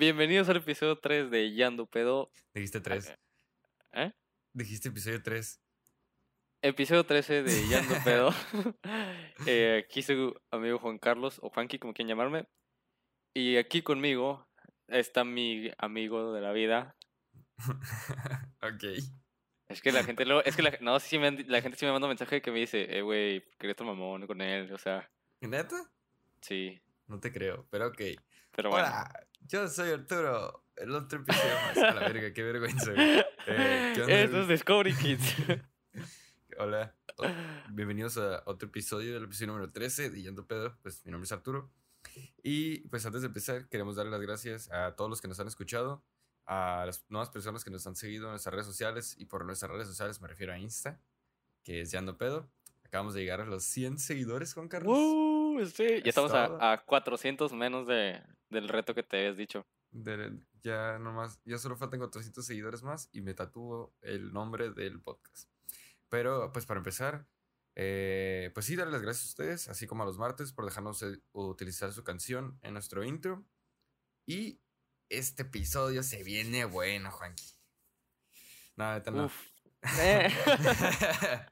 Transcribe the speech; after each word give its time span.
Bienvenidos 0.00 0.48
al 0.48 0.56
episodio 0.56 0.96
3 0.98 1.30
de 1.30 1.52
Yando 1.52 1.84
Pedo. 1.84 2.32
Dijiste 2.54 2.80
3. 2.80 3.14
¿Eh? 3.92 4.10
Dijiste 4.54 4.88
episodio 4.88 5.22
3. 5.22 5.60
Episodio 6.62 7.04
13 7.04 7.42
de 7.42 7.68
Yando 7.68 7.94
Pedo. 8.02 8.30
eh, 9.46 9.84
aquí 9.84 10.00
su 10.00 10.34
amigo 10.50 10.78
Juan 10.78 10.96
Carlos, 10.98 11.38
o 11.42 11.50
Juanqui, 11.50 11.78
como 11.78 11.92
quieran 11.92 12.08
llamarme. 12.08 12.48
Y 13.34 13.58
aquí 13.58 13.82
conmigo 13.82 14.48
está 14.88 15.24
mi 15.24 15.70
amigo 15.76 16.32
de 16.32 16.40
la 16.40 16.52
vida. 16.52 16.96
ok. 18.62 19.04
Es 19.68 19.82
que 19.82 19.92
la 19.92 20.02
gente 20.02 20.24
luego, 20.24 20.42
es 20.44 20.56
que 20.56 20.62
la, 20.62 20.78
no, 20.80 20.98
sí 20.98 21.18
me 21.18 21.26
han- 21.26 21.44
la 21.46 21.60
gente 21.60 21.76
sí 21.76 21.84
me 21.84 21.92
manda 21.92 22.06
un 22.06 22.12
mensaje 22.12 22.40
que 22.40 22.50
me 22.50 22.60
dice, 22.60 22.96
eh, 22.96 23.02
güey, 23.02 23.44
quería 23.58 23.72
otro 23.72 23.84
mamón 23.84 24.26
con 24.26 24.40
él, 24.40 24.72
o 24.72 24.78
sea, 24.78 25.10
¿Neta? 25.42 25.92
sí, 26.40 26.80
No 27.06 27.20
te 27.20 27.30
creo, 27.30 27.66
pero 27.68 27.88
ok. 27.88 28.00
Pero 28.52 28.70
bueno. 28.70 28.86
Hola, 28.86 29.26
yo 29.46 29.68
soy 29.68 29.90
Arturo. 29.90 30.64
El 30.76 30.94
otro 30.94 31.20
episodio 31.20 31.54
más. 31.66 31.76
A 31.76 31.94
la 31.94 32.00
verga, 32.08 32.32
qué 32.32 32.42
vergüenza. 32.42 32.92
Eh, 33.46 33.92
¿qué 33.94 34.02
onda? 34.02 34.14
Esto 34.14 34.40
es 34.42 34.48
Discovery 34.48 34.94
Kids. 34.94 35.34
Hola. 36.58 36.94
Oh, 37.16 37.24
Bienvenidos 37.70 38.16
a 38.16 38.42
otro 38.46 38.68
episodio 38.68 39.12
del 39.14 39.24
episodio 39.24 39.48
número 39.48 39.72
13 39.72 40.10
de 40.10 40.22
Yendo 40.22 40.46
Pedo. 40.46 40.78
Pues 40.82 41.04
mi 41.04 41.10
nombre 41.10 41.26
es 41.26 41.32
Arturo. 41.32 41.70
Y 42.42 42.88
pues 42.88 43.04
antes 43.04 43.20
de 43.22 43.26
empezar, 43.26 43.68
queremos 43.68 43.96
darle 43.96 44.10
las 44.10 44.20
gracias 44.22 44.70
a 44.70 44.96
todos 44.96 45.10
los 45.10 45.20
que 45.20 45.28
nos 45.28 45.38
han 45.38 45.48
escuchado, 45.48 46.02
a 46.46 46.84
las 46.86 47.04
nuevas 47.10 47.28
personas 47.28 47.62
que 47.62 47.70
nos 47.70 47.86
han 47.86 47.96
seguido 47.96 48.26
en 48.26 48.30
nuestras 48.30 48.54
redes 48.54 48.66
sociales. 48.66 49.16
Y 49.18 49.26
por 49.26 49.44
nuestras 49.44 49.70
redes 49.70 49.88
sociales 49.88 50.20
me 50.20 50.28
refiero 50.28 50.52
a 50.52 50.58
Insta, 50.58 51.00
que 51.62 51.82
es 51.82 51.90
Yando 51.90 52.16
Pedo. 52.16 52.50
Acabamos 52.84 53.14
de 53.14 53.20
llegar 53.20 53.40
a 53.40 53.44
los 53.44 53.64
100 53.64 53.98
seguidores, 53.98 54.54
Juan 54.54 54.68
Carlos. 54.68 54.96
Uh, 54.96 55.66
sí, 55.66 56.02
ya 56.02 56.08
estamos 56.08 56.32
a, 56.32 56.72
a 56.72 56.84
400 56.84 57.52
menos 57.52 57.86
de, 57.86 58.20
del 58.50 58.68
reto 58.68 58.94
que 58.94 59.02
te 59.02 59.18
habías 59.18 59.36
dicho. 59.36 59.66
De- 59.90 60.38
ya 60.62 60.98
nomás, 60.98 61.40
ya 61.44 61.56
solo 61.58 61.76
faltan 61.76 62.00
400 62.00 62.44
seguidores 62.44 62.82
más 62.82 63.08
y 63.12 63.22
me 63.22 63.32
tatúo 63.34 63.94
el 64.02 64.32
nombre 64.32 64.70
del 64.70 65.00
podcast. 65.00 65.48
Pero, 66.08 66.52
pues 66.52 66.66
para 66.66 66.78
empezar, 66.78 67.26
eh, 67.76 68.50
pues 68.52 68.66
sí, 68.66 68.76
darle 68.76 68.92
las 68.92 69.02
gracias 69.02 69.24
a 69.26 69.28
ustedes, 69.30 69.68
así 69.68 69.86
como 69.86 70.02
a 70.02 70.06
los 70.06 70.18
martes, 70.18 70.52
por 70.52 70.64
dejarnos 70.66 71.02
eh, 71.02 71.18
utilizar 71.32 71.92
su 71.92 72.04
canción 72.04 72.58
en 72.62 72.74
nuestro 72.74 73.04
intro. 73.04 73.46
Y 74.26 74.60
este 75.08 75.42
episodio 75.42 76.02
se 76.02 76.22
viene 76.22 76.64
bueno, 76.66 77.10
Juanqui. 77.10 77.44
Nada, 78.76 78.94
neta, 78.96 79.10
no. 79.10 79.30
Eh. 79.98 80.28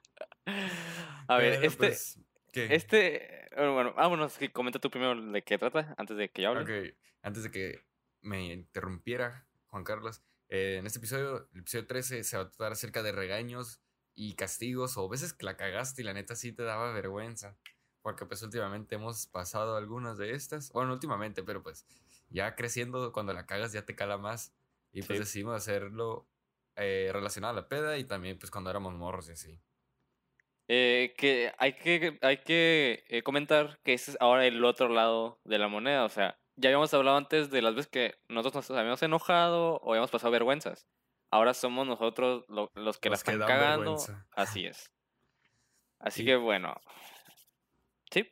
A 1.29 1.37
ver, 1.39 1.55
Pero, 1.55 1.67
este, 1.67 1.77
pues, 1.79 2.21
¿qué? 2.53 2.75
este, 2.75 3.48
bueno, 3.59 3.75
bueno, 3.75 3.95
vámonos, 3.95 4.39
comenta 4.53 4.79
tú 4.79 4.91
primero 4.91 5.21
de 5.21 5.43
qué 5.43 5.59
trata 5.59 5.95
antes 5.99 6.17
de 6.17 6.31
que 6.31 6.43
yo 6.43 6.51
hable. 6.51 6.97
Antes 7.23 7.43
de 7.43 7.51
que 7.51 7.85
me 8.21 8.53
interrumpiera, 8.53 9.47
Juan 9.67 9.85
Carlos, 9.85 10.23
eh, 10.49 10.77
en 10.79 10.87
este 10.87 10.99
episodio, 10.99 11.49
el 11.53 11.61
episodio 11.61 11.87
13, 11.87 12.23
se 12.25 12.37
va 12.37 12.45
a 12.45 12.49
tratar 12.49 12.73
acerca 12.73 13.03
de 13.03 13.13
regaños 13.13 13.81
y 14.15 14.35
castigos 14.35 14.97
o 14.97 15.09
veces 15.09 15.33
que 15.33 15.45
la 15.45 15.57
cagaste 15.57 16.03
y 16.03 16.05
la 16.05 16.15
neta 16.15 16.37
sí 16.37 16.53
te 16.53 16.63
daba 16.63 16.93
vergüenza. 16.93 17.57
Porque 18.01 18.25
pues 18.27 18.43
últimamente 18.43 18.95
hemos 18.95 19.27
pasado 19.27 19.77
algunas 19.77 20.19
de 20.19 20.33
estas. 20.33 20.71
Bueno, 20.73 20.89
no 20.89 20.95
últimamente, 20.95 21.43
pero 21.43 21.63
pues 21.63 21.85
ya 22.31 22.55
creciendo, 22.55 23.13
cuando 23.13 23.33
la 23.33 23.47
cagas 23.47 23.73
ya 23.73 23.85
te 23.85 23.97
cala 23.97 24.19
más. 24.19 24.55
Y 24.93 25.03
pues 25.03 25.19
Sí. 25.19 25.25
decidimos 25.25 25.57
hacerlo 25.57 26.29
eh, 26.77 27.11
relacionado 27.13 27.53
a 27.53 27.61
la 27.63 27.69
peda 27.69 27.99
y 27.99 28.05
también 28.05 28.39
pues 28.39 28.51
cuando 28.53 28.71
éramos 28.71 28.95
morros 28.95 29.29
y 29.29 29.33
así. 29.33 29.61
Eh, 30.69 31.15
que 31.17 31.53
hay 31.59 31.73
que, 31.75 32.19
hay 32.21 32.39
que 32.39 33.05
eh, 33.09 33.23
comentar 33.23 33.81
que 33.85 33.95
ese 33.95 34.11
es 34.13 34.17
ahora 34.21 34.47
el 34.47 34.63
otro 34.65 34.89
lado 34.89 35.41
de 35.45 35.59
la 35.59 35.69
moneda. 35.69 36.05
O 36.05 36.09
sea, 36.11 36.39
ya 36.57 36.69
habíamos 36.69 36.93
hablado 36.93 37.17
antes 37.17 37.51
de 37.51 37.63
las 37.63 37.75
veces 37.75 37.91
que 37.91 38.19
nosotros 38.29 38.69
nos 38.69 38.79
habíamos 38.79 39.03
enojado 39.03 39.77
o 39.77 39.91
habíamos 39.93 40.11
pasado 40.11 40.31
vergüenzas. 40.31 40.87
Ahora 41.31 41.55
somos 41.55 41.87
nosotros 41.87 42.45
lo- 42.49 42.71
los 42.75 42.99
que 42.99 43.09
la 43.09 43.15
Los 43.15 43.25
que 43.25 43.33
están 43.33 43.47
cagando. 43.49 43.79
vergüenza. 43.97 44.27
Así 44.33 44.67
es. 44.67 44.93
Así 46.01 46.21
Sí. 46.21 46.27
que 46.27 46.37
bueno. 46.37 46.75
Sí. 48.11 48.31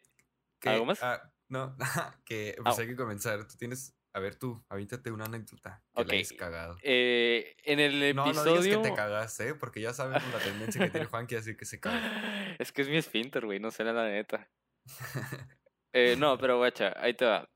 ¿Algo 0.64 0.84
más? 0.86 1.02
ah, 1.02 1.22
no, 1.48 1.76
que 2.26 2.54
pues 2.62 2.78
Ah. 2.78 2.82
hay 2.82 2.88
que 2.88 2.96
comenzar. 2.96 3.46
Tú 3.46 3.56
tienes, 3.56 3.94
a 4.16 4.20
ver 4.20 4.34
tú, 4.36 4.64
avíntate 4.70 5.10
una 5.10 5.26
anécdota 5.26 5.82
que 5.94 6.00
Ok. 6.02 6.08
la 6.08 6.14
hayas 6.14 6.32
cagado. 6.32 6.76
Eh, 6.82 7.54
en 7.64 7.80
el 7.80 8.14
No, 8.16 8.24
no 8.24 8.30
episodio. 8.30 8.62
digas 8.62 8.78
que 8.78 8.88
te 8.90 8.94
cagaste, 8.96 9.48
¿eh? 9.50 9.54
porque 9.54 9.80
ya 9.82 9.92
sabemos 9.92 10.22
la 10.32 10.38
tendencia 10.38 10.84
que 10.84 10.90
tiene 10.90 11.06
Juanqui, 11.10 11.34
así 11.36 11.56
que 11.56 11.64
se 11.66 11.78
caga. 11.80 12.00
Es 12.58 12.72
que 12.72 12.82
es 12.82 12.88
mi 12.88 12.96
esfínter, 12.96 13.44
güey, 13.44 13.60
no 13.60 13.70
sé 13.70 13.84
la 13.84 13.92
neta. 14.08 14.48
Eh, 15.92 16.14
no, 16.18 16.36
pero 16.36 16.58
guacha, 16.58 16.92
ahí 16.98 17.14
te 17.14 17.24
va. 17.24 17.48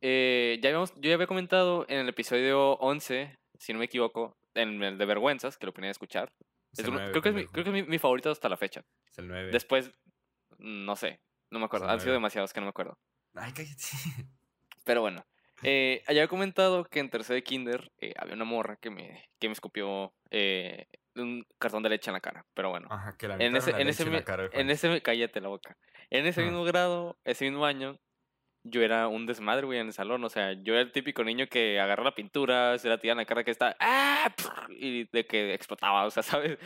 Eh, 0.00 0.58
ya 0.62 0.70
habíamos, 0.70 0.94
yo 0.94 1.08
ya 1.10 1.14
había 1.14 1.26
comentado 1.26 1.84
en 1.90 1.98
el 1.98 2.08
episodio 2.08 2.72
11, 2.78 3.38
si 3.58 3.72
no 3.74 3.78
me 3.80 3.84
equivoco, 3.84 4.34
en 4.54 4.82
el 4.82 4.96
de 4.96 5.04
vergüenzas, 5.04 5.58
que 5.58 5.66
lo 5.66 5.74
ponía 5.74 5.88
a 5.88 5.92
escuchar. 5.92 6.32
Es 6.72 6.78
el 6.78 6.86
creo 6.90 7.20
que 7.20 7.28
es, 7.30 7.34
mi, 7.34 7.46
creo 7.46 7.64
que 7.64 7.70
es 7.70 7.74
mi, 7.74 7.82
mi 7.82 7.98
favorito 7.98 8.30
hasta 8.30 8.48
la 8.48 8.56
fecha. 8.56 8.82
Es 9.10 9.18
el 9.18 9.28
9. 9.28 9.50
Después, 9.52 9.90
no 10.58 10.96
sé, 10.96 11.20
no 11.50 11.58
me 11.58 11.66
acuerdo. 11.66 11.86
Han 11.88 12.00
sido 12.00 12.14
demasiados 12.14 12.52
que 12.54 12.60
no 12.60 12.66
me 12.66 12.70
acuerdo. 12.70 12.98
Ay, 13.34 13.52
cállate. 13.52 13.82
Pero 14.84 15.02
bueno, 15.02 15.26
eh, 15.62 16.02
había 16.06 16.26
comentado 16.28 16.84
que 16.84 17.00
en 17.00 17.10
tercer 17.10 17.34
de 17.34 17.42
kinder 17.42 17.90
eh, 17.98 18.14
había 18.18 18.34
una 18.34 18.44
morra 18.44 18.76
que 18.76 18.90
me, 18.90 19.24
que 19.38 19.48
me 19.48 19.52
escupió 19.52 20.12
eh, 20.30 20.86
un 21.16 21.44
cartón 21.58 21.82
de 21.82 21.88
leche 21.90 22.10
en 22.10 22.14
la 22.14 22.20
cara. 22.20 22.44
Pero 22.54 22.70
bueno. 22.70 22.88
Ajá, 22.90 23.16
que 23.16 23.28
la 23.28 23.34
en 23.36 23.56
ese, 23.56 23.72
la 23.72 23.80
en 23.80 23.88
ese, 23.88 24.02
en 24.04 24.10
mi- 24.10 24.16
la 24.16 24.24
cara 24.24 24.42
al 24.44 24.48
en 24.48 24.52
Juanqui. 24.66 24.72
ese, 24.72 25.02
cállate 25.02 25.40
la 25.40 25.48
boca. 25.48 25.76
En 26.10 26.26
ese 26.26 26.40
Ah. 26.40 26.44
mismo 26.44 26.64
grado, 26.64 27.18
ese 27.24 27.44
mismo 27.44 27.64
año, 27.66 27.98
yo 28.62 28.82
era 28.82 29.08
un 29.08 29.24
desmadre, 29.26 29.64
güey, 29.64 29.78
en 29.78 29.86
el 29.88 29.92
salón. 29.92 30.22
O 30.24 30.28
sea, 30.28 30.52
yo 30.52 30.74
era 30.74 30.82
el 30.82 30.92
típico 30.92 31.24
niño 31.24 31.46
que 31.48 31.80
agarra 31.80 32.04
la 32.04 32.14
pintura, 32.14 32.76
se 32.78 32.88
la 32.88 32.98
tira 32.98 33.12
en 33.12 33.18
la 33.18 33.24
cara 33.24 33.42
que 33.44 33.50
está, 33.50 33.74
¡ah! 33.80 34.34
y 34.70 35.04
de 35.12 35.24
que 35.26 35.54
explotaba, 35.54 36.04
o 36.04 36.10
sea, 36.10 36.22
¿sabes? 36.22 36.58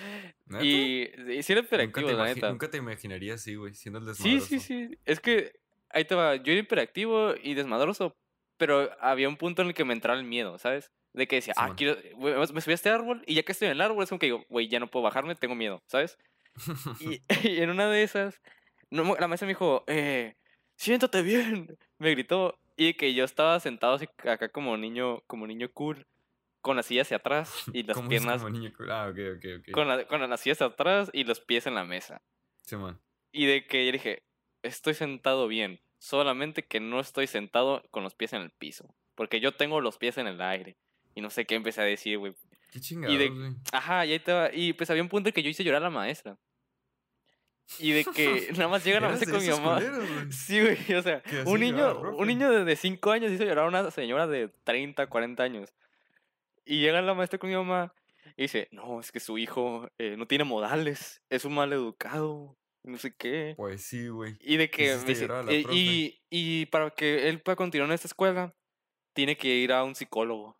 ¿Neta? 0.47 0.65
Y, 0.65 1.11
y 1.29 1.43
sí 1.43 1.53
era 1.53 1.63
hiperactivo, 1.63 2.11
la 2.13 2.25
neta. 2.27 2.51
nunca 2.51 2.69
te 2.71 2.79
imaginaría 2.79 3.35
así, 3.35 3.55
güey, 3.55 3.75
siendo 3.75 3.99
el 4.01 4.07
Sí, 4.15 4.25
desmadroso. 4.35 4.47
sí, 4.47 4.59
sí. 4.61 4.99
Es 5.05 5.21
que, 5.21 5.53
ahí 5.91 6.05
te 6.05 6.15
va, 6.17 6.35
yo 6.37 6.53
era 6.53 6.61
hiperactivo 6.61 7.35
y 7.41 7.55
desmadroso, 7.55 8.17
pero 8.57 8.91
había 9.01 9.29
un 9.29 9.37
punto 9.37 9.63
en 9.63 9.69
el 9.69 9.75
que 9.75 9.85
me 9.85 9.95
entraba 9.95 10.19
el 10.19 10.27
miedo, 10.27 10.59
¿sabes? 10.59 10.93
De 11.13 11.27
que 11.27 11.37
decía, 11.37 11.55
ah, 11.57 11.65
Simón. 11.65 11.77
quiero, 11.77 11.97
güey, 12.17 12.35
me 12.53 12.61
subí 12.61 12.73
a 12.73 12.75
este 12.75 12.91
árbol 12.91 13.23
y 13.27 13.35
ya 13.35 13.43
que 13.43 13.53
estoy 13.53 13.67
en 13.67 13.73
el 13.73 13.81
árbol 13.81 14.03
es 14.03 14.09
como 14.09 14.19
que 14.19 14.27
digo, 14.27 14.45
güey, 14.49 14.69
ya 14.69 14.81
no 14.81 14.91
puedo 14.91 15.05
bajarme, 15.05 15.35
tengo 15.35 15.55
miedo, 15.55 15.83
¿sabes? 15.87 16.19
Y, 17.01 17.21
y 17.59 17.61
en 17.61 17.71
una 17.71 17.89
de 17.89 18.03
esas, 18.03 18.41
no, 18.91 19.17
la 19.17 19.29
maestra 19.29 19.47
me 19.47 19.53
dijo, 19.53 19.85
eh, 19.87 20.37
siéntate 20.77 21.23
bien, 21.23 21.77
me 21.99 22.11
gritó. 22.11 22.59
Y 22.77 22.95
que 22.95 23.15
yo 23.15 23.25
estaba 23.25 23.61
sentado 23.61 23.95
así 23.95 24.09
acá 24.25 24.49
como 24.49 24.77
niño, 24.77 25.21
como 25.29 25.47
niño 25.47 25.71
cool, 25.73 26.09
con 26.61 26.77
la 26.77 26.83
silla 26.83 27.03
hacia 27.03 27.19
atrás 27.19 27.67
y 27.73 27.85
las 27.85 27.95
¿Cómo 27.95 28.07
es 28.07 28.21
piernas, 28.21 28.43
como 28.43 28.51
niño 28.51 28.73
cool? 28.77 28.91
Ah, 28.91 29.09
ok, 29.09 29.19
ok, 29.37 29.45
ok. 29.61 29.71
con, 29.71 29.87
la, 29.87 30.05
con 30.09 30.29
la 30.29 30.37
silla 30.37 30.55
hacia 30.55 30.67
atrás 30.67 31.09
y 31.13 31.23
los 31.23 31.41
pies 31.41 31.69
en 31.69 31.77
la 31.77 31.85
mesa. 31.85 32.21
Simón. 32.63 33.01
Y 33.31 33.47
de 33.47 33.67
que 33.67 33.87
yo 33.87 33.93
dije, 33.93 34.25
estoy 34.63 34.95
sentado 34.95 35.47
bien, 35.47 35.81
solamente 36.05 36.65
que 36.67 36.81
no 36.81 37.01
estoy 37.01 37.27
sentado 37.27 37.83
con 37.91 38.03
los 38.03 38.15
pies 38.15 38.35
en 38.35 38.43
el 38.43 38.51
piso, 38.51 38.95
porque 39.15 39.41
yo 39.41 39.53
tengo 39.57 39.81
los 39.81 39.97
pies 39.97 40.19
en 40.19 40.27
el 40.27 40.41
aire. 40.43 40.77
Y 41.15 41.21
no 41.23 41.31
sé 41.31 41.47
qué 41.47 41.55
empecé 41.55 41.81
a 41.81 41.85
decir, 41.85 42.19
güey. 42.19 42.35
Qué 42.73 42.81
chingados, 42.81 43.17
de- 43.19 43.29
güey. 43.31 43.53
Ajá, 43.73 44.05
y 44.05 44.13
ahí 44.13 44.23
va. 44.29 44.51
Y 44.53 44.73
pues 44.75 44.91
había 44.91 45.03
un 45.03 45.09
punto 45.09 45.29
en 45.29 45.33
que 45.33 45.43
yo 45.43 45.49
hice 45.49 45.65
llorar 45.65 45.81
a 45.81 45.85
la 45.85 45.91
maestra. 45.91 46.37
Y 47.79 47.93
de 47.93 48.05
que 48.05 48.49
nada 48.59 48.69
más 48.69 48.85
llega 48.85 49.01
la 49.01 49.09
maestra 49.09 49.33
con 49.33 49.41
mi 49.43 49.49
mamá. 49.49 49.77
culeros, 49.77 50.11
güey. 50.13 50.33
Sí, 50.33 50.61
güey, 50.61 50.95
o 50.95 51.03
sea, 51.03 51.23
un 51.47 51.61
niño, 51.61 52.01
un 52.01 52.27
niño 52.27 52.65
de 52.65 52.77
5 52.77 53.11
años 53.13 53.33
hizo 53.33 53.45
llorar 53.45 53.65
a 53.65 53.69
una 53.69 53.91
señora 53.91 54.27
de 54.27 54.49
30, 54.65 55.07
40 55.07 55.43
años. 55.43 55.73
Y 56.67 56.81
llega 56.81 57.01
la 57.01 57.15
maestra 57.15 57.39
con 57.39 57.49
mi 57.49 57.57
mamá 57.57 57.95
y 58.37 58.43
dice, 58.43 58.69
no, 58.73 59.01
es 59.01 59.13
que 59.13 59.21
su 59.21 59.39
hijo 59.39 59.89
eh, 59.99 60.17
no 60.19 60.27
tiene 60.27 60.45
modales, 60.45 61.23
es 61.31 61.45
un 61.45 61.55
mal 61.55 61.73
educado, 61.73 62.57
no 62.85 62.99
sé 62.99 63.15
qué. 63.17 63.55
Pues 63.57 63.83
sí, 63.83 64.09
güey. 64.09 64.37
Y 64.41 64.57
de 64.57 64.71
que 64.71 64.95
me 64.97 65.05
dice, 65.05 65.25
"Eh, 65.25 65.27
profe". 65.29 65.65
y, 65.73 66.21
y 66.31 66.67
para 66.67 66.91
que 66.91 67.29
él 67.29 67.41
pueda 67.41 67.57
continuar 67.57 67.89
en 67.91 67.95
esta 67.95 68.09
escuela, 68.09 68.55
tiene 69.15 69.37
que 69.37 69.49
ir 69.49 69.73
a 69.73 69.85
un 69.85 69.95
psicólogo. 69.95 70.57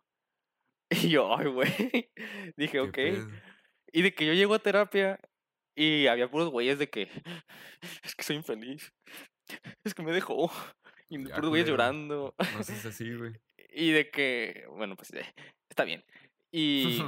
Y 1.07 1.09
yo, 1.09 1.35
ay, 1.35 1.47
güey. 1.47 1.67
Dije, 2.57 2.79
ok. 2.79 2.93
pedo. 2.93 3.27
Y 3.91 4.01
de 4.01 4.13
que 4.13 4.25
yo 4.25 4.33
llego 4.33 4.53
a 4.53 4.59
terapia 4.59 5.19
y 5.75 6.07
había 6.07 6.29
puros 6.29 6.49
güeyes 6.49 6.77
de 6.79 6.89
que 6.89 7.03
es 8.03 8.15
que 8.15 8.23
soy 8.23 8.35
infeliz. 8.35 8.93
Es 9.83 9.93
que 9.93 10.03
me 10.03 10.11
dejó. 10.11 10.51
Y 11.09 11.27
Ya, 11.27 11.35
puros 11.35 11.49
güeyes 11.49 11.67
llorando. 11.67 12.35
No 12.55 12.63
seas 12.63 12.85
así, 12.85 13.13
güey. 13.13 13.33
Y 13.69 13.91
de 13.91 14.09
que, 14.09 14.65
bueno, 14.69 14.95
pues 14.95 15.11
eh, 15.13 15.25
está 15.69 15.83
bien. 15.83 16.03
Y, 16.51 17.01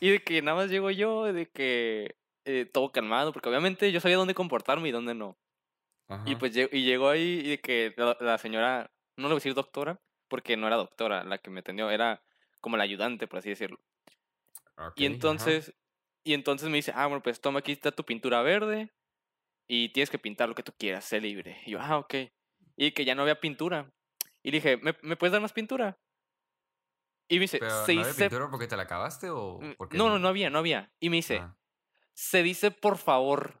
y 0.00 0.10
de 0.10 0.22
que 0.22 0.42
nada 0.42 0.56
más 0.56 0.70
llego 0.70 0.90
yo, 0.90 1.32
de 1.32 1.46
que 1.46 2.16
eh, 2.46 2.64
todo 2.72 2.92
calmado, 2.92 3.32
porque 3.32 3.48
obviamente 3.48 3.92
yo 3.92 4.00
sabía 4.00 4.16
dónde 4.16 4.34
comportarme 4.34 4.88
y 4.88 4.92
dónde 4.92 5.14
no. 5.14 5.38
Y 6.24 6.32
Ajá. 6.32 6.38
pues 6.38 6.54
lle- 6.56 6.68
y 6.72 6.84
llegó 6.84 7.08
ahí 7.10 7.42
y 7.52 7.58
que 7.58 7.92
la, 7.96 8.16
la 8.20 8.38
señora, 8.38 8.90
no 9.16 9.24
le 9.24 9.28
voy 9.28 9.34
a 9.34 9.36
decir 9.36 9.54
doctora, 9.54 10.00
porque 10.28 10.56
no 10.56 10.66
era 10.66 10.76
doctora 10.76 11.24
la 11.24 11.38
que 11.38 11.50
me 11.50 11.60
atendió, 11.60 11.90
era 11.90 12.22
como 12.60 12.76
la 12.76 12.84
ayudante, 12.84 13.26
por 13.28 13.38
así 13.40 13.50
decirlo. 13.50 13.78
Ok, 14.78 14.92
Y 14.96 15.04
ajá. 15.04 15.06
entonces, 15.06 15.74
y 16.24 16.34
entonces 16.34 16.68
me 16.68 16.76
dice, 16.76 16.92
ah, 16.94 17.06
bueno, 17.06 17.22
pues 17.22 17.40
toma 17.40 17.60
aquí 17.60 17.72
está 17.72 17.92
tu 17.92 18.04
pintura 18.04 18.42
verde 18.42 18.92
y 19.68 19.90
tienes 19.90 20.10
que 20.10 20.18
pintar 20.18 20.48
lo 20.48 20.54
que 20.54 20.62
tú 20.62 20.72
quieras, 20.78 21.04
sé 21.04 21.20
libre. 21.20 21.60
Y 21.66 21.72
yo, 21.72 21.80
ah, 21.80 21.98
ok. 21.98 22.14
Y 22.76 22.92
que 22.92 23.04
ya 23.04 23.14
no 23.14 23.22
había 23.22 23.40
pintura. 23.40 23.92
Y 24.42 24.50
le 24.50 24.58
dije, 24.58 24.76
¿me, 24.78 24.94
¿me 25.02 25.16
puedes 25.16 25.32
dar 25.32 25.40
más 25.42 25.52
pintura? 25.52 25.98
Y 27.28 27.36
me 27.36 27.40
dice, 27.42 27.58
Pero 27.58 27.70
¿no 27.70 28.00
había 28.00 28.14
pintura 28.14 28.50
porque 28.50 28.66
te 28.68 28.76
la 28.76 28.84
acabaste 28.84 29.30
o 29.30 29.58
Mm, 29.60 29.72
porque 29.76 29.98
No, 29.98 30.08
no, 30.08 30.18
no 30.18 30.28
había, 30.28 30.50
no 30.50 30.58
había. 30.58 30.92
Y 31.00 31.10
me 31.10 31.16
dice, 31.16 31.38
Ah. 31.38 31.56
Se 32.16 32.42
dice 32.42 32.70
por 32.70 32.96
favor. 32.98 33.60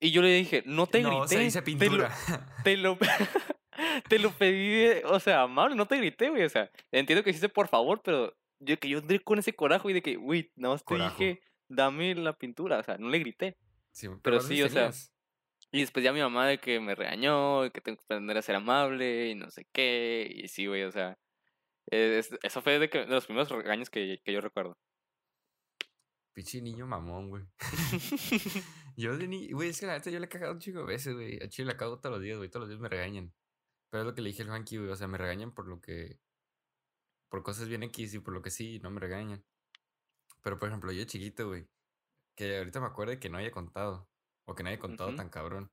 Y 0.00 0.10
yo 0.12 0.22
le 0.22 0.28
dije, 0.34 0.62
no 0.66 0.86
te 0.86 1.02
no, 1.02 1.20
grité. 1.20 1.36
se 1.36 1.40
dice 1.40 1.62
te 1.62 1.70
lo- 1.72 1.78
pintura. 1.78 2.14
Te 2.64 2.76
lo, 2.76 2.98
te 4.08 4.18
lo 4.18 4.30
pedí, 4.32 5.02
o 5.04 5.20
sea, 5.20 5.42
amable, 5.42 5.74
no 5.76 5.86
te 5.86 5.96
grité, 5.96 6.28
güey. 6.30 6.42
O 6.44 6.48
sea, 6.48 6.70
entiendo 6.90 7.22
que 7.22 7.30
hiciste 7.30 7.48
por 7.48 7.68
favor, 7.68 8.00
pero 8.02 8.34
yo 8.60 8.78
que 8.78 8.88
yo 8.88 8.98
entré 8.98 9.20
con 9.20 9.38
ese 9.38 9.54
coraje 9.54 9.88
y 9.90 9.92
de 9.94 10.02
que, 10.02 10.16
güey, 10.16 10.50
más 10.56 10.80
te 10.82 10.86
Corajo. 10.86 11.16
dije, 11.18 11.42
dame 11.68 12.14
la 12.14 12.32
pintura. 12.34 12.78
O 12.78 12.82
sea, 12.82 12.96
no 12.98 13.08
le 13.08 13.18
grité. 13.18 13.56
Sí, 13.92 14.08
pero 14.22 14.38
¿cuántos 14.38 14.46
sí, 14.46 14.62
o 14.62 14.68
sea? 14.68 14.90
Y 15.72 15.80
después 15.80 16.04
ya 16.04 16.12
mi 16.12 16.20
mamá 16.20 16.46
de 16.46 16.58
que 16.58 16.80
me 16.80 16.94
regañó, 16.94 17.64
y 17.66 17.70
que 17.70 17.80
tengo 17.80 17.96
que 17.98 18.04
aprender 18.04 18.36
a 18.36 18.42
ser 18.42 18.56
amable 18.56 19.28
y 19.30 19.34
no 19.34 19.50
sé 19.50 19.66
qué. 19.72 20.30
Y 20.34 20.48
sí, 20.48 20.66
güey, 20.66 20.82
o 20.84 20.90
sea, 20.92 21.18
es- 21.86 22.30
eso 22.42 22.62
fue 22.62 22.78
de, 22.78 22.88
que, 22.90 22.98
de 23.00 23.06
los 23.06 23.26
primeros 23.26 23.48
regaños 23.50 23.88
que, 23.90 24.20
que 24.24 24.32
yo 24.32 24.40
recuerdo. 24.40 24.76
Pinche 26.40 26.62
niño 26.62 26.86
mamón, 26.86 27.28
güey. 27.28 27.44
yo 28.96 29.18
de 29.18 29.28
ni... 29.28 29.52
Güey, 29.52 29.68
es 29.68 29.80
que 29.80 29.84
la 29.84 29.92
neta 29.92 30.08
yo 30.08 30.18
le 30.18 30.24
he 30.24 30.28
cagado 30.30 30.54
un 30.54 30.58
chico 30.58 30.78
de 30.78 30.86
veces, 30.86 31.12
güey. 31.12 31.38
A 31.42 31.50
Chile 31.50 31.66
la 31.66 31.76
cago 31.76 32.00
todos 32.00 32.14
los 32.14 32.22
días, 32.22 32.38
güey. 32.38 32.48
Todos 32.48 32.62
los 32.62 32.68
días 32.70 32.80
me 32.80 32.88
regañan. 32.88 33.34
Pero 33.90 34.00
es 34.02 34.06
lo 34.06 34.14
que 34.14 34.22
le 34.22 34.30
dije 34.30 34.40
al 34.40 34.48
Juanqui, 34.48 34.78
güey. 34.78 34.88
O 34.88 34.96
sea, 34.96 35.06
me 35.06 35.18
regañan 35.18 35.52
por 35.52 35.68
lo 35.68 35.82
que... 35.82 36.18
Por 37.28 37.42
cosas 37.42 37.68
bien 37.68 37.82
X 37.82 38.14
y 38.14 38.20
por 38.20 38.32
lo 38.32 38.40
que 38.40 38.48
sí, 38.50 38.80
no 38.80 38.90
me 38.90 39.00
regañan. 39.00 39.44
Pero, 40.42 40.58
por 40.58 40.68
ejemplo, 40.68 40.92
yo 40.92 41.04
chiquito, 41.04 41.48
güey. 41.48 41.68
Que 42.34 42.56
ahorita 42.56 42.80
me 42.80 42.86
acuerdo 42.86 43.20
que 43.20 43.28
no 43.28 43.36
haya 43.36 43.50
contado. 43.50 44.08
O 44.46 44.54
que 44.54 44.62
no 44.62 44.70
haya 44.70 44.78
contado 44.78 45.10
Ujú. 45.10 45.18
tan 45.18 45.28
cabrón. 45.28 45.70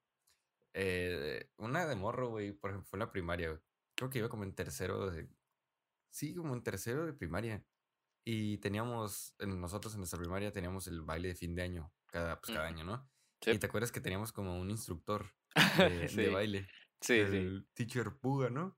Eh, 0.73 1.49
una 1.55 1.85
de 1.85 1.95
morro, 1.95 2.27
güey. 2.27 2.51
Por 2.51 2.71
ejemplo, 2.71 2.89
fue 2.89 2.97
en 2.97 3.05
la 3.05 3.11
primaria, 3.13 3.51
güey. 3.51 3.61
Creo 3.95 4.09
que 4.09 4.19
iba 4.19 4.27
como 4.27 4.43
en 4.43 4.53
tercero 4.53 5.09
de... 5.09 5.29
Sí, 6.09 6.35
como 6.35 6.53
en 6.53 6.61
tercero 6.61 7.05
de 7.05 7.13
primaria. 7.13 7.63
Y 8.29 8.57
teníamos, 8.57 9.33
en 9.39 9.61
nosotros 9.61 9.93
en 9.93 10.01
nuestra 10.01 10.19
primaria 10.19 10.51
teníamos 10.51 10.85
el 10.87 11.01
baile 11.01 11.29
de 11.29 11.35
fin 11.35 11.55
de 11.55 11.61
año, 11.61 11.93
cada, 12.07 12.41
pues, 12.41 12.53
cada 12.53 12.67
año, 12.67 12.83
¿no? 12.83 13.09
Sí. 13.39 13.51
Y 13.51 13.57
te 13.57 13.67
acuerdas 13.67 13.89
que 13.89 14.01
teníamos 14.01 14.33
como 14.33 14.59
un 14.59 14.69
instructor 14.69 15.31
de, 16.13 16.29
baile, 16.29 16.67
sí, 16.99 17.25
sí. 17.25 17.37
el 17.37 17.69
teacher 17.73 18.11
Puga, 18.19 18.49
¿no? 18.49 18.77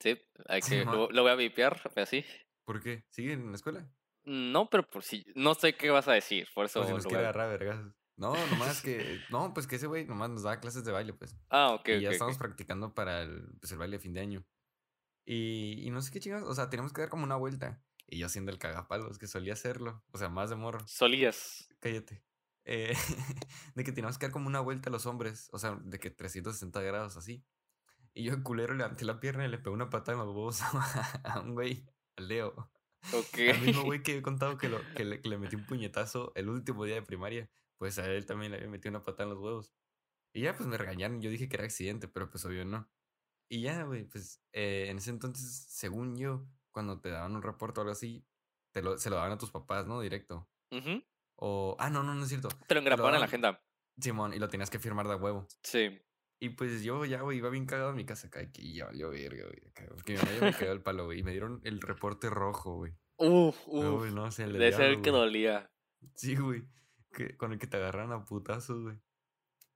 Sí, 0.00 0.20
hay 0.48 0.60
que, 0.60 0.84
lo, 0.84 1.08
lo 1.08 1.22
voy 1.22 1.30
a 1.30 1.36
vipear, 1.36 1.80
pero 1.94 2.04
sí. 2.04 2.24
¿Por 2.64 2.82
qué? 2.82 3.04
¿Sigue 3.10 3.34
en 3.34 3.50
la 3.50 3.54
escuela? 3.54 3.88
No, 4.24 4.68
pero 4.68 4.82
por 4.82 5.04
si, 5.04 5.24
no 5.36 5.54
sé 5.54 5.76
qué 5.76 5.90
vas 5.90 6.08
a 6.08 6.12
decir, 6.12 6.48
por 6.52 6.64
eso 6.64 6.80
Por 6.80 6.88
si 6.88 6.94
nos 6.94 7.06
quiere 7.06 7.20
agarrar, 7.20 7.48
vergas. 7.48 7.94
No, 8.16 8.34
nomás 8.48 8.82
que, 8.82 9.20
no, 9.30 9.54
pues 9.54 9.68
que 9.68 9.76
ese 9.76 9.86
güey 9.86 10.04
nomás 10.04 10.30
nos 10.30 10.42
daba 10.42 10.58
clases 10.58 10.84
de 10.84 10.90
baile, 10.90 11.12
pues. 11.12 11.36
Ah, 11.48 11.74
ok, 11.74 11.90
y 11.90 12.00
ya 12.00 12.10
estamos 12.10 12.38
practicando 12.38 12.92
para 12.92 13.22
el, 13.22 13.52
pues, 13.60 13.70
el 13.70 13.78
baile 13.78 13.98
de 13.98 14.02
fin 14.02 14.14
de 14.14 14.20
año. 14.20 14.44
Y, 15.24 15.80
y 15.86 15.90
no 15.90 16.02
sé 16.02 16.10
qué 16.10 16.18
chingados, 16.18 16.48
o 16.48 16.54
sea, 16.56 16.68
teníamos 16.68 16.92
que 16.92 17.02
dar 17.02 17.08
como 17.08 17.22
una 17.22 17.36
vuelta. 17.36 17.80
Y 18.10 18.18
yo 18.18 18.26
haciendo 18.26 18.50
el 18.50 18.58
cagapalos, 18.58 19.18
que 19.18 19.26
solía 19.26 19.52
hacerlo, 19.52 20.02
o 20.10 20.18
sea, 20.18 20.28
más 20.28 20.50
de 20.50 20.56
morro. 20.56 20.86
Solías. 20.86 21.68
Cállate. 21.78 22.22
Eh, 22.64 22.94
de 23.74 23.84
que 23.84 23.92
teníamos 23.92 24.18
que 24.18 24.26
dar 24.26 24.32
como 24.32 24.48
una 24.48 24.60
vuelta 24.60 24.90
a 24.90 24.92
los 24.92 25.06
hombres, 25.06 25.48
o 25.52 25.58
sea, 25.58 25.80
de 25.82 25.98
que 25.98 26.10
360 26.10 26.80
grados 26.82 27.16
así. 27.16 27.44
Y 28.12 28.24
yo, 28.24 28.42
culero, 28.42 28.74
levanté 28.74 29.04
la 29.04 29.20
pierna 29.20 29.46
y 29.46 29.48
le 29.48 29.58
pegué 29.58 29.70
una 29.70 29.90
patada 29.90 30.18
en 30.18 30.26
los 30.26 30.34
huevos 30.34 30.60
a, 30.62 30.70
a 31.24 31.40
un 31.40 31.54
güey, 31.54 31.86
al 32.16 32.28
Leo. 32.28 32.70
Ok. 33.12 33.38
Al 33.54 33.60
mismo 33.62 33.84
güey 33.84 34.02
que 34.02 34.18
he 34.18 34.22
contado 34.22 34.58
que, 34.58 34.68
lo, 34.68 34.80
que, 34.94 35.04
le, 35.04 35.20
que 35.20 35.28
le 35.28 35.38
metí 35.38 35.56
un 35.56 35.64
puñetazo 35.64 36.32
el 36.34 36.48
último 36.48 36.84
día 36.84 36.96
de 36.96 37.02
primaria, 37.02 37.48
pues 37.78 37.98
a 37.98 38.06
él 38.06 38.26
también 38.26 38.52
le 38.52 38.58
había 38.58 38.68
metido 38.68 38.90
una 38.90 39.02
patada 39.02 39.24
en 39.24 39.30
los 39.30 39.38
huevos. 39.38 39.72
Y 40.32 40.42
ya, 40.42 40.56
pues 40.56 40.68
me 40.68 40.76
regañaron. 40.76 41.20
Yo 41.20 41.30
dije 41.30 41.48
que 41.48 41.56
era 41.56 41.64
accidente, 41.64 42.08
pero 42.08 42.30
pues 42.30 42.44
obvio 42.44 42.64
no. 42.64 42.88
Y 43.48 43.62
ya, 43.62 43.82
güey, 43.82 44.04
pues 44.04 44.40
eh, 44.52 44.86
en 44.88 44.98
ese 44.98 45.10
entonces, 45.10 45.66
según 45.68 46.16
yo, 46.16 46.46
cuando 46.70 47.00
te 47.00 47.10
daban 47.10 47.34
un 47.34 47.42
reporte 47.42 47.80
o 47.80 47.82
algo 47.82 47.92
así, 47.92 48.24
te 48.72 48.82
lo, 48.82 48.98
se 48.98 49.10
lo 49.10 49.16
daban 49.16 49.32
a 49.32 49.38
tus 49.38 49.50
papás, 49.50 49.86
¿no? 49.86 50.00
Directo. 50.00 50.48
Ujú. 50.70 51.02
O, 51.36 51.76
ah, 51.78 51.90
no, 51.90 52.02
no, 52.02 52.14
no 52.14 52.22
es 52.22 52.28
cierto. 52.28 52.48
Te 52.66 52.74
lo 52.74 52.80
engrapaban 52.80 53.14
en 53.14 53.20
la 53.20 53.26
agenda. 53.26 53.62
Simón, 53.98 54.34
y 54.34 54.38
lo 54.38 54.48
tenías 54.48 54.70
que 54.70 54.78
firmar 54.78 55.06
de 55.06 55.14
a 55.14 55.16
huevo. 55.16 55.46
Sí. 55.62 56.00
Y 56.42 56.50
pues 56.50 56.82
yo 56.82 57.04
ya, 57.04 57.20
güey, 57.20 57.38
iba 57.38 57.50
bien 57.50 57.66
cagado 57.66 57.90
en 57.90 57.96
mi 57.96 58.06
casa 58.06 58.28
acá, 58.28 58.50
que 58.50 58.72
ya 58.72 58.86
valió 58.86 59.10
verga, 59.10 59.44
güey. 59.44 59.60
Porque 59.88 60.14
mi 60.14 60.18
mamá 60.18 60.40
me 60.40 60.54
quedó 60.54 60.72
el 60.72 60.82
palo, 60.82 61.04
güey. 61.04 61.20
Y 61.20 61.22
me 61.22 61.32
dieron 61.32 61.60
el 61.64 61.80
reporte 61.80 62.30
rojo, 62.30 62.76
güey. 62.76 62.94
Uf, 63.16 63.56
Uy, 63.66 63.86
uf. 63.86 64.10
no, 64.12 64.26
el 64.26 64.34
del 64.34 64.52
Debe 64.52 64.72
ser 64.72 64.86
el 64.86 65.02
que 65.02 65.10
dolía. 65.10 65.70
Sí, 66.14 66.36
güey. 66.36 66.64
Que, 67.12 67.36
con 67.36 67.52
el 67.52 67.58
que 67.58 67.66
te 67.66 67.76
agarran 67.76 68.12
a 68.12 68.24
putazos, 68.24 68.80
güey. 68.82 68.96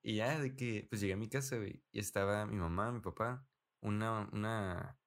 Y 0.02 0.16
ya 0.16 0.38
de 0.38 0.54
que, 0.56 0.86
pues 0.88 1.00
llegué 1.00 1.14
a 1.14 1.18
mi 1.18 1.28
casa, 1.28 1.56
güey. 1.56 1.82
Y 1.92 1.98
estaba 1.98 2.46
mi 2.46 2.56
mamá, 2.56 2.92
mi 2.92 3.00
papá, 3.00 3.46
una, 3.80 4.28
una, 4.32 4.98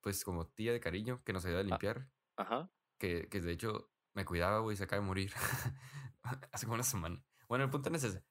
pues 0.00 0.24
como 0.24 0.46
tía 0.46 0.72
de 0.72 0.80
cariño 0.80 1.22
que 1.24 1.32
nos 1.32 1.44
ayudaba 1.44 1.62
a 1.62 1.66
limpiar. 1.66 2.08
Ajá. 2.36 2.70
Que, 2.98 3.28
que 3.28 3.40
de 3.40 3.52
hecho 3.52 3.90
me 4.14 4.24
cuidaba, 4.24 4.60
güey, 4.60 4.76
se 4.76 4.84
acaba 4.84 5.00
de 5.00 5.06
morir. 5.06 5.32
Hace 6.52 6.66
como 6.66 6.74
una 6.74 6.82
semana. 6.82 7.24
Bueno, 7.48 7.64
el 7.64 7.70
punto 7.70 7.90
no 7.90 7.96
es 7.96 8.04
ese. 8.04 8.24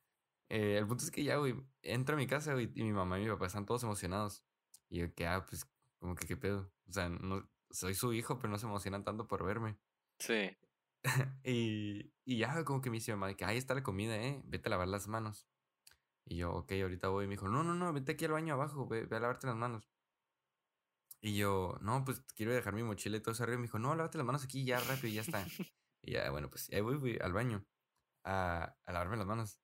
Eh, 0.49 0.77
el 0.77 0.87
punto 0.87 1.03
es 1.03 1.11
que 1.11 1.23
ya, 1.23 1.37
güey, 1.37 1.55
entro 1.81 2.15
a 2.15 2.17
mi 2.17 2.27
casa, 2.27 2.53
güey, 2.53 2.71
y 2.73 2.83
mi 2.83 2.91
mamá 2.91 3.19
y 3.19 3.23
mi 3.23 3.29
papá 3.29 3.47
están 3.47 3.65
todos 3.65 3.83
emocionados. 3.83 4.43
Y 4.89 4.99
yo, 4.99 5.13
que, 5.13 5.27
ah, 5.27 5.45
pues, 5.45 5.67
como 5.99 6.15
que, 6.15 6.25
¿qué 6.25 6.37
pedo? 6.37 6.71
O 6.87 6.91
sea, 6.91 7.09
no, 7.09 7.47
soy 7.69 7.93
su 7.93 8.13
hijo, 8.13 8.39
pero 8.39 8.49
no 8.49 8.57
se 8.57 8.65
emocionan 8.65 9.03
tanto 9.03 9.27
por 9.27 9.45
verme. 9.45 9.77
Sí. 10.19 10.57
Y, 11.45 12.11
y 12.25 12.39
ya 12.39 12.65
como 12.65 12.81
que 12.81 12.89
me 12.89 12.97
dice 12.97 13.13
mi 13.13 13.19
mamá 13.19 13.33
que 13.33 13.45
ahí 13.45 13.57
está 13.57 13.73
la 13.73 13.83
comida, 13.83 14.17
eh, 14.17 14.41
vete 14.43 14.67
a 14.67 14.71
lavar 14.71 14.89
las 14.89 15.07
manos. 15.07 15.47
Y 16.25 16.37
yo, 16.37 16.51
ok, 16.51 16.73
ahorita 16.73 17.07
voy. 17.07 17.23
Y 17.23 17.27
me 17.27 17.35
dijo, 17.35 17.47
no, 17.47 17.63
no, 17.63 17.73
no, 17.73 17.93
vete 17.93 18.11
aquí 18.11 18.25
al 18.25 18.33
baño 18.33 18.53
abajo, 18.53 18.85
ve, 18.85 19.05
ve 19.05 19.15
a 19.15 19.19
lavarte 19.21 19.47
las 19.47 19.55
manos. 19.55 19.89
Y 21.21 21.35
yo, 21.37 21.77
no, 21.81 22.05
pues 22.05 22.21
quiero 22.35 22.53
dejar 22.53 22.73
mi 22.73 22.83
mochila 22.83 23.17
y 23.17 23.21
todo 23.21 23.33
eso 23.33 23.43
arriba. 23.43 23.55
Y 23.55 23.59
me 23.59 23.63
dijo, 23.67 23.79
no, 23.79 23.93
lávate 23.95 24.17
las 24.17 24.25
manos 24.25 24.43
aquí 24.43 24.63
ya 24.65 24.79
rápido 24.79 25.07
y 25.09 25.13
ya 25.15 25.21
está. 25.21 25.45
y 26.01 26.13
ya, 26.13 26.29
bueno, 26.31 26.49
pues 26.49 26.69
ahí 26.71 26.81
voy, 26.81 26.95
güey, 26.97 27.19
al 27.21 27.33
baño 27.33 27.65
a, 28.23 28.75
a 28.85 28.91
lavarme 28.93 29.17
las 29.17 29.27
manos. 29.27 29.59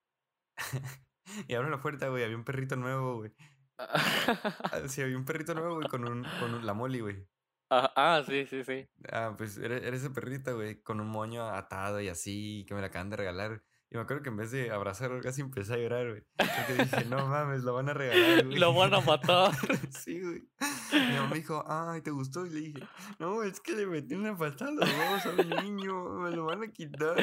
y 1.48 1.54
abro 1.56 1.70
la 1.70 1.80
puerta, 1.82 2.10
güey, 2.10 2.24
había 2.24 2.36
un 2.38 2.44
perrito 2.44 2.76
nuevo, 2.76 3.18
güey. 3.18 3.34
Sí, 4.88 5.02
había 5.02 5.18
un 5.18 5.26
perrito 5.26 5.54
nuevo, 5.54 5.76
güey, 5.76 5.88
con, 5.90 6.06
un, 6.08 6.24
con 6.40 6.54
un- 6.54 6.66
la 6.66 6.74
moli, 6.74 7.00
güey. 7.02 7.28
ah, 7.70 7.92
ah, 7.96 8.24
sí, 8.26 8.46
sí, 8.48 8.64
sí. 8.64 8.88
Ah, 9.12 9.34
pues 9.38 9.58
era, 9.58 9.78
era 9.78 9.96
ese 9.96 10.10
perrito, 10.10 10.56
güey, 10.56 10.82
con 10.82 11.00
un 11.02 11.08
moño 11.08 11.44
atado 11.50 12.00
y 12.02 12.08
así, 12.10 12.66
que 12.68 12.74
me 12.74 12.82
la 12.82 12.88
acaban 12.88 13.10
de 13.10 13.18
regalar. 13.18 13.64
Y 13.92 13.96
me 13.96 14.02
acuerdo 14.02 14.24
que 14.24 14.30
en 14.30 14.38
vez 14.38 14.52
de 14.52 14.72
abrazarlo 14.72 15.22
casi 15.22 15.42
empecé 15.42 15.74
a 15.74 15.78
llorar, 15.78 16.10
güey. 16.10 16.24
Porque 16.38 16.84
dije, 16.84 17.06
no 17.10 17.28
mames, 17.28 17.64
lo 17.64 17.74
van 17.74 17.90
a 17.90 17.94
regalar, 17.94 18.46
güey. 18.46 18.58
Lo 18.58 18.74
van 18.74 18.94
a 18.94 19.00
matar. 19.02 19.54
sí, 19.92 20.20
güey. 20.20 20.48
Mi 20.92 21.16
mamá 21.16 21.30
me 21.30 21.36
dijo, 21.36 21.64
ay, 21.68 22.02
¿te 22.02 22.12
gustó? 22.12 22.46
Y 22.46 22.50
le 22.50 22.60
dije, 22.62 22.88
no, 23.20 23.44
es 23.44 23.60
que 23.60 23.74
le 23.74 23.86
metí 23.86 24.16
una 24.16 24.36
patada 24.36 24.72
a 24.72 24.74
los 24.74 24.90
huevos 24.90 25.26
a 25.26 25.30
un 25.30 25.64
niño, 25.64 26.04
me 26.20 26.32
lo 26.32 26.46
van 26.46 26.64
a 26.64 26.72
quitar. 26.72 27.16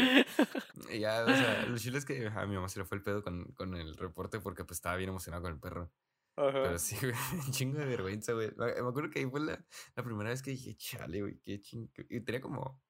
Y 0.91 1.01
ya, 1.01 1.25
o 1.25 1.29
sea, 1.29 1.67
lo 1.67 1.77
chile 1.79 1.99
es 1.99 2.05
que 2.05 2.27
a 2.27 2.47
mi 2.47 2.55
mamá 2.55 2.69
se 2.69 2.79
le 2.79 2.85
fue 2.85 2.99
el 2.99 3.03
pedo 3.03 3.23
con, 3.23 3.45
con 3.53 3.75
el 3.75 3.97
reporte 3.97 4.41
porque 4.41 4.65
pues 4.65 4.79
estaba 4.79 4.97
bien 4.97 5.11
emocionado 5.11 5.43
con 5.43 5.53
el 5.53 5.61
perro. 5.61 5.91
Pero 6.35 6.79
sí, 6.79 6.97
güey, 7.01 7.13
chingo 7.51 7.79
de 7.79 7.87
vergüenza, 7.87 8.33
güey. 8.33 8.51
Me 8.57 8.67
me 8.83 8.89
acuerdo 8.89 9.11
que 9.11 9.19
ahí 9.19 9.27
fue 9.27 9.41
la, 9.41 9.63
la 9.95 10.03
primera 10.03 10.31
vez 10.31 10.43
que 10.43 10.53
dije, 10.53 10.75
chale, 10.77 11.21
güey, 11.21 11.39
qué 11.45 11.61
chingo. 11.61 11.91
Y 12.09 12.21
tenía 12.21 12.41
como, 12.41 12.81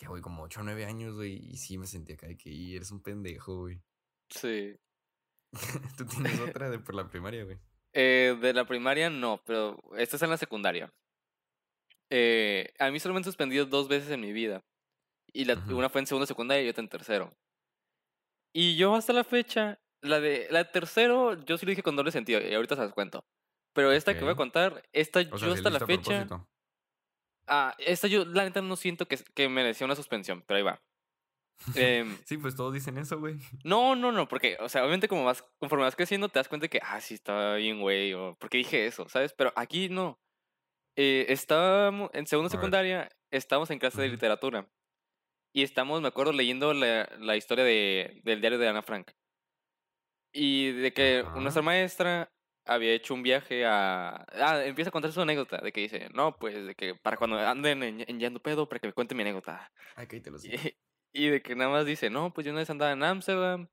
que 0.00 0.06
güey, 0.08 0.22
como 0.22 0.42
8 0.44 0.60
o 0.60 0.62
9 0.62 0.86
años, 0.86 1.14
güey. 1.14 1.34
Y 1.50 1.56
sí 1.58 1.76
me 1.76 1.86
sentía 1.86 2.14
acá 2.14 2.26
de 2.26 2.36
que 2.36 2.48
"Y 2.50 2.74
eres 2.74 2.90
un 2.90 3.02
pendejo, 3.02 3.58
güey. 3.60 3.80
Sí. 4.30 4.76
Tú 5.98 6.06
tienes 6.06 6.40
otra 6.40 6.70
de 6.70 6.78
por 6.78 6.94
la 6.94 7.08
primaria, 7.08 7.44
güey. 7.44 7.58
Eh, 7.92 8.36
de 8.40 8.52
la 8.54 8.64
primaria 8.66 9.10
no, 9.10 9.42
pero 9.44 9.78
esta 9.98 10.16
es 10.16 10.22
en 10.22 10.30
la 10.30 10.36
secundaria. 10.38 10.92
Eh, 12.08 12.72
a 12.78 12.90
mí 12.90 12.98
solo 12.98 13.14
me 13.14 13.18
han 13.18 13.24
suspendido 13.24 13.66
dos 13.66 13.88
veces 13.88 14.10
en 14.10 14.20
mi 14.20 14.32
vida. 14.32 14.64
Y 15.32 15.44
la, 15.44 15.54
una 15.68 15.88
fue 15.88 16.00
en 16.00 16.06
segundo 16.06 16.26
secundaria 16.26 16.64
y 16.64 16.68
otra 16.68 16.82
en 16.82 16.88
tercero. 16.88 17.32
Y 18.54 18.76
yo 18.76 18.94
hasta 18.94 19.12
la 19.12 19.22
fecha, 19.24 19.80
la 20.02 20.18
de 20.18 20.48
la 20.50 20.64
de 20.64 20.70
tercero, 20.70 21.34
yo 21.44 21.56
sí 21.58 21.66
lo 21.66 21.70
dije 21.70 21.82
con 21.82 21.94
doble 21.94 22.10
sentido, 22.10 22.40
y 22.40 22.52
ahorita 22.54 22.74
se 22.74 22.82
las 22.82 22.92
cuento. 22.94 23.24
Pero 23.74 23.92
esta 23.92 24.14
que 24.14 24.24
voy 24.24 24.32
a 24.32 24.36
contar, 24.36 24.82
esta 24.92 25.20
O 25.20 25.22
yo 25.22 25.38
sea, 25.38 25.52
hasta 25.52 25.70
la 25.70 25.78
fecha. 25.80 26.26
propósito. 26.26 26.48
Ah, 27.50 27.74
esta 27.78 28.06
yo 28.06 28.24
la 28.24 28.44
neta 28.44 28.62
no 28.62 28.76
siento 28.76 29.06
que, 29.08 29.18
que 29.34 29.48
merecía 29.48 29.84
una 29.84 29.96
suspensión, 29.96 30.42
pero 30.46 30.58
ahí 30.58 30.62
va. 30.62 30.80
Em, 31.74 32.16
Sí, 32.24 32.38
pues 32.38 32.54
todos 32.56 32.72
dicen 32.72 32.96
eso, 32.96 33.18
güey. 33.18 33.36
no, 33.64 33.96
no, 33.96 34.12
no, 34.12 34.28
porque, 34.28 34.56
o 34.60 34.68
sea, 34.68 34.82
obviamente 34.82 35.08
como 35.08 35.24
vas, 35.24 35.42
conforme 35.58 35.84
vas 35.84 35.96
creciendo 35.96 36.28
te 36.28 36.38
das 36.38 36.48
cuenta 36.48 36.68
que, 36.68 36.80
ah, 36.82 37.00
sí, 37.00 37.14
estaba 37.14 37.56
bien, 37.56 37.80
güey, 37.80 38.14
o 38.14 38.36
porque 38.38 38.58
dije 38.58 38.86
eso, 38.86 39.08
¿sabes? 39.08 39.32
Pero 39.34 39.52
aquí 39.56 39.88
no. 39.88 40.20
Eh, 40.96 41.26
estábamos, 41.28 42.10
en 42.12 42.26
segundo 42.26 42.50
secundaria, 42.50 43.08
estábamos 43.30 43.70
en 43.70 43.78
clase 43.78 44.00
de 44.02 44.08
literatura. 44.08 44.68
Y 45.52 45.62
estamos, 45.64 46.00
me 46.00 46.08
acuerdo, 46.08 46.32
leyendo 46.32 46.72
la, 46.74 47.08
la 47.18 47.36
historia 47.36 47.64
de, 47.64 48.20
del 48.24 48.40
diario 48.40 48.58
de 48.58 48.68
Ana 48.68 48.82
Frank. 48.82 49.10
Y 50.32 50.70
de 50.72 50.92
que 50.92 51.24
Ajá. 51.26 51.40
nuestra 51.40 51.62
maestra 51.62 52.32
había 52.70 52.92
hecho 52.94 53.14
un 53.14 53.22
viaje 53.22 53.64
a... 53.66 54.24
Ah, 54.32 54.64
empieza 54.64 54.88
a 54.90 54.92
contar 54.92 55.12
su 55.12 55.20
anécdota, 55.20 55.58
de 55.58 55.72
que 55.72 55.80
dice, 55.80 56.08
no, 56.14 56.36
pues, 56.36 56.66
de 56.66 56.74
que 56.74 56.94
para 56.94 57.16
cuando 57.16 57.38
anden 57.38 57.82
en, 57.82 58.04
en 58.06 58.20
Yando 58.20 58.40
Pedo, 58.40 58.68
para 58.68 58.78
que 58.78 58.86
me 58.86 58.92
cuente 58.92 59.14
mi 59.14 59.22
anécdota. 59.22 59.70
Ay, 59.96 60.06
cállate 60.06 60.30
los 60.30 60.44
Y, 60.44 60.54
y 61.12 61.28
de 61.28 61.42
que 61.42 61.54
nada 61.56 61.70
más 61.70 61.84
dice, 61.86 62.10
no, 62.10 62.32
pues 62.32 62.44
yo 62.44 62.52
una 62.52 62.60
vez 62.60 62.70
andaba 62.70 62.92
en 62.92 63.02
Ámsterdam 63.02 63.68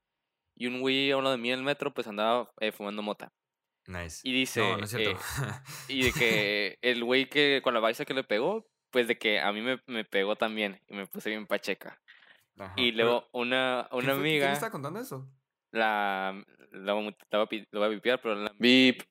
y 0.55 0.67
un 0.67 0.81
güey 0.81 1.11
a 1.11 1.17
un 1.17 1.23
lado 1.23 1.35
de 1.35 1.41
mí 1.41 1.51
en 1.51 1.59
el 1.59 1.65
metro 1.65 1.93
pues 1.93 2.07
andaba 2.07 2.51
eh, 2.59 2.71
fumando 2.71 3.01
mota. 3.03 3.31
Nice. 3.85 4.27
Y 4.27 4.33
dice, 4.33 4.59
no, 4.61 4.77
no 4.77 4.83
es 4.85 4.89
cierto. 4.89 5.11
eh, 5.11 5.17
y 5.87 6.03
de 6.03 6.11
que 6.13 6.77
el 6.81 7.03
güey 7.03 7.29
que 7.29 7.61
con 7.63 7.73
la 7.73 7.79
baisa 7.79 8.03
que 8.05 8.13
le 8.15 8.23
pegó, 8.23 8.65
pues 8.91 9.07
de 9.07 9.17
que 9.17 9.39
a 9.39 9.51
mí 9.53 9.61
me, 9.61 9.79
me 9.85 10.03
pegó 10.05 10.35
también 10.35 10.81
y 10.87 10.95
me 10.95 11.05
puse 11.07 11.29
bien 11.29 11.45
pacheca. 11.45 12.01
Ajá, 12.57 12.73
Y 12.75 12.91
luego 12.93 13.27
una, 13.33 13.87
¿quién 13.91 14.03
una 14.03 14.13
fue- 14.15 14.23
¿Quién 14.23 14.33
amiga, 14.41 14.53
está 14.53 14.71
contando 14.71 14.99
eso? 14.99 15.29
la, 15.71 16.43
la, 16.71 16.93
voy 16.93 17.07
a- 17.07 17.17
la 17.31 17.37
voy 17.39 17.45
a 17.45 17.49
pi- 17.49 17.67
lo 17.71 17.79
voy 17.79 17.87
a 17.87 17.91
vipiar, 17.91 18.21
pero 18.21 18.35
la... 18.35 18.53
Vip. 18.59 19.01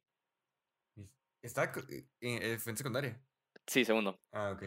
Co- 1.73 1.81
eh, 2.21 2.59
fue 2.59 2.73
en 2.73 2.77
secundaria. 2.77 3.21
Sí, 3.67 3.85
segundo. 3.85 4.21
Ah, 4.33 4.53
ok. 4.53 4.65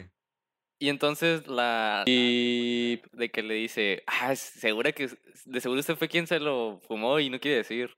Y 0.78 0.88
entonces 0.88 1.46
la... 1.46 2.04
Vip 2.06 3.04
de 3.12 3.30
que 3.30 3.42
le 3.42 3.54
dice, 3.54 4.02
ah, 4.06 4.32
es 4.32 4.40
segura 4.40 4.92
que, 4.92 5.08
de 5.44 5.60
seguro 5.60 5.80
usted 5.80 5.96
fue 5.96 6.08
quien 6.08 6.26
se 6.26 6.40
lo 6.40 6.80
fumó 6.86 7.20
y 7.20 7.28
no 7.28 7.38
quiere 7.38 7.58
decir. 7.58 7.94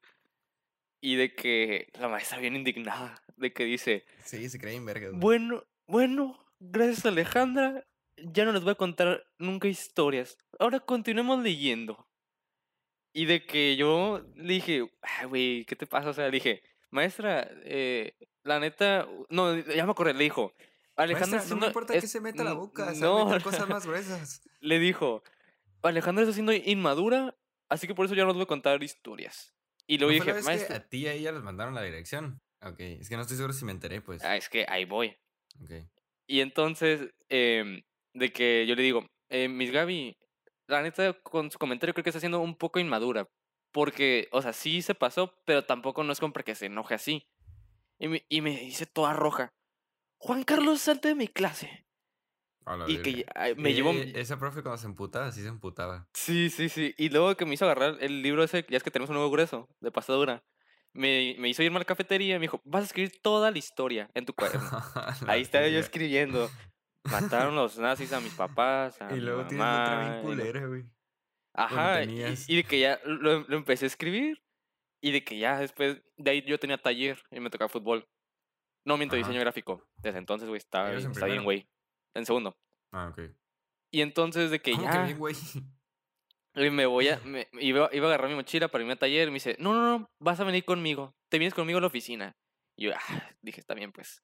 Y 1.00 1.16
de 1.16 1.34
que 1.34 1.88
la 1.98 2.08
maestra 2.08 2.38
bien 2.38 2.56
indignada, 2.56 3.22
de 3.36 3.52
que 3.52 3.64
dice, 3.64 4.04
Sí, 4.24 4.48
se 4.48 4.58
cree 4.58 4.74
en 4.74 4.86
verga. 4.86 5.10
Bueno, 5.12 5.64
bueno, 5.86 6.44
gracias 6.58 7.06
Alejandra. 7.06 7.86
Ya 8.16 8.44
no 8.44 8.52
les 8.52 8.62
voy 8.62 8.72
a 8.72 8.76
contar 8.76 9.24
nunca 9.38 9.68
historias. 9.68 10.36
Ahora 10.58 10.80
continuemos 10.80 11.42
leyendo. 11.42 12.08
Y 13.12 13.26
de 13.26 13.44
que 13.44 13.76
yo 13.76 14.24
le 14.36 14.54
dije, 14.54 14.88
ay, 15.02 15.26
güey, 15.26 15.64
¿qué 15.66 15.76
te 15.76 15.86
pasa? 15.86 16.10
O 16.10 16.14
sea, 16.14 16.26
le 16.26 16.32
dije, 16.32 16.62
maestra, 16.90 17.48
eh, 17.64 18.14
la 18.42 18.58
neta, 18.58 19.06
no, 19.28 19.58
ya 19.58 19.84
me 19.84 19.92
acordé, 19.92 20.14
le 20.14 20.24
dijo, 20.24 20.54
Alejandra 20.96 21.38
Maestra, 21.38 21.54
no 21.54 21.60
me 21.60 21.66
importa 21.68 21.94
que 21.94 22.06
se 22.06 22.20
meta 22.20 22.44
la 22.44 22.52
boca, 22.52 22.92
no, 22.96 23.38
cosas 23.42 23.68
más 23.68 23.86
gruesas. 23.86 24.42
le 24.60 24.78
dijo, 24.78 25.22
Alejandra 25.82 26.22
está 26.24 26.34
siendo 26.34 26.52
inmadura, 26.52 27.36
así 27.68 27.86
que 27.86 27.94
por 27.94 28.06
eso 28.06 28.14
ya 28.14 28.22
no 28.22 28.28
les 28.28 28.36
voy 28.36 28.44
a 28.44 28.46
contar 28.46 28.82
historias. 28.82 29.54
Y 29.86 29.98
luego 29.98 30.12
¿No 30.12 30.22
fue 30.22 30.32
dije, 30.34 30.44
maestra, 30.44 30.78
que 30.78 30.84
a 30.84 30.88
ti 30.88 30.98
y 30.98 31.06
a 31.08 31.12
ella 31.12 31.32
les 31.32 31.42
mandaron 31.42 31.74
la 31.74 31.82
dirección? 31.82 32.40
Ok, 32.62 32.80
es 32.80 33.08
que 33.08 33.16
no 33.16 33.22
estoy 33.22 33.36
seguro 33.36 33.52
si 33.52 33.64
me 33.64 33.72
enteré, 33.72 34.00
pues. 34.00 34.22
ah, 34.22 34.36
es 34.36 34.48
que 34.48 34.64
ahí 34.68 34.84
voy. 34.84 35.16
Ok. 35.62 35.72
Y 36.26 36.40
entonces, 36.40 37.10
em, 37.28 37.82
de 38.14 38.32
que 38.32 38.66
yo 38.66 38.74
le 38.76 38.82
digo, 38.82 39.06
eh, 39.28 39.48
Miss 39.48 39.72
Gaby, 39.72 40.16
la 40.66 40.82
neta, 40.82 41.12
con 41.22 41.50
su 41.50 41.58
comentario 41.58 41.94
creo 41.94 42.04
que 42.04 42.10
está 42.10 42.20
siendo 42.20 42.40
un 42.40 42.56
poco 42.56 42.78
inmadura. 42.80 43.28
Porque, 43.72 44.28
o 44.32 44.42
sea, 44.42 44.52
sí 44.52 44.82
se 44.82 44.94
pasó, 44.94 45.34
pero 45.46 45.64
tampoco 45.64 46.04
no 46.04 46.12
es 46.12 46.20
como 46.20 46.32
para 46.32 46.44
que 46.44 46.54
se 46.54 46.66
enoje 46.66 46.94
así. 46.94 47.26
Y 47.98 48.08
me, 48.08 48.26
y 48.28 48.40
me 48.40 48.50
dice 48.50 48.84
toda 48.84 49.14
roja, 49.14 49.54
Juan 50.18 50.44
Carlos, 50.44 50.80
salte 50.80 51.08
de 51.08 51.14
mi 51.14 51.28
clase. 51.28 51.86
A 52.64 52.76
la 52.76 52.88
Y 52.88 52.98
que 52.98 53.26
me 53.56 53.74
llevó... 53.74 53.90
Eh, 53.90 54.12
Esa 54.14 54.38
profe 54.38 54.62
cuando 54.62 54.78
se 54.78 54.86
emputaba, 54.86 55.32
sí 55.32 55.42
se 55.42 55.48
emputaba. 55.48 56.06
Sí, 56.12 56.50
sí, 56.50 56.68
sí. 56.68 56.94
Y 56.96 57.08
luego 57.08 57.34
que 57.36 57.44
me 57.44 57.54
hizo 57.54 57.64
agarrar 57.64 57.96
el 58.00 58.22
libro 58.22 58.44
ese, 58.44 58.64
ya 58.68 58.76
es 58.76 58.82
que 58.82 58.90
tenemos 58.90 59.10
un 59.10 59.16
nuevo 59.16 59.30
grueso, 59.30 59.68
de 59.80 59.90
pasadura. 59.90 60.44
Me, 60.92 61.34
me 61.38 61.48
hizo 61.48 61.62
irme 61.62 61.76
a 61.76 61.80
la 61.80 61.86
cafetería 61.86 62.36
y 62.36 62.38
me 62.38 62.44
dijo, 62.44 62.60
vas 62.64 62.82
a 62.82 62.86
escribir 62.86 63.20
toda 63.22 63.50
la 63.50 63.58
historia 63.58 64.10
en 64.14 64.26
tu 64.26 64.34
cuaderno. 64.34 64.68
Ahí 65.26 65.42
estaba 65.42 65.66
yo 65.66 65.78
escribiendo. 65.78 66.50
Mataron 67.04 67.54
los 67.56 67.78
nazis 67.78 68.12
a 68.12 68.20
mis 68.20 68.34
papás, 68.34 69.00
a 69.00 69.14
Y 69.14 69.20
luego 69.20 69.46
tienes 69.46 69.66
otra 69.66 70.10
bien 70.10 70.22
culera, 70.22 70.66
güey. 70.66 70.84
Ajá, 71.54 72.04
y, 72.04 72.56
de 72.56 72.64
que 72.64 72.80
ya 72.80 73.00
lo, 73.04 73.40
lo 73.40 73.56
empecé 73.56 73.84
a 73.84 73.88
escribir 73.88 74.42
y 75.02 75.12
de 75.12 75.22
que 75.24 75.38
ya 75.38 75.58
después, 75.58 76.00
de 76.16 76.30
ahí 76.30 76.42
yo 76.46 76.58
tenía 76.58 76.78
taller 76.78 77.22
y 77.30 77.40
me 77.40 77.50
tocaba 77.50 77.68
fútbol. 77.68 78.08
No 78.86 78.96
miento, 78.96 79.16
Ajá. 79.16 79.26
diseño 79.26 79.40
gráfico. 79.40 79.86
Desde 79.96 80.18
entonces, 80.18 80.48
güey, 80.48 80.58
estaba, 80.58 80.88
¿Ibas 80.90 81.02
bien- 81.02 81.06
en 81.06 81.12
estaba 81.12 81.32
bien, 81.32 81.44
güey. 81.44 81.68
En 82.14 82.24
segundo. 82.26 82.56
Ah, 82.92 83.08
ok. 83.08 83.30
Y 83.90 84.00
entonces 84.00 84.50
de 84.50 84.60
que 84.60 84.72
¿Cómo 84.72 84.86
que 84.86 84.92
ya 84.92 85.04
bien, 85.04 85.18
güey? 85.18 85.34
y 86.54 86.70
me 86.70 86.86
voy 86.86 87.08
a, 87.08 87.18
me, 87.24 87.48
iba, 87.60 87.90
iba 87.92 88.06
a 88.06 88.08
agarrar 88.08 88.30
mi 88.30 88.36
mochila 88.36 88.68
para 88.68 88.82
irme 88.82 88.94
a 88.94 88.98
taller 88.98 89.28
y 89.28 89.30
me 89.30 89.34
dice, 89.36 89.56
no, 89.58 89.72
no, 89.74 89.98
no, 89.98 90.10
vas 90.18 90.40
a 90.40 90.44
venir 90.44 90.64
conmigo, 90.64 91.14
te 91.28 91.38
vienes 91.38 91.54
conmigo 91.54 91.78
a 91.78 91.80
la 91.80 91.86
oficina. 91.88 92.36
Y 92.76 92.86
yo, 92.86 92.92
ah, 92.94 93.30
dije, 93.42 93.60
está 93.60 93.74
bien, 93.74 93.92
pues. 93.92 94.22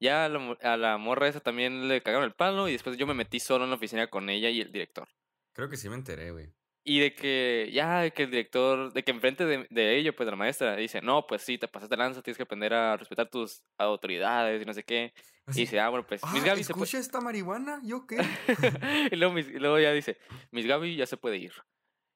Ya 0.00 0.26
a 0.26 0.28
la, 0.28 0.56
a 0.62 0.76
la 0.76 0.98
morra 0.98 1.28
esa 1.28 1.40
también 1.40 1.88
le 1.88 2.02
cagaron 2.02 2.24
el 2.24 2.34
palo 2.34 2.68
y 2.68 2.72
después 2.72 2.96
yo 2.96 3.06
me 3.06 3.14
metí 3.14 3.40
solo 3.40 3.64
en 3.64 3.70
la 3.70 3.76
oficina 3.76 4.08
con 4.08 4.28
ella 4.28 4.50
y 4.50 4.60
el 4.60 4.72
director. 4.72 5.08
Creo 5.52 5.68
que 5.68 5.76
sí 5.76 5.88
me 5.88 5.94
enteré, 5.94 6.30
güey. 6.30 6.52
Y 6.88 7.00
de 7.00 7.14
que 7.16 7.68
ya, 7.72 8.02
de 8.02 8.12
que 8.12 8.22
el 8.22 8.30
director, 8.30 8.92
de 8.92 9.02
que 9.02 9.10
enfrente 9.10 9.44
de, 9.44 9.66
de 9.70 9.96
ello, 9.96 10.14
pues 10.14 10.24
de 10.24 10.30
la 10.30 10.36
maestra, 10.36 10.76
dice, 10.76 11.00
no, 11.00 11.26
pues 11.26 11.42
sí, 11.42 11.58
te 11.58 11.66
pasaste 11.66 11.96
lanza, 11.96 12.22
tienes 12.22 12.36
que 12.36 12.44
aprender 12.44 12.72
a 12.74 12.96
respetar 12.96 13.28
tus 13.28 13.60
autoridades 13.76 14.62
y 14.62 14.64
no 14.64 14.72
sé 14.72 14.84
qué. 14.84 15.12
Y 15.48 15.50
Así, 15.50 15.60
dice, 15.62 15.80
ah, 15.80 15.88
bueno, 15.88 16.06
pues, 16.06 16.22
ah, 16.22 16.30
Miss 16.32 16.44
Gaby 16.44 16.62
se 16.62 16.72
puede... 16.72 16.84
¿escucha 16.84 17.00
esta 17.00 17.20
marihuana? 17.20 17.80
¿Yo 17.82 18.06
qué? 18.06 18.18
y, 19.10 19.16
luego, 19.16 19.36
y 19.36 19.58
luego 19.58 19.80
ya 19.80 19.92
dice, 19.92 20.16
Miss 20.52 20.66
Gaby 20.66 20.94
ya 20.94 21.06
se 21.06 21.16
puede 21.16 21.38
ir. 21.38 21.54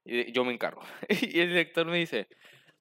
Y 0.04 0.30
yo 0.30 0.44
me 0.44 0.52
encargo. 0.52 0.82
y 1.08 1.40
el 1.40 1.48
director 1.48 1.86
me 1.86 1.98
dice, 1.98 2.28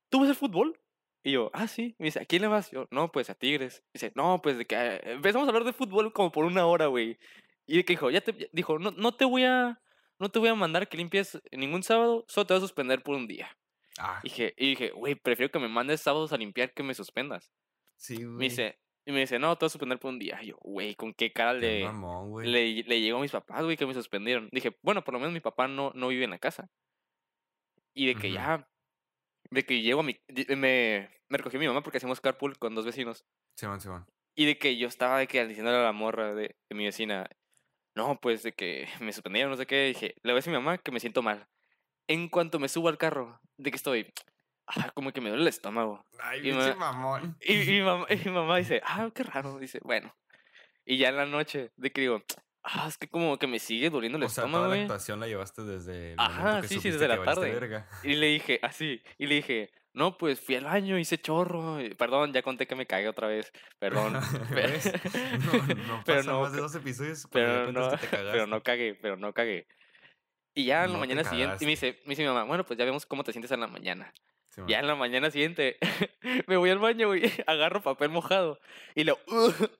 ¿tú 0.10 0.20
ves 0.22 0.30
el 0.30 0.36
fútbol? 0.36 0.80
Y 1.24 1.32
yo, 1.34 1.50
ah, 1.54 1.68
sí. 1.68 1.96
Me 2.00 2.06
dice, 2.08 2.20
¿a 2.22 2.26
quién 2.26 2.42
le 2.42 2.48
vas? 2.48 2.72
Yo, 2.72 2.88
no, 2.92 3.12
pues 3.12 3.30
a 3.30 3.36
Tigres. 3.36 3.84
Dice, 3.94 4.12
no, 4.16 4.42
pues 4.42 4.58
de 4.58 4.66
que 4.66 4.76
eh, 4.76 5.02
empezamos 5.14 5.48
a 5.48 5.50
hablar 5.50 5.66
de 5.66 5.74
fútbol 5.74 6.14
como 6.14 6.32
por 6.32 6.46
una 6.46 6.66
hora, 6.66 6.88
güey. 6.88 7.18
Y 7.66 7.78
de 7.78 7.86
que 7.86 7.94
dijo, 7.94 8.10
ya 8.10 8.22
te, 8.22 8.50
dijo, 8.54 8.80
no, 8.80 8.92
no 8.92 9.14
te 9.16 9.26
voy 9.26 9.44
a, 9.44 9.82
no 10.20 10.30
te 10.30 10.40
voy 10.40 10.50
a 10.50 10.56
mandar 10.56 10.88
que 10.90 10.98
limpies 10.98 11.42
ningún 11.52 11.84
sábado, 11.84 12.26
solo 12.28 12.48
te 12.48 12.54
voy 12.54 12.60
a 12.60 12.62
suspender 12.62 13.04
por 13.04 13.16
un 13.16 13.28
día. 13.28 13.50
Ah, 14.00 14.20
Y 14.24 14.30
dije, 14.30 14.54
y 14.58 14.70
dije, 14.70 14.92
güey, 14.92 15.16
prefiero 15.16 15.52
que 15.52 15.60
me 15.60 15.68
mandes 15.68 16.02
sábados 16.02 16.34
a 16.34 16.38
limpiar 16.38 16.74
que 16.74 16.84
me 16.84 16.94
suspendas. 16.94 17.52
sí, 17.96 18.16
güey. 18.24 18.38
Me 18.38 18.44
dice, 18.46 18.80
y 19.06 19.12
me 19.12 19.20
dice, 19.22 19.40
no, 19.40 19.58
te 19.58 19.66
voy 19.66 19.68
a 19.68 19.70
suspender 19.72 20.00
por 20.00 20.12
un 20.12 20.20
día. 20.20 20.40
Y 20.44 20.48
yo, 20.48 20.58
güey, 20.62 20.96
¿con 20.96 21.14
qué 21.14 21.32
cara 21.34 21.60
Qué 21.60 21.60
le, 21.60 21.84
mamón, 21.84 22.32
le, 22.42 22.84
le 22.84 23.02
llegó 23.02 23.20
a 23.20 23.22
mis 23.22 23.32
papás, 23.32 23.64
güey, 23.66 23.78
que 23.78 23.86
me 23.86 23.94
suspendieron. 23.94 24.50
Dije, 24.52 24.78
bueno, 24.82 25.04
por 25.04 25.14
lo 25.14 25.20
menos 25.20 25.34
mi 25.34 25.42
papá 25.42 25.68
no, 25.68 25.92
no 25.96 26.08
vive 26.10 26.24
en 26.26 26.32
la 26.32 26.40
casa. 26.40 26.70
Y 27.94 28.08
de 28.08 28.16
que 28.16 28.28
Ujú. 28.28 28.36
ya, 28.36 28.68
de 29.52 29.66
que 29.66 29.82
llego 29.82 30.02
a 30.02 30.04
mi, 30.04 30.20
me, 30.50 31.10
me 31.28 31.38
recogió 31.38 31.60
mi 31.60 31.68
mamá 31.68 31.82
porque 31.82 31.98
hacemos 31.98 32.22
carpool 32.22 32.58
con 32.58 32.76
dos 32.76 32.86
vecinos. 32.86 33.26
Simón, 33.56 33.82
Simón. 33.82 34.06
Y 34.36 34.46
de 34.46 34.58
que 34.58 34.78
yo 34.78 34.88
estaba 34.88 35.20
de 35.20 35.28
que 35.28 35.46
diciéndole 35.48 35.78
a 35.78 35.82
la 35.84 35.92
morra 35.92 36.34
de, 36.34 36.56
de 36.70 36.76
mi 36.76 36.86
vecina, 36.86 37.28
no, 37.96 38.20
pues 38.22 38.44
de 38.44 38.54
que 38.54 38.88
me 39.02 39.12
suspendieron, 39.14 39.52
no 39.52 39.58
sé 39.58 39.66
qué. 39.66 39.86
Dije, 39.88 40.16
le 40.24 40.32
voy 40.32 40.38
a 40.38 40.42
decir 40.42 40.54
a 40.56 40.60
mi 40.60 40.64
mamá 40.64 40.78
que 40.78 40.92
me 40.92 41.00
siento 41.00 41.22
mal. 41.22 41.48
En 42.08 42.30
cuanto 42.30 42.60
me 42.60 42.70
subo 42.70 42.90
al 42.90 42.98
carro, 42.98 43.40
de 43.58 43.70
que 43.72 43.76
estoy, 43.78 44.12
ah, 44.68 44.92
como 44.94 45.12
que 45.12 45.22
me 45.22 45.30
duele 45.30 45.44
el 45.44 45.48
estómago. 45.50 46.06
Ay, 46.20 46.48
Y 46.50 46.54
me- 46.54 46.74
mamón. 46.76 47.38
Y, 47.42 47.62
y 47.62 47.66
mi 47.72 47.82
mamá, 47.86 48.06
y 48.10 48.16
mi 48.18 48.32
mamá 48.32 48.58
dice, 48.58 48.82
ah, 48.86 49.10
qué 49.14 49.24
raro. 49.24 49.60
Dice, 49.60 49.80
bueno. 49.84 50.16
Y 50.86 50.98
ya 50.98 51.10
en 51.10 51.18
la 51.18 51.26
noche, 51.28 51.72
de 51.76 51.92
que 51.92 52.02
digo, 52.02 52.24
ah, 52.74 52.86
es 52.88 52.98
que 52.98 53.08
como 53.08 53.38
que 53.38 53.48
me 53.48 53.60
sigue 53.60 53.90
doliendo 53.90 54.18
el 54.18 54.24
O 54.24 54.30
sea, 54.30 54.44
estómago, 54.44 54.66
toda 54.66 54.76
la 54.76 54.82
actuación 54.84 55.20
la 55.20 55.28
llevaste 55.28 55.64
desde 55.64 56.14
el 56.14 56.20
Ajá, 56.20 56.62
que 56.62 56.68
sí, 56.68 56.80
sí, 56.80 56.92
desde 56.92 57.08
la 57.08 57.24
tarde. 57.24 57.52
verga. 57.52 57.88
Y 58.04 58.16
le 58.16 58.28
dije, 58.28 58.60
así, 58.64 59.02
y 59.18 59.28
le 59.28 59.36
dije, 59.36 59.72
no, 59.94 60.18
pues 60.18 60.40
fui 60.40 60.56
al 60.56 60.66
baño, 60.66 60.98
hice 61.00 61.18
chorro. 61.18 61.78
Perdón, 61.98 62.32
ya 62.32 62.42
conté 62.44 62.68
que 62.68 62.76
me 62.76 62.86
cagué 62.86 63.08
otra 63.10 63.28
vez. 63.28 63.52
Perdón. 63.80 64.14
pe- 64.50 64.56
¿Ves? 64.68 64.92
No, 65.46 65.76
no 65.76 66.04
pero 66.06 66.24
no, 66.24 66.42
más 66.42 66.54
de 66.54 66.62
dos 66.62 66.76
episodios 66.76 67.28
pero 67.32 67.72
no, 67.72 67.92
que 67.92 67.98
te 67.98 68.08
pero 68.18 68.48
no 68.48 68.62
cagué, 68.62 68.96
pero 68.96 69.18
no 69.18 69.34
cagué. 69.34 69.68
Y 70.56 70.66
ya 70.66 70.84
en 70.84 70.90
la 70.92 70.94
No 70.94 71.00
mañana 71.00 71.24
siguiente, 71.24 71.58
y 71.62 71.66
me 71.66 71.72
dice, 71.72 72.00
me 72.06 72.10
dice 72.12 72.22
mi 72.24 72.28
mamá, 72.28 72.44
bueno, 72.44 72.66
pues 72.66 72.78
ya 72.78 72.84
vemos 72.86 73.06
cómo 73.06 73.24
te 73.24 73.32
sientes 73.32 73.52
en 73.52 73.62
la 73.62 73.68
mañana. 73.68 74.14
Simón. 74.50 74.68
Ya 74.70 74.80
en 74.80 74.88
la 74.88 74.96
mañana 74.96 75.30
siguiente 75.32 75.78
me 76.48 76.58
voy 76.58 76.70
al 76.72 76.80
baño, 76.80 77.08
güey, 77.08 77.22
agarro 77.48 77.82
papel 77.82 78.10
mojado 78.10 78.60
y 78.96 79.04
lo, 79.04 79.18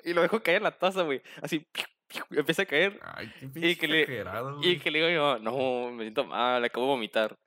y 0.04 0.14
lo 0.14 0.22
dejo 0.22 0.42
caer 0.42 0.58
en 0.58 0.64
la 0.64 0.78
taza, 0.78 1.02
güey. 1.04 1.22
Así, 1.42 1.68
empieza 2.32 2.64
a 2.64 2.66
caer. 2.66 3.00
Ay, 3.04 3.32
qué 3.40 3.48
pinche 3.48 3.78
que 3.78 3.88
le- 3.88 4.02
exagerado, 4.02 4.52
Y 4.60 4.64
güey. 4.64 4.80
que 4.80 4.92
le 4.92 5.00
digo 5.00 5.10
yo, 5.12 5.40
no, 5.40 5.92
me 5.92 6.04
siento 6.04 6.26
mal, 6.26 6.64
acabo 6.64 6.86
de 6.86 6.92
vomitar. 6.94 7.38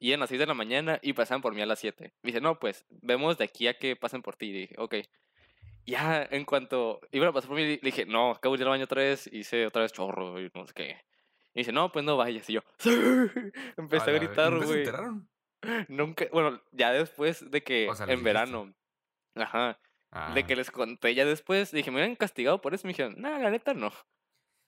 Y 0.00 0.10
eran 0.10 0.20
las 0.20 0.28
6 0.28 0.38
de 0.38 0.46
la 0.46 0.54
mañana 0.54 0.98
y 1.02 1.12
pasaban 1.12 1.42
por 1.42 1.54
mí 1.54 1.60
a 1.60 1.66
las 1.66 1.80
7. 1.80 2.12
Me 2.22 2.28
dice, 2.28 2.40
no, 2.40 2.58
pues, 2.60 2.86
vemos 2.88 3.36
de 3.38 3.44
aquí 3.44 3.66
a 3.66 3.74
que 3.78 3.96
pasen 3.96 4.22
por 4.22 4.36
ti. 4.36 4.46
Y 4.46 4.52
dije, 4.52 4.74
ok. 4.78 4.94
Ya, 5.86 6.26
en 6.30 6.44
cuanto 6.44 7.00
iban 7.12 7.28
a 7.28 7.32
pasar 7.32 7.48
por 7.48 7.56
mí, 7.56 7.64
le 7.64 7.78
dije, 7.82 8.04
no, 8.06 8.30
acabo 8.32 8.56
de 8.56 8.60
ir 8.62 8.66
al 8.66 8.70
baño 8.72 8.84
otra 8.84 9.02
vez, 9.02 9.26
hice 9.32 9.66
otra 9.66 9.82
vez 9.82 9.92
chorro 9.92 10.38
y 10.40 10.50
no 10.54 10.66
sé 10.66 10.72
qué. 10.74 10.96
Y 11.54 11.60
dice, 11.60 11.72
no, 11.72 11.90
pues 11.90 12.04
no 12.04 12.16
vayas. 12.16 12.48
Y 12.50 12.52
yo, 12.54 12.60
sí. 12.78 12.90
Empecé 13.76 14.10
a, 14.10 14.12
ver- 14.12 14.26
gritar, 14.26 14.52
¿Nunca 14.52 14.66
se 14.66 14.72
güey. 14.72 14.78
enteraron? 14.84 15.28
Nunca, 15.88 16.26
bueno, 16.30 16.62
ya 16.72 16.92
después 16.92 17.50
de 17.50 17.62
que 17.64 17.88
O 17.88 17.94
sea, 17.96 18.04
en 18.04 18.10
dijiste. 18.10 18.24
verano, 18.24 18.74
de 20.10 20.40
Ah, 20.40 20.46
que 20.46 20.56
les 20.56 20.70
conté 20.70 21.14
ya 21.14 21.24
después, 21.24 21.70
dije, 21.70 21.90
me 21.90 22.00
habían 22.00 22.16
castigado 22.16 22.60
por 22.60 22.74
eso. 22.74 22.86
Me 22.86 22.92
dijeron, 22.92 23.14
no, 23.18 23.38
la 23.38 23.50
neta 23.50 23.74
no. 23.74 23.92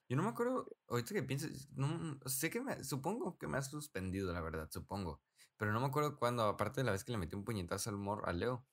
Yo 0.09 0.17
no 0.17 0.23
me 0.23 0.29
acuerdo, 0.29 0.67
ahorita 0.89 1.13
que 1.13 1.23
pienso, 1.23 1.47
no, 1.71 2.19
sé 2.25 2.49
que 2.49 2.59
me, 2.61 2.83
supongo 2.83 3.37
que 3.37 3.47
me 3.47 3.57
has 3.57 3.69
suspendido, 3.71 4.33
la 4.33 4.41
verdad, 4.41 4.69
supongo. 4.69 5.21
Pero 5.57 5.71
no 5.71 5.79
me 5.79 5.85
acuerdo 5.87 6.17
cuándo, 6.17 6.43
aparte 6.43 6.81
de 6.81 6.85
la 6.85 6.91
vez 6.91 7.03
que 7.03 7.11
le 7.13 7.17
metí 7.17 7.35
un 7.35 7.45
puñetazo 7.45 7.89
al 7.89 7.97
mor, 7.97 8.23
a 8.27 8.33
Leo. 8.33 8.65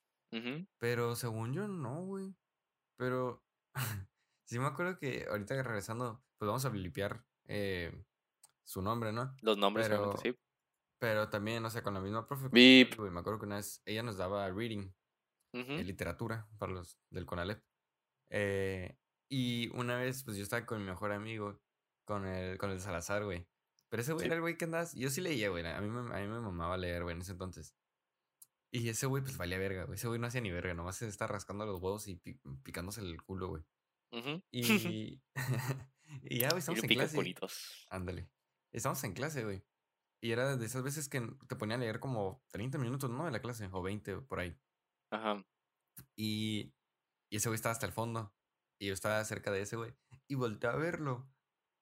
Pero 0.79 1.17
según 1.17 1.55
yo, 1.55 1.69
no, 1.69 2.03
güey. 2.05 2.35
Pero 2.97 3.45
sí 4.45 4.59
me 4.59 4.67
acuerdo 4.67 4.99
que 4.99 5.27
ahorita 5.31 5.55
que 5.55 5.63
regresando, 5.63 6.23
pues 6.39 6.47
vamos 6.47 6.65
a 6.65 6.69
blipear 6.71 7.25
eh, 7.47 8.05
su 8.65 8.83
nombre, 8.83 9.13
¿no? 9.13 9.35
Los 9.41 9.57
nombres, 9.57 9.89
Pero- 9.89 10.17
sí. 10.19 10.35
Pero 11.01 11.29
también, 11.31 11.65
o 11.65 11.71
sea, 11.71 11.83
con 11.83 11.95
la 11.95 12.01
misma 12.01 12.27
profe. 12.27 12.49
Güey, 12.49 12.89
me 13.13 13.21
acuerdo 13.21 13.39
que 13.39 13.47
una 13.47 13.57
vez 13.57 13.81
ella 13.87 14.03
nos 14.03 14.17
daba 14.17 14.51
reading, 14.51 14.91
Eh, 15.61 15.85
literatura, 15.85 16.49
para 16.59 16.73
los 16.73 16.99
del 17.11 17.27
Conalep. 17.27 17.63
Eh, 18.31 18.97
y 19.29 19.69
una 19.77 19.97
vez, 19.97 20.23
pues 20.25 20.37
yo 20.37 20.43
estaba 20.43 20.65
con 20.67 20.79
mi 20.79 20.85
mejor 20.87 21.13
amigo, 21.13 21.61
con 22.05 22.27
el, 22.27 22.59
con 22.59 22.71
el 22.71 22.81
Salazar, 22.81 23.25
güey. 23.25 23.47
Pero 23.89 24.03
ese 24.03 24.13
güey 24.13 24.25
Sí. 24.25 24.27
era 24.27 24.35
el 24.37 24.41
güey 24.43 24.57
que 24.59 24.65
andaba. 24.67 24.87
Yo 24.95 25.11
sí 25.11 25.21
leía, 25.21 25.49
güey. 25.51 25.67
A 25.67 25.81
mí, 25.81 25.89
me, 25.89 26.01
a 26.15 26.21
mí 26.21 26.27
me 26.29 26.41
mamaba 26.41 26.77
leer, 26.77 27.03
güey, 27.03 27.15
en 27.17 27.23
ese 27.23 27.33
entonces. 27.33 27.75
Y 28.71 28.89
ese 28.91 29.07
güey, 29.07 29.23
pues 29.23 29.37
valía 29.39 29.59
verga, 29.59 29.85
güey. 29.85 29.97
Ese 29.97 30.09
güey 30.09 30.21
no 30.21 30.27
hacía 30.27 30.41
ni 30.43 30.51
verga, 30.51 30.75
nomás 30.75 30.97
se 30.97 31.09
está 31.09 31.27
rascando 31.27 31.65
los 31.65 31.81
huevos 31.81 32.07
y 32.07 32.17
pi- 32.17 32.39
picándose 32.63 33.01
el 33.01 33.23
culo, 33.23 33.49
güey. 33.49 33.65
Y, 34.53 35.23
Y 36.23 36.39
ya, 36.39 36.49
güey, 36.51 36.59
estamos 36.61 36.83
en 36.83 36.89
clase. 36.89 37.17
culitos. 37.17 37.87
Ándale. 37.91 38.29
Estamos 38.73 39.03
en 39.05 39.13
clase, 39.15 39.45
güey. 39.45 39.63
Y 40.21 40.33
era 40.33 40.57
de 40.57 40.67
esas 40.67 40.83
veces 40.83 41.09
que 41.09 41.21
te 41.49 41.57
ponían 41.57 41.81
a 41.81 41.85
leer 41.85 42.01
como 42.01 42.43
30 42.51 42.77
minutos, 42.79 43.09
¿no? 43.11 43.27
En 43.27 43.33
la 43.33 43.41
clase, 43.41 43.69
o 43.73 43.83
20, 43.83 44.19
por 44.23 44.41
ahí. 44.41 44.59
Ajá. 45.11 45.45
Y, 46.17 46.75
y 47.31 47.37
ese 47.37 47.49
güey 47.49 47.57
estaba 47.57 47.73
hasta 47.73 47.87
el 47.87 47.93
fondo. 47.93 48.35
Y 48.81 48.87
yo 48.87 48.95
estaba 48.95 49.25
cerca 49.25 49.51
de 49.51 49.63
ese 49.63 49.77
güey. 49.77 49.95
Y 50.29 50.35
volteé 50.35 50.71
a 50.71 50.77
verlo. 50.77 51.31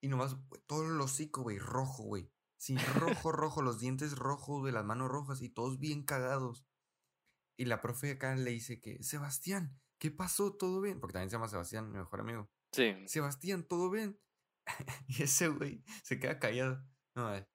Y 0.03 0.09
nomás, 0.09 0.35
güey, 0.49 0.63
todo 0.67 0.85
el 0.87 1.01
hocico, 1.01 1.43
güey, 1.43 1.59
rojo, 1.59 2.05
güey. 2.05 2.31
Sí, 2.59 2.77
rojo, 2.95 3.33
rojo, 3.33 3.63
los 3.63 3.81
dientes 3.81 4.17
rojos, 4.17 4.61
güey, 4.61 4.73
las 4.73 4.85
manos 4.85 5.09
rojas 5.09 5.43
y 5.43 5.49
todos 5.49 5.79
bien 5.79 6.05
cagados. 6.05 6.67
Y 7.59 7.65
la 7.67 7.81
profe 7.81 8.13
acá 8.13 8.35
le 8.37 8.51
dice 8.51 8.81
que, 8.81 9.03
Sebastián, 9.03 9.81
¿qué 9.99 10.11
pasó? 10.11 10.55
¿Todo 10.55 10.81
bien? 10.81 11.01
Porque 11.01 11.15
también 11.15 11.31
se 11.31 11.37
llama 11.37 11.49
Sebastián, 11.49 11.91
mi 11.91 11.99
mejor 11.99 12.21
amigo. 12.21 12.51
Sí. 12.73 12.95
Sebastián, 13.07 13.65
¿todo 13.65 13.91
bien? 13.91 14.19
y 15.09 15.23
ese 15.23 15.49
güey 15.49 15.83
se 16.03 16.19
queda 16.19 16.39
callado. 16.39 16.85
No, 17.15 17.35
eh, 17.35 17.49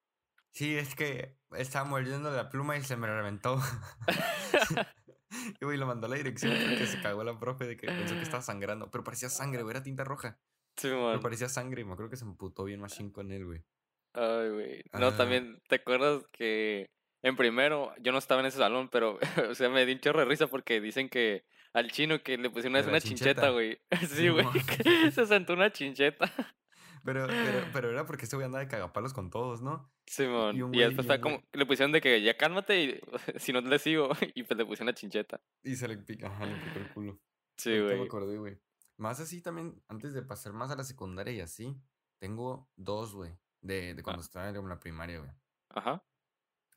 sí, 0.52 0.76
es 0.76 0.94
que 0.94 1.38
estaba 1.52 1.88
mordiendo 1.88 2.30
la 2.30 2.48
pluma 2.48 2.76
y 2.76 2.82
se 2.82 2.96
me 2.96 3.06
reventó. 3.06 3.60
y 5.60 5.64
güey 5.64 5.78
lo 5.78 5.86
mandó 5.86 6.06
a 6.06 6.10
la 6.10 6.16
dirección 6.16 6.52
porque 6.68 6.86
se 6.86 7.00
cagó 7.00 7.24
la 7.24 7.38
profe 7.38 7.66
de 7.66 7.76
que 7.76 7.86
pensó 7.86 8.14
que 8.14 8.22
estaba 8.22 8.42
sangrando. 8.42 8.90
Pero 8.90 9.04
parecía 9.04 9.28
sangre, 9.28 9.62
güey, 9.62 9.74
era 9.74 9.82
tinta 9.82 10.04
roja. 10.04 10.38
Sí, 10.76 10.88
Pero 10.88 11.02
man. 11.02 11.20
parecía 11.20 11.48
sangre 11.48 11.82
y 11.82 11.84
me 11.84 11.92
acuerdo 11.92 12.10
que 12.10 12.16
se 12.16 12.24
emputó 12.24 12.64
bien 12.64 12.80
machine 12.80 13.12
con 13.12 13.30
él, 13.30 13.44
güey. 13.44 13.62
Ay, 14.14 14.48
güey. 14.50 14.82
No, 14.92 15.08
Ah. 15.08 15.16
también, 15.16 15.60
¿te 15.68 15.76
acuerdas 15.76 16.24
que 16.32 16.90
en 17.22 17.36
primero 17.36 17.92
yo 18.00 18.12
no 18.12 18.18
estaba 18.18 18.40
en 18.40 18.46
ese 18.46 18.58
salón, 18.58 18.88
pero, 18.90 19.18
o 19.50 19.54
sea, 19.54 19.68
me 19.68 19.84
di 19.86 19.92
un 19.92 20.00
chorro 20.00 20.20
de 20.20 20.26
risa 20.26 20.46
porque 20.46 20.80
dicen 20.80 21.08
que 21.08 21.44
al 21.74 21.90
chino 21.90 22.22
que 22.22 22.36
le 22.36 22.50
pusieron 22.50 22.76
una 22.78 22.86
una 22.88 23.00
chincheta, 23.00 23.50
güey. 23.50 23.78
Sí, 24.08 24.28
güey, 24.28 24.46
se 25.12 25.26
sentó 25.26 25.52
una 25.54 25.70
chincheta. 25.72 26.30
Pero, 27.04 27.26
pero, 27.26 27.66
pero 27.72 27.90
era 27.90 28.06
porque 28.06 28.24
ese 28.26 28.36
güey 28.36 28.46
andaba 28.46 28.64
de 28.64 28.68
cagapalos 28.70 29.12
con 29.12 29.30
todos, 29.30 29.62
¿no? 29.62 29.92
Simón. 30.06 30.54
Y 30.56 30.58
Y, 30.58 30.62
un 30.62 30.72
güey- 30.72 30.86
después 30.86 31.06
y 31.06 31.10
un 31.10 31.20
como, 31.20 31.36
güey- 31.38 31.48
le 31.52 31.66
pusieron 31.66 31.92
de 31.92 32.00
que 32.00 32.22
ya 32.22 32.36
cálmate 32.36 32.82
y 32.84 33.00
si 33.38 33.52
no 33.52 33.60
le 33.60 33.78
sigo, 33.78 34.10
y 34.34 34.42
pues 34.44 34.56
le 34.58 34.64
pusieron 34.64 34.88
una 34.88 34.94
chincheta. 34.94 35.40
Y 35.62 35.76
se 35.76 35.88
le 35.88 35.98
pica, 35.98 36.28
ajá, 36.28 36.46
le 36.46 36.54
picó 36.56 36.78
el 36.78 36.92
culo. 36.92 37.20
Sí, 37.56 37.70
Ahorita 37.70 37.88
me 37.90 37.96
güey. 37.96 38.06
acordé, 38.08 38.38
güey. 38.38 38.58
Más 38.98 39.20
así 39.20 39.40
también, 39.42 39.82
antes 39.88 40.14
de 40.14 40.22
pasar 40.22 40.52
más 40.52 40.70
a 40.70 40.76
la 40.76 40.84
secundaria 40.84 41.32
y 41.32 41.40
así, 41.40 41.76
tengo 42.20 42.70
dos, 42.76 43.14
güey, 43.14 43.36
de, 43.60 43.94
de 43.94 44.02
cuando 44.02 44.22
estaba 44.22 44.48
en 44.48 44.68
la 44.68 44.78
primaria, 44.80 45.18
güey. 45.18 45.30
Ajá. 45.70 46.04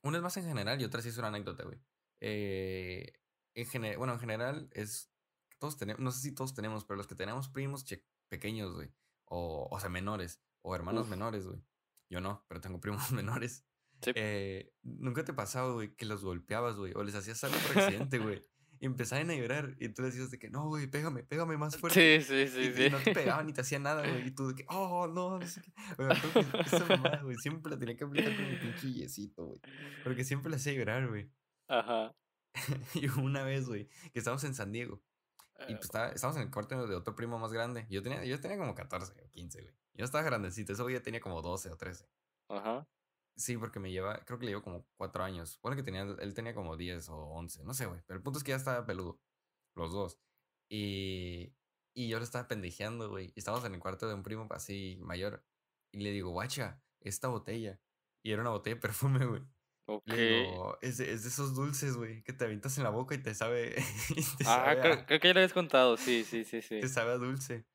Una 0.02 0.18
es 0.18 0.24
más 0.24 0.38
en 0.38 0.46
general 0.46 0.80
y 0.82 0.86
otra 0.86 1.02
sí 1.02 1.10
es 1.10 1.18
una 1.18 1.28
anécdota, 1.28 1.64
güey. 1.64 1.80
Eh, 2.22 3.14
en 3.54 3.98
bueno, 3.98 4.14
en 4.14 4.20
general 4.20 4.70
es, 4.74 5.12
todos 5.60 5.78
tenemos, 5.78 6.02
no 6.02 6.12
sé 6.12 6.22
si 6.22 6.34
todos 6.36 6.54
tenemos, 6.54 6.84
pero 6.86 6.98
los 6.98 7.08
que 7.08 7.16
tenemos 7.16 7.48
primos 7.50 7.86
che- 7.86 8.06
pequeños, 8.30 8.74
güey, 8.74 8.90
o, 9.26 9.68
o 9.70 9.80
sea, 9.80 9.90
menores, 9.90 10.42
o 10.62 10.76
hermanos 10.76 11.04
Uf. 11.04 11.10
menores, 11.10 11.46
güey. 11.46 11.62
Yo 12.10 12.22
no, 12.22 12.46
pero 12.48 12.62
tengo 12.62 12.80
primos 12.80 13.12
menores. 13.12 13.66
Sí. 14.02 14.12
Eh, 14.16 14.74
¿Nunca 14.84 15.24
te 15.24 15.34
pasaba, 15.34 15.72
güey, 15.72 15.96
que 15.96 16.06
los 16.06 16.24
golpeabas, 16.24 16.76
güey, 16.76 16.94
o 16.96 17.04
les 17.04 17.16
hacías 17.16 17.44
algo 17.44 17.58
por 17.60 17.78
accidente, 17.82 18.20
güey? 18.20 18.42
Y 18.78 18.88
empezaban 18.88 19.30
a 19.30 19.36
llorar 19.36 19.78
y 19.80 19.88
tú 19.90 20.02
les 20.02 20.14
decías 20.14 20.32
de 20.32 20.38
que, 20.38 20.50
no, 20.50 20.68
güey, 20.68 20.88
pégame, 20.88 21.24
pégame 21.24 21.58
más 21.58 21.78
fuerte. 21.80 22.22
Sí, 22.22 22.48
sí, 22.48 22.54
sí, 22.54 22.70
y 22.70 22.74
sí. 22.74 22.90
no 22.90 23.00
te 23.00 23.14
pegaban 23.14 23.48
ni 23.48 23.54
te 23.54 23.62
hacían 23.62 23.84
nada, 23.84 24.06
güey. 24.08 24.28
Y 24.28 24.32
tú 24.32 24.50
de 24.50 24.56
que, 24.56 24.66
oh, 24.68 25.08
no, 25.08 25.40
no 25.40 25.48
sé 25.48 25.62
qué. 25.62 25.72
Güey, 25.98 26.12
esa 26.66 26.86
mamada, 26.86 27.22
güey, 27.24 27.38
siempre 27.38 27.72
la 27.72 27.80
tenía 27.80 27.96
que 27.96 28.04
aplicar 28.04 28.36
con 28.36 28.50
mi 28.50 28.58
pinche 28.58 28.92
yesito, 28.92 29.46
güey. 29.46 29.62
Porque 30.04 30.26
siempre 30.26 30.50
la 30.50 30.58
hacía 30.58 30.74
llorar, 30.74 31.08
güey. 31.08 31.32
Ajá. 31.68 32.14
Y 32.94 33.08
una 33.20 33.44
vez, 33.44 33.66
güey, 33.68 33.88
que 34.14 34.20
estábamos 34.20 34.44
en 34.44 34.56
San 34.56 34.72
Diego. 34.72 35.02
Y 35.68 35.74
Eh, 35.74 35.76
pues 35.76 35.86
estaba, 35.86 36.10
estábamos 36.10 36.38
en 36.42 36.48
el 36.48 36.52
cuarto 36.54 36.88
de 36.88 36.96
otro 36.96 37.16
primo 37.16 37.40
más 37.40 37.52
grande. 37.54 37.88
Yo 37.90 38.04
tenía, 38.04 38.24
yo 38.26 38.40
tenía 38.40 38.58
como 38.58 38.76
14 38.76 39.14
o 39.24 39.30
15, 39.32 39.62
güey. 39.62 39.74
Yo 39.94 40.06
estaba 40.06 40.24
grandecito. 40.24 40.74
Ese 40.74 40.82
güey 40.84 40.96
ya 40.96 41.02
tenía 41.04 41.22
como 41.22 41.42
12 41.42 41.72
o 41.72 41.78
13. 41.78 42.10
Ajá. 42.50 42.88
Sí, 43.38 43.58
porque 43.58 43.80
me 43.80 43.92
lleva, 43.92 44.24
creo 44.26 44.40
que 44.40 44.46
le 44.46 44.52
llevo 44.52 44.64
como 44.64 44.86
4 44.98 45.24
años. 45.24 45.60
Bueno, 45.62 45.76
que 45.76 45.84
tenía, 45.84 46.04
él 46.04 46.34
tenía 46.34 46.54
como 46.54 46.78
10 46.78 47.10
o 47.10 47.16
11. 47.18 47.64
No 47.64 47.74
sé, 47.74 47.86
güey. 47.86 48.02
Pero 48.06 48.18
el 48.18 48.24
punto 48.24 48.40
es 48.40 48.44
que 48.44 48.52
ya 48.52 48.58
estaba 48.58 48.86
peludo. 48.86 49.20
Los 49.76 49.92
dos. 49.92 50.20
Y, 50.70 51.54
y 51.94 52.10
yo 52.10 52.18
lo 52.18 52.24
estaba 52.24 52.48
pendejeando, 52.48 53.10
güey. 53.10 53.32
Y 53.36 53.40
estábamos 53.40 53.66
en 53.66 53.74
el 53.76 53.80
cuarto 53.80 54.08
de 54.08 54.14
un 54.14 54.24
primo 54.24 54.48
así 54.52 54.98
mayor. 55.02 55.44
Y 55.92 56.00
le 56.02 56.12
digo, 56.12 56.32
guacha, 56.32 56.82
esta 57.02 57.28
botella. 57.30 57.80
Y 58.24 58.32
era 58.32 58.42
una 58.42 58.52
botella 58.52 58.76
de 58.76 58.82
perfume, 58.82 59.26
güey. 59.26 59.44
Ok. 59.88 60.08
Le 60.08 60.42
digo, 60.42 60.78
es 60.82 60.98
de, 60.98 61.12
es 61.14 61.24
de 61.24 61.30
esos 61.30 61.54
dulces, 61.56 61.96
güey, 61.96 62.24
que 62.24 62.34
te 62.34 62.46
avientas 62.46 62.78
en 62.78 62.84
la 62.84 62.90
boca 62.90 63.14
y 63.16 63.20
te 63.22 63.36
sabe. 63.36 63.76
y 64.10 64.16
te 64.16 64.44
Ah, 64.46 64.66
sabe 64.76 64.82
a- 64.94 65.06
creo, 65.06 65.20
que 65.20 65.28
ya 65.28 65.34
lo 65.34 65.40
habías 65.40 65.54
contado, 65.54 65.98
sí, 65.98 66.24
sí, 66.24 66.44
sí, 66.44 66.62
sí. 66.62 66.80
te 66.80 66.88
sabe 66.90 67.12
a 67.12 67.18
dulce. 67.18 67.66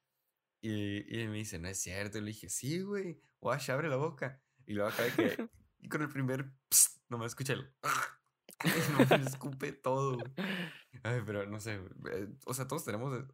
Y, 0.63 1.21
y 1.23 1.27
me 1.29 1.37
dice, 1.39 1.59
no 1.59 1.69
es 1.69 1.81
cierto. 1.81 2.19
Y 2.19 2.21
le 2.23 2.27
dije, 2.29 2.49
sí, 2.51 2.81
güey. 2.83 3.21
Guacha, 3.41 3.73
abre 3.75 3.89
la 3.89 3.97
boca. 3.97 4.43
Y 4.67 4.75
luego 4.75 4.91
acá 4.91 5.05
de 5.05 5.13
que. 5.13 5.49
Y 5.83 5.89
con 5.89 6.03
el 6.03 6.11
primer. 6.11 6.53
Psst, 6.71 6.99
no 7.09 7.17
me 7.17 7.25
escucha 7.27 7.55
el. 7.55 7.73
No 9.09 9.19
me 9.19 9.25
escupe 9.25 9.73
todo, 9.73 10.17
güey. 10.19 10.33
Ay, 11.03 11.23
pero 11.25 11.47
no 11.47 11.59
sé. 11.61 11.81
eh, 12.13 12.29
O 12.45 12.53
sea, 12.53 12.69
todos 12.69 12.85
tenemos. 12.85 13.25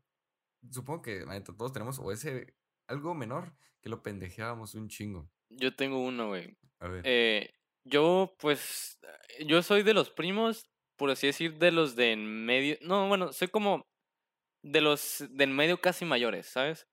Supongo 0.70 1.02
que, 1.02 1.24
todos 1.56 1.72
tenemos 1.72 1.98
o 1.98 2.12
ese. 2.12 2.54
Algo 2.86 3.12
menor 3.14 3.52
que 3.80 3.88
lo 3.88 4.04
pendejeábamos 4.04 4.76
un 4.76 4.88
chingo. 4.88 5.28
Yo 5.48 5.74
tengo 5.74 5.98
uno, 6.04 6.28
güey. 6.28 6.56
A 6.78 6.86
ver. 6.86 7.02
Eh, 7.04 7.52
yo, 7.86 8.34
pues, 8.38 8.98
yo 9.46 9.62
soy 9.62 9.82
de 9.82 9.94
los 9.94 10.10
primos, 10.10 10.66
por 10.96 11.10
así 11.10 11.26
decir, 11.26 11.58
de 11.58 11.70
los 11.72 11.96
de 11.96 12.12
en 12.12 12.44
medio. 12.44 12.76
No, 12.82 13.08
bueno, 13.08 13.32
soy 13.32 13.48
como 13.48 13.86
de 14.62 14.80
los 14.80 15.24
de 15.30 15.44
en 15.44 15.54
medio 15.54 15.80
casi 15.80 16.04
mayores, 16.04 16.46
¿sabes? 16.46 16.86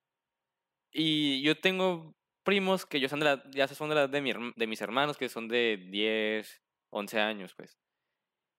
Y 0.94 1.42
yo 1.42 1.60
tengo 1.60 2.14
primos 2.44 2.86
que 2.86 3.00
yo 3.00 3.10
son 3.10 3.20
de 3.20 3.26
la, 3.26 3.44
ya 3.52 3.68
son 3.68 3.90
de 3.90 3.96
la 3.96 4.08
de, 4.08 4.22
mi 4.22 4.32
de 4.56 4.68
mis 4.68 4.82
hermanos, 4.82 5.18
que 5.18 5.30
son 5.30 5.48
de 5.48 5.78
10, 5.90 6.62
11 6.92 7.20
años, 7.20 7.54
pues. 7.56 7.78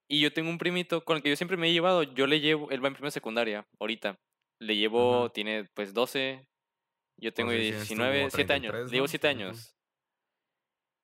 Y 0.09 0.21
yo 0.21 0.33
tengo 0.33 0.51
un 0.51 0.59
primito 0.59 1.05
con 1.05 1.17
el 1.17 1.23
que 1.23 1.31
yo 1.31 1.37
siempre 1.37 1.57
me 1.57 1.69
he 1.69 1.73
llevado, 1.73 2.03
yo 2.03 2.27
le 2.27 2.41
llevo, 2.41 2.71
él 2.71 2.83
va 2.85 2.89
en 2.89 2.95
primera 2.95 3.11
secundaria, 3.11 3.67
ahorita. 3.81 4.19
Le 4.61 4.77
llevo, 4.77 5.25
Ajá. 5.25 5.33
tiene 5.33 5.65
pues 5.75 5.95
12, 5.95 6.47
yo 7.17 7.33
tengo 7.33 7.51
sea, 7.51 7.61
tienes 7.61 7.89
tú 7.89 7.95
19, 7.95 8.19
como 8.19 8.31
7 8.31 8.53
años, 8.53 8.73
33, 8.73 8.91
le 8.91 8.97
llevo 8.97 9.05
¿no? 9.05 9.09
7 9.09 9.29
Ajá. 9.29 9.37
años. 9.37 9.77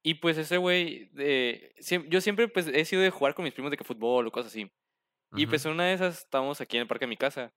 Y 0.02 0.14
pues 0.14 0.38
ese 0.38 0.56
güey, 0.56 1.10
eh, 1.18 1.74
yo 2.08 2.20
siempre 2.20 2.48
pues 2.48 2.66
he 2.68 2.84
sido 2.84 3.02
de 3.02 3.10
jugar 3.10 3.34
con 3.34 3.44
mis 3.44 3.52
primos 3.52 3.70
de 3.70 3.76
que 3.76 3.84
fútbol 3.84 4.26
o 4.26 4.32
cosas 4.32 4.52
así. 4.52 4.70
Y 5.36 5.46
pues 5.46 5.64
una 5.64 5.84
de 5.84 5.92
esas 5.92 6.18
estábamos 6.24 6.60
aquí 6.60 6.76
en 6.76 6.82
el 6.82 6.88
parque 6.88 7.04
de 7.04 7.10
mi 7.10 7.16
casa. 7.16 7.54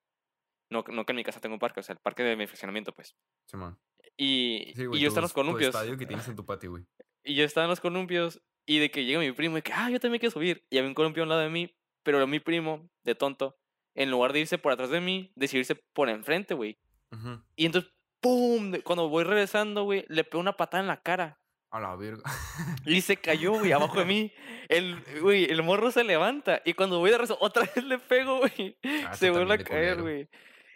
No, 0.69 0.83
no 0.87 1.05
que 1.05 1.11
en 1.11 1.17
mi 1.17 1.23
casa 1.23 1.39
tengo 1.39 1.55
un 1.55 1.59
parque, 1.59 1.79
o 1.79 1.83
sea, 1.83 1.93
el 1.93 1.99
parque 1.99 2.23
de 2.23 2.35
mi 2.35 2.45
fraccionamiento, 2.45 2.93
pues. 2.93 3.15
Simón. 3.47 3.79
Y, 4.17 4.73
Sí, 4.75 4.83
y 4.93 4.99
yo 4.99 5.07
estaba 5.07 5.21
en 5.21 5.23
los 5.23 5.33
columpios. 5.33 5.73
estadio 5.73 5.97
que 5.97 6.05
tienes 6.05 6.27
en 6.27 6.35
tu 6.35 6.45
patio, 6.45 6.71
güey. 6.71 6.85
Y 7.25 7.35
yo 7.35 7.45
estaba 7.45 7.65
en 7.65 7.69
los 7.69 7.79
columpios. 7.79 8.41
Y 8.65 8.79
de 8.79 8.91
que 8.91 9.05
llega 9.05 9.19
mi 9.19 9.31
primo 9.31 9.57
y 9.57 9.61
que, 9.61 9.71
ah, 9.73 9.89
yo 9.89 9.99
también 9.99 10.19
quiero 10.19 10.31
subir. 10.33 10.65
Y 10.69 10.77
había 10.77 10.89
un 10.89 10.93
columpio 10.93 11.23
a 11.23 11.25
un 11.25 11.29
lado 11.29 11.41
de 11.41 11.49
mí. 11.49 11.73
Pero 12.03 12.25
mi 12.27 12.39
primo, 12.39 12.89
de 13.03 13.15
tonto, 13.15 13.57
en 13.95 14.11
lugar 14.11 14.33
de 14.33 14.41
irse 14.41 14.57
por 14.57 14.73
atrás 14.73 14.89
de 14.89 14.99
mí, 14.99 15.31
decidió 15.35 15.61
irse 15.61 15.75
por 15.75 16.09
enfrente, 16.09 16.53
güey. 16.53 16.77
Ujú. 17.11 17.41
Y 17.55 17.65
entonces, 17.65 17.91
¡pum! 18.19 18.73
Cuando 18.83 19.07
voy 19.07 19.23
regresando, 19.23 19.83
güey, 19.83 20.05
le 20.09 20.23
pegó 20.25 20.41
una 20.41 20.57
patada 20.57 20.81
en 20.81 20.87
la 20.87 21.01
cara. 21.01 21.39
A 21.73 21.79
la 21.79 21.95
verga. 21.95 22.21
Y 22.85 23.01
se 23.01 23.17
cayó, 23.17 23.53
güey, 23.53 23.71
abajo 23.71 23.97
de 23.97 24.05
mí. 24.05 24.31
El, 24.69 25.03
güey, 25.21 25.45
el 25.45 25.63
morro 25.63 25.89
se 25.89 26.03
levanta. 26.03 26.61
Y 26.65 26.75
cuando 26.75 26.99
voy 26.99 27.09
de 27.09 27.17
regreso, 27.17 27.35
otra 27.41 27.63
vez 27.75 27.83
le 27.83 27.97
pego, 27.97 28.37
güey. 28.37 28.77
Ah, 29.07 29.15
se 29.15 29.31
vuelve 29.31 29.55
a 29.55 29.57
caer, 29.57 29.99
güey. 29.99 30.29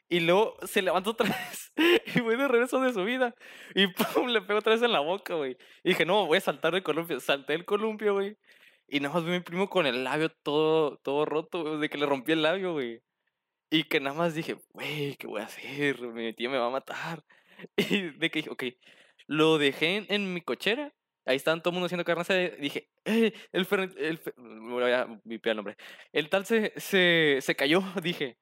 Y 0.09 0.21
luego 0.21 0.57
se 0.63 0.81
levanta 0.81 1.11
otra 1.11 1.29
vez. 1.29 1.71
Y 2.15 2.19
voy 2.21 2.35
de 2.35 2.47
regreso 2.47 2.81
de 2.81 2.93
su 2.93 3.03
vida. 3.03 3.35
Y 3.75 3.85
pum, 3.85 4.29
le 4.29 4.41
pego 4.41 4.57
otra 4.57 4.73
vez 4.73 4.81
en 4.81 4.91
la 4.91 4.99
boca, 5.01 5.35
güey. 5.35 5.55
Y 5.83 5.89
dije, 5.89 6.03
no, 6.03 6.25
voy 6.25 6.39
a 6.39 6.41
saltar 6.41 6.73
el 6.73 6.81
columpio. 6.81 7.19
Salté 7.19 7.53
el 7.53 7.65
columpio, 7.65 8.15
güey. 8.15 8.35
Y 8.87 8.99
nada 8.99 9.13
más 9.13 9.23
vi 9.23 9.29
a 9.29 9.33
mi 9.33 9.41
primo 9.41 9.69
con 9.69 9.85
el 9.85 10.03
labio 10.03 10.29
todo, 10.29 10.97
todo 11.03 11.25
roto, 11.25 11.61
güey, 11.61 11.79
de 11.79 11.89
que 11.89 11.99
le 11.99 12.07
rompí 12.07 12.31
el 12.31 12.41
labio, 12.41 12.73
güey. 12.73 13.03
Y 13.69 13.83
que 13.83 13.99
nada 13.99 14.15
más 14.15 14.33
dije, 14.33 14.57
güey, 14.73 15.15
¿qué 15.17 15.27
voy 15.27 15.41
a 15.41 15.45
hacer? 15.45 16.01
Mi 16.01 16.33
tía 16.33 16.49
me 16.49 16.57
va 16.57 16.67
a 16.67 16.71
matar. 16.71 17.23
Y 17.75 18.09
de 18.17 18.31
que 18.31 18.39
dije, 18.39 18.49
ok, 18.49 18.63
lo 19.27 19.57
dejé 19.57 20.05
en, 20.09 20.33
mi 20.33 20.41
cochera. 20.41 20.93
Ahí 21.25 21.35
estaban 21.35 21.61
todo 21.61 21.71
el 21.71 21.73
mundo 21.73 21.87
haciendo 21.87 22.05
carne 22.05 22.21
asada, 22.21 22.49
Dije, 22.49 22.89
eh, 23.05 23.33
el 23.51 23.67
el 23.97 24.21
voy 24.35 24.91
a 24.91 25.07
el 25.25 25.55
nombre. 25.55 25.75
El 26.13 26.29
tal 26.29 26.45
se, 26.45 26.73
se, 26.77 27.39
se 27.41 27.55
cayó, 27.55 27.81
dije. 28.01 28.37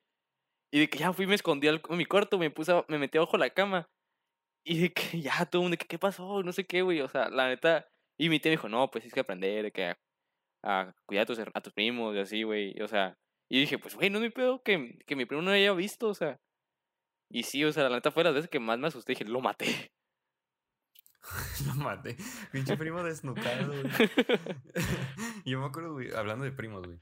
Y 0.72 0.80
de 0.80 0.90
que 0.90 1.00
ya 1.00 1.14
fui, 1.14 1.28
me 1.28 1.36
escondí 1.36 1.68
al, 1.68 1.82
en 1.90 1.98
mi 1.98 2.06
cuarto, 2.06 2.38
me 2.38 2.52
puse, 2.52 2.74
me 2.88 3.00
metí 3.00 3.18
abajo 3.18 3.38
la 3.38 3.50
cama. 3.50 3.90
Y 4.66 4.82
de 4.82 4.94
que 4.94 5.22
ya 5.22 5.46
todo 5.46 5.64
el 5.64 5.70
mundo, 5.70 5.78
¿qué 5.88 6.00
pasó? 6.00 6.44
No 6.44 6.52
sé 6.52 6.66
qué, 6.66 6.82
güey. 6.82 7.02
O 7.02 7.10
sea, 7.10 7.30
la 7.30 7.48
neta. 7.48 7.88
Y 8.18 8.30
mi 8.30 8.40
tía 8.40 8.52
me 8.52 8.58
dijo, 8.58 8.70
no, 8.70 8.90
pues 8.92 9.04
tienes 9.04 9.14
que 9.14 9.20
aprender, 9.22 9.64
de 9.64 9.72
que 9.72 9.94
a, 10.64 10.94
cuidar 11.06 11.24
a 11.24 11.26
tus, 11.26 11.40
a 11.40 11.62
tus 11.62 11.74
primos 11.74 12.16
y 12.16 12.20
así, 12.20 12.44
güey. 12.44 12.80
O 12.82 12.88
sea, 12.88 13.18
y 13.50 13.60
dije, 13.62 13.78
pues, 13.78 13.96
güey, 13.96 14.10
no 14.10 14.18
es 14.20 14.24
mi 14.24 14.30
pedo 14.30 14.62
que, 14.64 14.98
que 15.06 15.16
mi 15.16 15.26
primo 15.26 15.42
no 15.42 15.52
haya 15.52 15.74
visto, 15.74 16.08
o 16.10 16.14
sea. 16.16 16.40
Y 17.30 17.44
sí, 17.44 17.64
o 17.66 17.72
sea, 17.74 17.90
la 17.90 17.98
neta 17.98 18.12
fue 18.12 18.24
las 18.24 18.34
veces 18.34 18.50
que 18.50 18.60
más 18.60 18.80
me 18.80 18.88
asusté. 18.88 19.14
Dije, 19.14 19.26
lo 19.26 19.42
maté. 19.42 19.92
Lo 21.68 21.76
maté. 21.76 22.18
Pinche 22.52 22.78
primo 22.78 23.04
desnucado, 23.04 23.68
güey. 23.68 23.84
Yo 25.46 25.60
me 25.60 25.66
acuerdo, 25.66 25.94
güey, 25.94 26.14
hablando 26.14 26.46
de 26.46 26.52
primos, 26.52 26.86
güey. 26.86 27.00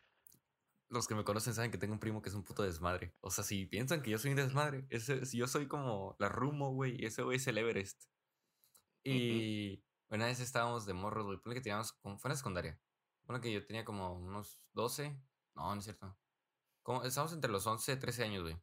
Los 0.89 1.07
que 1.07 1.15
me 1.15 1.23
conocen 1.23 1.53
saben 1.53 1.71
que 1.71 1.77
tengo 1.77 1.93
un 1.93 1.99
primo 1.99 2.21
que 2.21 2.29
es 2.29 2.35
un 2.35 2.43
puto 2.43 2.63
desmadre. 2.63 3.15
O 3.19 3.31
sea, 3.31 3.43
si 3.43 3.65
piensan 3.65 4.03
que 4.03 4.11
yo 4.11 4.19
soy 4.19 4.29
un 4.29 4.37
desmadre, 4.37 4.85
ese, 4.91 5.25
si 5.25 5.37
yo 5.37 5.47
soy 5.47 5.67
como 5.67 6.15
la 6.19 6.29
Rumo, 6.29 6.71
güey, 6.71 7.01
y 7.01 7.05
ese 7.05 7.23
güey 7.23 7.37
es 7.37 7.47
el 7.47 7.57
Everest. 7.57 8.03
Y 9.03 9.83
una 10.09 10.27
vez 10.27 10.39
estábamos 10.39 10.85
de 10.85 10.93
morros, 10.93 11.25
güey. 11.25 11.39
Ponle 11.39 11.55
que 11.55 11.63
teníamos, 11.63 11.93
como, 11.93 12.19
fue 12.19 12.29
en 12.29 12.33
la 12.33 12.37
secundaria. 12.37 12.79
Ponle 13.25 13.41
que 13.41 13.51
yo 13.51 13.65
tenía 13.65 13.83
como 13.83 14.13
unos 14.13 14.61
12. 14.73 15.19
No, 15.55 15.73
no 15.73 15.79
es 15.79 15.85
cierto. 15.85 16.15
Como, 16.83 17.03
estábamos 17.03 17.33
entre 17.33 17.51
los 17.51 17.65
11 17.65 17.93
y 17.93 17.99
13 17.99 18.23
años, 18.25 18.43
güey. 18.43 18.55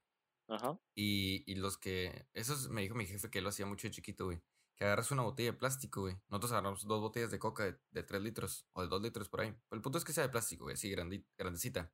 Ajá. 0.49 0.79
Y, 0.95 1.43
y 1.51 1.57
los 1.57 1.79
que. 1.79 2.29
Esos 2.33 2.69
me 2.69 2.83
dijo 2.83 2.95
mi 2.95 3.07
jefe 3.07 3.29
que 3.29 3.41
lo 3.41 3.49
hacía 3.49 3.67
mucho 3.67 3.89
de 3.89 3.93
chiquito, 3.93 4.27
güey. 4.27 4.41
Que 4.81 4.87
agarras 4.87 5.11
una 5.11 5.23
botella 5.25 5.53
de 5.53 5.59
plástico, 5.59 6.01
güey. 6.01 6.17
Nosotros 6.31 6.53
agarramos 6.53 6.87
dos 6.87 7.03
botellas 7.03 7.31
de 7.31 7.39
coca 7.39 7.65
de, 7.65 7.79
de 7.91 8.03
3 8.03 8.23
litros 8.23 8.67
o 8.73 8.81
de 8.81 8.89
2 8.89 9.03
litros 9.03 9.29
por 9.29 9.43
ahí. 9.43 9.51
Pero 9.69 9.77
el 9.77 9.83
punto 9.83 9.99
es 9.99 10.05
que 10.07 10.15
sea 10.15 10.23
de 10.25 10.31
plástico, 10.31 10.65
güey, 10.65 10.73
así 10.73 10.91
grandecita. 11.37 11.93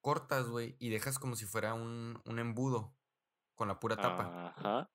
Cortas, 0.00 0.48
güey, 0.48 0.76
y 0.78 0.88
dejas 0.88 1.18
como 1.18 1.36
si 1.36 1.44
fuera 1.44 1.74
un, 1.74 2.18
un 2.24 2.38
embudo 2.38 2.96
con 3.54 3.68
la 3.68 3.78
pura 3.78 3.96
tapa. 3.96 4.54
Ajá. 4.56 4.90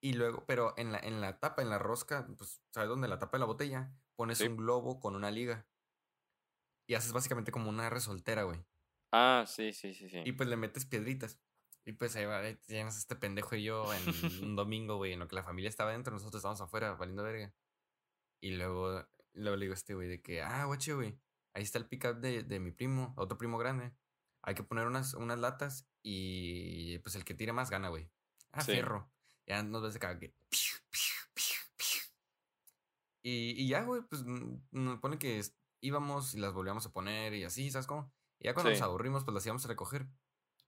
Y 0.00 0.12
luego, 0.12 0.44
pero 0.46 0.74
en 0.76 0.92
la, 0.92 0.98
en 1.00 1.20
la 1.20 1.40
tapa, 1.40 1.60
en 1.60 1.70
la 1.70 1.78
rosca, 1.80 2.24
pues, 2.38 2.62
¿sabes 2.72 2.88
dónde? 2.88 3.08
La 3.08 3.18
tapa 3.18 3.36
de 3.36 3.40
la 3.40 3.46
botella, 3.46 3.92
pones 4.14 4.38
Sí. 4.38 4.46
un 4.46 4.56
globo 4.56 5.00
con 5.00 5.16
una 5.16 5.32
liga. 5.32 5.66
Y 6.86 6.94
haces 6.94 7.12
básicamente 7.12 7.50
como 7.50 7.68
una 7.68 7.90
resoltera, 7.90 8.44
güey. 8.44 8.64
Ah, 9.10 9.44
sí, 9.48 9.72
sí, 9.72 9.92
sí, 9.92 10.08
sí. 10.08 10.22
Y 10.24 10.32
pues 10.32 10.48
le 10.48 10.56
metes 10.56 10.86
piedritas. 10.86 11.40
Y 11.86 11.92
pues 11.92 12.16
ahí 12.16 12.24
va, 12.24 12.40
tienes 12.66 12.96
este 12.96 13.14
pendejo 13.16 13.54
y 13.56 13.64
yo 13.64 13.92
en 13.92 14.02
un 14.44 14.56
domingo, 14.56 14.96
güey, 14.96 15.12
en 15.12 15.18
lo 15.20 15.28
que 15.28 15.36
la 15.36 15.42
familia 15.42 15.68
estaba 15.68 15.92
dentro, 15.92 16.12
nosotros 16.12 16.40
estábamos 16.40 16.60
afuera, 16.60 16.94
valiendo 16.94 17.22
verga. 17.22 17.52
Y 18.40 18.52
luego, 18.52 19.06
luego 19.34 19.56
le 19.56 19.64
digo 19.66 19.72
a 19.72 19.76
este 19.76 19.94
güey 19.94 20.08
de 20.08 20.22
que, 20.22 20.42
ah, 20.42 20.64
guache, 20.64 20.94
güey, 20.94 21.18
ahí 21.52 21.62
está 21.62 21.78
el 21.78 21.86
pickup 21.86 22.16
de, 22.20 22.42
de 22.42 22.60
mi 22.60 22.70
primo, 22.72 23.12
otro 23.16 23.36
primo 23.36 23.58
grande. 23.58 23.92
Hay 24.42 24.54
que 24.54 24.62
poner 24.62 24.86
unas, 24.86 25.14
unas 25.14 25.38
latas 25.38 25.86
y 26.02 26.98
pues 26.98 27.14
el 27.16 27.24
que 27.24 27.34
tire 27.34 27.52
más 27.52 27.70
gana, 27.70 27.88
güey. 27.88 28.10
Ah, 28.52 28.60
Sí. 28.62 28.72
fierro. 28.72 29.10
Ya 29.46 29.62
nos 29.62 29.82
ves 29.82 29.98
cada 29.98 30.18
que. 30.18 30.34
Y, 33.26 33.54
y 33.62 33.68
ya, 33.68 33.82
güey, 33.84 34.02
pues 34.02 34.22
nos 34.24 35.00
pone 35.00 35.18
que 35.18 35.42
íbamos 35.80 36.34
y 36.34 36.38
las 36.38 36.52
volvíamos 36.52 36.84
a 36.84 36.92
poner 36.92 37.32
y 37.32 37.44
así, 37.44 37.70
¿sabes 37.70 37.86
cómo? 37.86 38.12
Y 38.38 38.44
ya 38.44 38.52
cuando 38.52 38.70
nos 38.70 38.82
aburrimos, 38.82 39.24
pues 39.24 39.34
las 39.34 39.46
íbamos 39.46 39.64
a 39.64 39.68
recoger. 39.68 40.06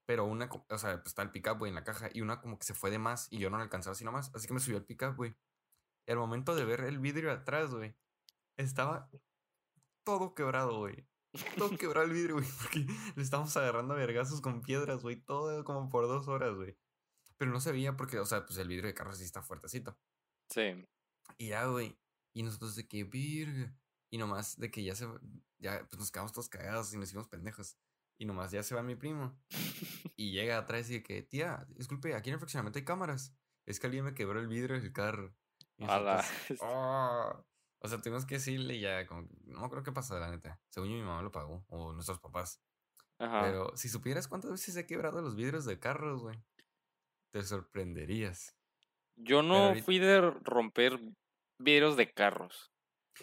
Pero 0.06 0.24
una, 0.24 0.48
o 0.68 0.78
sea, 0.78 0.96
pues 0.96 1.08
está 1.08 1.22
el 1.22 1.32
pickup, 1.32 1.58
güey, 1.58 1.70
en 1.70 1.74
la 1.74 1.84
caja. 1.84 2.08
Y 2.12 2.20
una 2.20 2.40
como 2.40 2.58
que 2.58 2.64
se 2.64 2.74
fue 2.74 2.90
de 2.90 2.98
más 2.98 3.26
y 3.30 3.38
yo 3.38 3.50
no 3.50 3.58
la 3.58 3.64
alcanzaba 3.64 3.92
así 3.92 4.04
nomás. 4.04 4.30
Así 4.34 4.46
que 4.46 4.54
me 4.54 4.60
subí 4.60 4.76
al 4.76 4.84
pickup, 4.84 5.16
güey. 5.16 5.34
Y 6.06 6.12
al 6.12 6.18
momento 6.18 6.54
de 6.54 6.64
ver 6.64 6.80
el 6.82 7.00
vidrio 7.00 7.32
atrás, 7.32 7.74
güey, 7.74 7.96
estaba 8.56 9.10
todo 10.04 10.34
quebrado, 10.34 10.78
güey. 10.78 11.06
Todo 11.58 11.76
quebrado 11.76 12.06
el 12.06 12.12
vidrio, 12.12 12.34
güey. 12.36 12.46
Porque 12.62 12.86
le 13.16 13.22
estábamos 13.22 13.56
agarrando 13.56 13.94
a 13.94 13.96
vergazos 13.96 14.40
con 14.40 14.62
piedras, 14.62 15.02
güey. 15.02 15.16
Todo 15.16 15.64
como 15.64 15.88
por 15.90 16.06
dos 16.06 16.28
horas, 16.28 16.54
güey. 16.54 16.78
Pero 17.36 17.50
no 17.50 17.60
se 17.60 17.72
veía 17.72 17.96
porque, 17.96 18.18
o 18.18 18.24
sea, 18.24 18.46
pues 18.46 18.58
el 18.58 18.68
vidrio 18.68 18.86
de 18.86 18.94
carro 18.94 19.12
sí 19.12 19.24
está 19.24 19.42
fuertecito. 19.42 19.98
Sí. 20.48 20.86
Y 21.36 21.48
ya, 21.48 21.66
güey. 21.66 21.98
Y 22.32 22.44
nosotros 22.44 22.76
de 22.76 22.86
que, 22.86 23.04
virga. 23.04 23.74
Y 24.10 24.18
nomás 24.18 24.56
de 24.58 24.70
que 24.70 24.84
ya 24.84 24.94
se. 24.94 25.06
Ya, 25.58 25.86
pues 25.88 25.98
nos 25.98 26.10
quedamos 26.12 26.32
todos 26.32 26.48
cagados 26.48 26.94
y 26.94 26.96
nos 26.96 27.08
hicimos 27.08 27.28
pendejos. 27.28 27.76
Y 28.18 28.24
nomás 28.24 28.50
ya 28.50 28.62
se 28.62 28.74
va 28.74 28.82
mi 28.82 28.94
primo. 28.96 29.38
Y 30.16 30.32
llega 30.32 30.56
atrás 30.58 30.88
y 30.90 30.94
de 30.94 31.02
que, 31.02 31.22
tía, 31.22 31.66
disculpe, 31.70 32.14
aquí 32.14 32.30
en 32.30 32.34
el 32.34 32.38
fraccionamiento 32.40 32.78
hay 32.78 32.84
cámaras. 32.84 33.34
Es 33.66 33.78
que 33.80 33.86
alguien 33.86 34.04
me 34.04 34.14
quebró 34.14 34.40
el 34.40 34.48
vidrio 34.48 34.80
del 34.80 34.92
carro. 34.92 35.34
Y 35.76 35.84
A 35.84 36.00
la- 36.00 36.16
nosotros, 36.16 36.58
"Oh". 36.62 37.44
O 37.82 37.88
sea, 37.88 38.00
tuvimos 38.00 38.24
que 38.24 38.36
decirle 38.36 38.80
ya, 38.80 39.06
como, 39.06 39.28
que, 39.28 39.34
no 39.44 39.60
me 39.60 39.66
acuerdo 39.66 39.84
qué 39.84 39.92
pasó, 39.92 40.18
la 40.18 40.30
neta. 40.30 40.58
Según 40.70 40.88
yo, 40.90 40.96
mi 40.96 41.02
mamá 41.02 41.20
lo 41.22 41.30
pagó, 41.30 41.64
o 41.68 41.92
nuestros 41.92 42.18
papás. 42.20 42.60
Ajá. 43.18 43.42
Pero 43.42 43.76
si 43.76 43.88
supieras 43.90 44.28
cuántas 44.28 44.50
veces 44.50 44.74
he 44.76 44.86
quebrado 44.86 45.20
los 45.20 45.36
vidrios 45.36 45.64
de 45.66 45.78
carros, 45.78 46.22
güey, 46.22 46.42
te 47.32 47.42
sorprenderías. 47.42 48.56
Yo 49.16 49.42
no 49.42 49.66
ahorita- 49.68 49.84
fui 49.84 49.98
de 49.98 50.20
romper 50.42 50.98
vidrios 51.58 51.96
de 51.96 52.10
carros. 52.12 52.72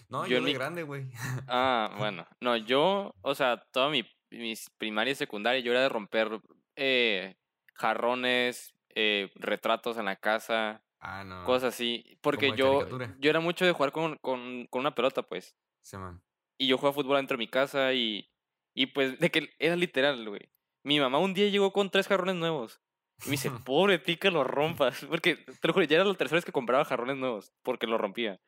No, 0.09 0.23
Yo 0.25 0.31
yo, 0.31 0.35
de 0.37 0.41
mi- 0.41 0.53
grande, 0.53 0.83
güey. 0.83 1.11
Ah, 1.47 1.95
bueno. 1.97 2.25
No, 2.41 2.55
yo, 2.57 3.13
o 3.21 3.35
sea, 3.35 3.63
toda 3.71 3.89
mi 3.89 4.03
mis 4.33 4.69
primaria 4.77 5.11
y 5.11 5.15
secundaria, 5.15 5.61
yo 5.61 5.71
era 5.71 5.81
de 5.81 5.89
romper 5.89 6.41
eh, 6.75 7.35
jarrones, 7.75 8.73
eh, 8.95 9.31
retratos 9.35 9.97
en 9.97 10.05
la 10.05 10.15
casa, 10.15 10.83
Ah, 10.99 11.23
no. 11.23 11.43
cosas 11.43 11.73
así. 11.73 12.17
Porque 12.21 12.53
yo, 12.55 12.79
caricatura. 12.79 13.15
yo 13.19 13.29
era 13.29 13.39
mucho 13.39 13.65
de 13.65 13.71
jugar 13.73 13.91
con, 13.91 14.17
con, 14.17 14.67
con 14.67 14.79
una 14.81 14.95
pelota, 14.95 15.21
pues. 15.23 15.55
Sí, 15.81 15.97
man. 15.97 16.21
Y 16.57 16.67
yo 16.67 16.77
jugaba 16.77 16.93
fútbol 16.93 17.17
dentro 17.17 17.35
de 17.35 17.39
mi 17.39 17.47
casa 17.47 17.93
y, 17.93 18.29
y 18.73 18.85
pues 18.87 19.19
de 19.19 19.29
que 19.29 19.49
era 19.59 19.75
literal, 19.75 20.27
güey. 20.29 20.49
Mi 20.83 20.99
mamá 20.99 21.17
un 21.17 21.33
día 21.33 21.49
llegó 21.49 21.73
con 21.73 21.89
tres 21.89 22.07
jarrones 22.07 22.35
nuevos. 22.35 22.81
Y 23.25 23.25
me 23.25 23.31
dice, 23.31 23.51
pobre 23.65 23.99
ti 23.99 24.17
que 24.17 24.31
los 24.31 24.47
rompas. 24.47 25.05
Porque, 25.09 25.35
te 25.35 25.67
lo 25.67 25.73
juro, 25.73 25.85
ya 25.85 25.97
era 25.97 26.05
la 26.05 26.13
tercera 26.15 26.37
vez 26.37 26.45
que 26.45 26.51
compraba 26.51 26.85
jarrones 26.85 27.17
nuevos. 27.17 27.51
Porque 27.63 27.87
los 27.87 27.99
rompía. 27.99 28.39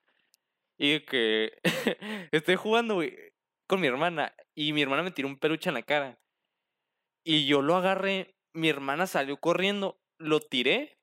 Y 0.78 1.02
que 1.02 1.52
estoy 2.32 2.56
jugando, 2.56 2.95
güey, 2.95 3.15
con 3.67 3.82
mi 3.82 3.88
hermana. 3.88 4.34
Y 4.56 4.73
mi 4.73 4.82
hermana 4.82 5.04
me 5.04 5.12
tiró 5.12 5.28
un 5.28 5.38
peluche 5.38 5.69
en 5.69 5.75
la 5.75 5.84
cara. 5.84 6.17
Y 7.23 7.45
yo 7.47 7.62
lo 7.62 7.75
agarré. 7.75 8.36
Mi 8.54 8.69
hermana 8.69 9.08
salió 9.08 9.38
corriendo. 9.38 9.97
Lo 10.19 10.39
tiré. 10.39 10.97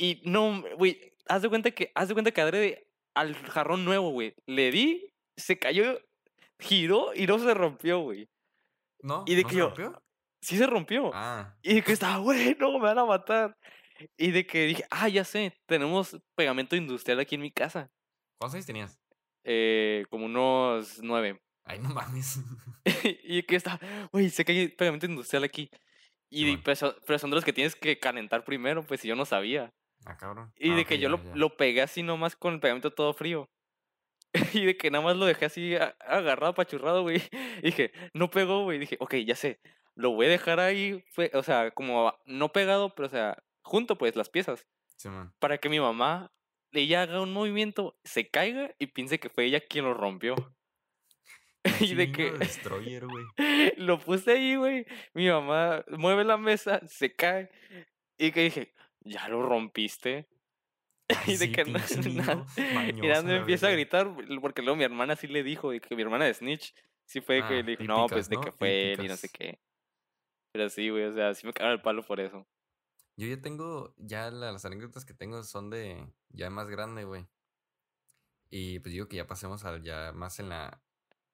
Y 0.00 0.22
no, 0.24 0.62
güey, 0.76 1.12
haz 1.26 1.42
de 1.42 1.48
cuenta 1.48 1.70
que, 1.72 1.90
haz 1.94 2.08
de 2.08 2.14
cuenta 2.14 2.30
que 2.30 2.40
adrede 2.40 2.86
al 3.14 3.34
jarrón 3.34 3.84
nuevo, 3.84 4.10
güey. 4.10 4.34
Le 4.46 4.70
di, 4.70 5.12
se 5.36 5.58
cayó, 5.58 5.98
giró 6.60 7.12
y 7.14 7.26
no 7.26 7.38
se 7.38 7.52
rompió, 7.52 8.00
güey. 8.00 8.28
¿No? 9.02 9.24
Y 9.26 9.34
de 9.34 9.42
¿No 9.42 9.48
que 9.48 9.54
se 9.54 9.58
yo- 9.58 9.66
rompió? 9.68 10.02
Sí 10.40 10.56
se 10.56 10.66
rompió. 10.68 11.10
Ah, 11.14 11.56
Y 11.62 11.74
de 11.74 11.82
que 11.82 11.92
estaba, 11.92 12.18
güey, 12.18 12.56
no, 12.60 12.70
me 12.74 12.78
van 12.84 12.98
a 13.00 13.04
matar. 13.04 13.56
Y 14.16 14.30
de 14.30 14.46
que 14.46 14.66
dije, 14.66 14.84
ah, 14.90 15.08
ya 15.08 15.24
sé, 15.24 15.52
tenemos 15.66 16.16
pegamento 16.36 16.76
industrial 16.76 17.18
aquí 17.18 17.34
en 17.34 17.40
mi 17.40 17.50
casa. 17.50 17.90
¿cuántos 18.40 18.54
años 18.54 18.66
tenías? 18.66 18.96
Eh, 19.44 20.04
como 20.10 20.26
unos 20.26 21.00
nueve. 21.02 21.40
Ay, 21.68 21.78
no 21.80 21.90
mames. 21.90 22.40
y 23.24 23.42
que 23.44 23.56
está, 23.56 23.78
güey, 24.12 24.30
sé 24.30 24.44
que 24.44 24.52
hay 24.52 24.68
pegamento 24.68 25.06
industrial 25.06 25.44
aquí. 25.44 25.70
Y 26.30 26.44
Simón. 26.44 26.62
pero, 26.64 26.76
son- 26.76 26.94
pero 27.06 27.18
son 27.18 27.30
de 27.30 27.36
los 27.36 27.44
que 27.44 27.52
tienes 27.52 27.74
que 27.76 27.98
calentar 27.98 28.44
primero, 28.44 28.82
pues 28.86 29.04
y 29.04 29.08
yo 29.08 29.14
no 29.14 29.24
sabía. 29.24 29.72
Ah, 30.04 30.16
cabrón. 30.16 30.52
Y 30.56 30.72
Ah, 30.72 30.76
de 30.76 30.84
que 30.84 30.98
yo 30.98 31.02
ya, 31.04 31.08
lo, 31.10 31.22
ya. 31.24 31.34
lo 31.34 31.56
pegué 31.56 31.82
así 31.82 32.02
nomás 32.02 32.36
con 32.36 32.54
el 32.54 32.60
pegamento 32.60 32.92
todo 32.92 33.12
frío. 33.14 33.48
y 34.54 34.64
de 34.64 34.76
que 34.76 34.90
nada 34.90 35.04
más 35.04 35.16
lo 35.16 35.24
dejé 35.26 35.46
así 35.46 35.74
agarrado, 36.00 36.52
apachurrado, 36.52 37.02
güey. 37.02 37.22
Y 37.58 37.66
dije, 37.66 37.92
no 38.14 38.30
pegó, 38.30 38.64
güey. 38.64 38.78
Dije, 38.78 38.96
ok, 39.00 39.14
ya 39.26 39.34
sé. 39.34 39.60
Lo 39.94 40.10
voy 40.12 40.26
a 40.26 40.30
dejar 40.30 40.60
ahí, 40.60 41.04
o 41.32 41.42
sea, 41.42 41.70
como 41.72 42.14
no 42.24 42.52
pegado, 42.52 42.94
pero 42.94 43.08
o 43.08 43.10
sea, 43.10 43.42
junto 43.62 43.98
pues 43.98 44.14
las 44.16 44.28
piezas. 44.28 44.66
Sí, 44.96 45.08
man. 45.08 45.32
Para 45.40 45.58
que 45.58 45.68
mi 45.68 45.80
mamá 45.80 46.30
ella 46.72 47.02
haga 47.02 47.20
un 47.20 47.32
movimiento, 47.32 47.98
se 48.04 48.28
caiga 48.28 48.74
y 48.78 48.88
piense 48.88 49.18
que 49.18 49.28
fue 49.30 49.46
ella 49.46 49.60
quien 49.60 49.84
lo 49.86 49.94
rompió. 49.94 50.36
y 51.80 51.94
de 51.94 52.12
que 52.12 52.32
Destroyer, 52.32 53.06
güey. 53.06 53.24
lo 53.76 53.98
puse 53.98 54.32
ahí, 54.32 54.56
güey. 54.56 54.86
Mi 55.14 55.28
mamá 55.28 55.84
mueve 55.96 56.24
la 56.24 56.36
mesa, 56.36 56.80
se 56.86 57.14
cae. 57.14 57.50
Y 58.18 58.32
que 58.32 58.42
dije, 58.44 58.74
ya 59.00 59.28
lo 59.28 59.42
rompiste. 59.42 60.28
Ay, 61.08 61.34
y 61.34 61.36
de 61.38 61.46
sí, 61.46 61.52
que 61.52 61.64
no, 61.64 61.78
nada. 62.14 62.46
Y 62.56 62.92
nada, 63.08 63.22
me 63.22 63.32
la 63.32 63.36
empieza 63.38 63.68
a 63.68 63.70
gritar, 63.70 64.14
porque 64.42 64.60
luego 64.62 64.76
mi 64.76 64.84
hermana 64.84 65.16
sí 65.16 65.26
le 65.26 65.42
dijo, 65.42 65.72
y 65.72 65.80
que 65.80 65.96
mi 65.96 66.02
hermana 66.02 66.26
de 66.26 66.34
Snitch, 66.34 66.74
sí 67.06 67.20
fue 67.22 67.38
que 67.48 67.60
Ah, 67.60 67.62
le 67.62 67.76
dijo, 67.76 67.84
no, 67.84 68.06
típicas, 68.06 68.12
pues 68.12 68.28
de 68.28 68.36
¿no? 68.36 68.40
que 68.42 68.52
fue 68.52 68.92
él 68.92 69.04
y 69.04 69.08
no 69.08 69.16
sé 69.16 69.28
Típicas. 69.28 69.52
qué. 69.56 69.60
Pero 70.52 70.68
sí, 70.68 70.88
güey, 70.90 71.04
o 71.04 71.12
sea, 71.12 71.34
sí 71.34 71.46
me 71.46 71.52
cagaron 71.54 71.78
el 71.78 71.82
palo 71.82 72.02
por 72.02 72.20
eso. 72.20 72.46
Yo 73.16 73.26
ya 73.26 73.40
tengo, 73.40 73.94
ya 73.96 74.30
la- 74.30 74.52
las 74.52 74.64
anécdotas 74.64 75.04
que 75.06 75.14
tengo 75.14 75.42
son 75.42 75.70
de 75.70 76.06
ya 76.28 76.50
más 76.50 76.68
grande, 76.68 77.04
güey. 77.04 77.26
Y 78.50 78.78
pues 78.80 78.92
digo 78.92 79.08
que 79.08 79.16
ya 79.16 79.26
pasemos 79.26 79.64
al 79.64 79.82
ya 79.82 80.12
más 80.14 80.38
en 80.40 80.48
la... 80.50 80.82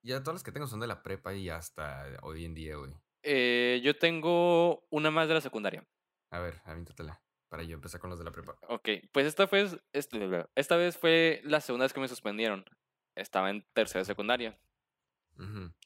Ya 0.05 0.21
todas 0.23 0.35
las 0.35 0.43
que 0.45 0.53
tengo 0.53 0.67
son 0.67 0.81
de 0.81 0.87
la 0.87 1.03
prepa 1.03 1.33
y 1.35 1.49
hasta 1.49 2.07
hoy 2.23 2.45
en 2.45 2.55
día, 2.55 2.77
güey. 2.77 2.93
Eh, 3.23 3.81
yo 3.83 3.97
tengo 3.97 4.87
una 4.91 5.11
más 5.11 5.29
de 5.29 5.35
la 5.35 5.41
secundaria. 5.41 5.83
A 6.31 6.41
ver, 6.41 6.61
avíntatela. 6.65 7.23
Para 7.49 7.63
yo 7.63 7.75
empezar 7.75 8.01
con 8.01 8.11
los 8.11 8.19
de 8.19 8.25
la 8.27 8.31
prepa. 8.31 8.55
Ok, 8.69 8.89
pues 9.13 9.27
esta 9.27 9.47
vez, 9.47 9.79
este, 9.93 10.47
esta 10.57 10.77
vez 10.77 10.99
fue 10.99 11.41
la 11.45 11.61
segunda 11.61 11.85
vez 11.87 11.95
que 11.95 12.01
me 12.01 12.09
suspendieron. 12.09 12.65
Estaba 13.15 13.49
en 13.49 13.65
tercera 13.73 14.01
de 14.01 14.05
secundaria. 14.05 14.59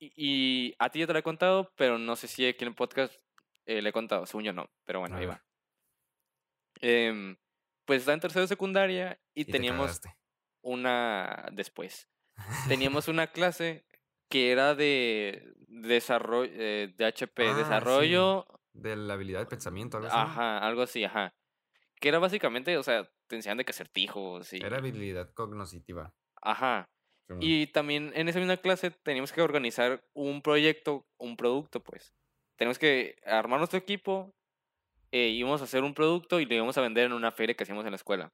Y, 0.01 0.13
y 0.17 0.75
a 0.79 0.91
ti 0.91 0.99
ya 0.99 1.07
te 1.07 1.13
lo 1.13 1.19
he 1.21 1.23
contado, 1.23 1.73
pero 1.77 1.97
no 1.99 2.17
sé 2.17 2.27
si 2.27 2.45
aquí 2.47 2.65
en 2.65 2.71
el 2.71 2.75
podcast 2.75 3.15
eh, 3.67 3.81
le 3.83 3.91
he 3.91 3.93
contado. 3.93 4.27
Según 4.27 4.45
yo 4.45 4.53
no, 4.53 4.69
pero 4.85 5.01
bueno, 5.01 5.15
A 5.15 5.19
ahí 5.19 5.27
ver. 5.27 5.37
va. 5.37 5.45
Em, 6.81 7.37
pues 7.85 8.01
estaba 8.01 8.15
en 8.15 8.21
tercera 8.21 8.43
de 8.43 8.49
secundaria 8.49 9.21
y, 9.35 9.43
Y 9.43 9.45
te 9.45 9.53
teníamos 9.53 10.01
una 10.63 11.49
después. 11.53 12.09
Teníamos 12.69 13.09
una 13.09 13.27
clase 13.29 13.87
que 14.29 14.53
era 14.53 14.75
de 14.75 15.55
desarrollo, 15.69 16.51
eh, 16.55 16.95
de 16.97 17.05
HP, 17.07 17.47
Ah, 17.49 17.53
sí. 17.53 17.59
desarrollo, 17.59 18.47
De 18.73 18.95
la 18.97 19.15
habilidad 19.15 19.41
de 19.41 19.47
pensamiento, 19.47 19.97
algo 19.97 20.09
así. 20.09 20.17
ajá, 20.19 20.59
algo 20.59 20.83
así, 20.83 21.05
ajá. 21.05 21.35
Que 22.01 22.09
era 22.09 22.19
básicamente, 22.19 22.77
o 22.79 22.83
sea, 22.83 23.11
te 23.27 23.37
enseñan 23.37 23.59
de 23.59 23.65
que 23.65 23.73
acertijos 23.73 24.53
y... 24.53 24.59
Era 24.59 24.79
habilidad 24.79 25.33
cognoscitiva. 25.35 26.15
Ajá. 26.41 26.89
Y 27.41 27.67
también 27.69 28.13
en 28.15 28.29
esa 28.29 28.39
misma 28.39 28.57
clase 28.57 28.91
teníamos 28.91 29.33
que 29.33 29.43
organizar 29.43 30.03
un 30.15 30.41
proyecto, 30.41 31.07
un 31.19 31.37
producto, 31.37 31.83
pues. 31.83 32.15
Tenemos 32.57 32.79
que 32.79 33.17
armar 33.27 33.59
nuestro 33.59 33.79
equipo, 33.79 34.33
eh, 35.13 35.29
íbamos 35.29 35.61
a 35.61 35.65
hacer 35.65 35.83
un 35.85 35.93
producto 35.93 36.41
y 36.41 36.47
lo 36.47 36.55
íbamos 36.55 36.79
a 36.79 36.81
vender 36.81 37.05
en 37.07 37.13
una 37.13 37.31
feria 37.31 37.55
que 37.55 37.65
hacíamos 37.65 37.85
en 37.85 37.91
la 37.93 37.97
escuela. 37.97 38.33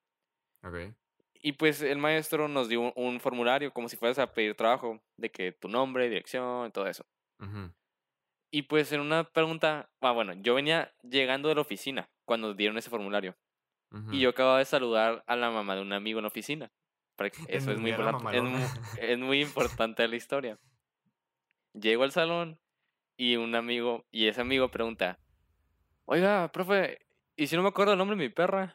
Ok. 0.62 0.94
Y 1.46 1.52
pues 1.52 1.82
el 1.82 1.98
maestro 1.98 2.48
nos 2.48 2.70
dio 2.70 2.80
un, 2.80 2.92
un 2.96 3.20
formulario 3.20 3.70
como 3.70 3.90
si 3.90 3.98
fueras 3.98 4.18
a 4.18 4.32
pedir 4.32 4.54
trabajo, 4.54 5.02
de 5.18 5.30
que 5.30 5.52
tu 5.52 5.68
nombre, 5.68 6.08
dirección, 6.08 6.72
todo 6.72 6.86
eso. 6.86 7.04
Y 8.50 8.62
pues 8.62 8.90
en 8.92 9.00
una 9.00 9.24
pregunta, 9.24 9.90
ah, 10.00 10.12
bueno, 10.12 10.32
yo 10.32 10.54
venía 10.54 10.94
llegando 11.02 11.50
de 11.50 11.54
la 11.54 11.60
oficina 11.60 12.08
cuando 12.24 12.54
dieron 12.54 12.78
ese 12.78 12.88
formulario. 12.88 13.36
Y 14.10 14.20
yo 14.20 14.30
acababa 14.30 14.58
de 14.58 14.64
saludar 14.64 15.22
a 15.26 15.36
la 15.36 15.50
mamá 15.50 15.76
de 15.76 15.82
un 15.82 15.92
amigo 15.92 16.18
en 16.18 16.22
la 16.22 16.28
oficina. 16.28 16.72
Eso 17.48 17.72
es 17.72 17.78
muy 17.78 17.90
a 17.90 17.98
importante. 17.98 19.12
Es, 19.12 19.18
muy 19.18 19.42
importante 19.42 20.02
de 20.02 20.08
la 20.08 20.16
historia. 20.16 20.58
Llego 21.74 22.04
al 22.04 22.12
salón 22.12 22.58
y 23.18 23.36
un 23.36 23.54
amigo, 23.54 24.06
y 24.10 24.28
ese 24.28 24.40
amigo 24.40 24.70
pregunta, 24.70 25.18
oiga, 26.06 26.50
profe, 26.52 27.00
¿y 27.36 27.48
si 27.48 27.54
no 27.54 27.62
me 27.62 27.68
acuerdo 27.68 27.92
el 27.92 27.98
nombre 27.98 28.16
de 28.16 28.22
mi 28.22 28.30
perra? 28.30 28.74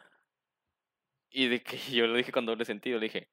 Y 1.31 1.47
de 1.47 1.61
que 1.61 1.77
yo 1.91 2.07
lo 2.07 2.15
dije 2.15 2.31
con 2.31 2.45
doble 2.45 2.65
sentido, 2.65 2.99
le 2.99 3.05
dije, 3.05 3.29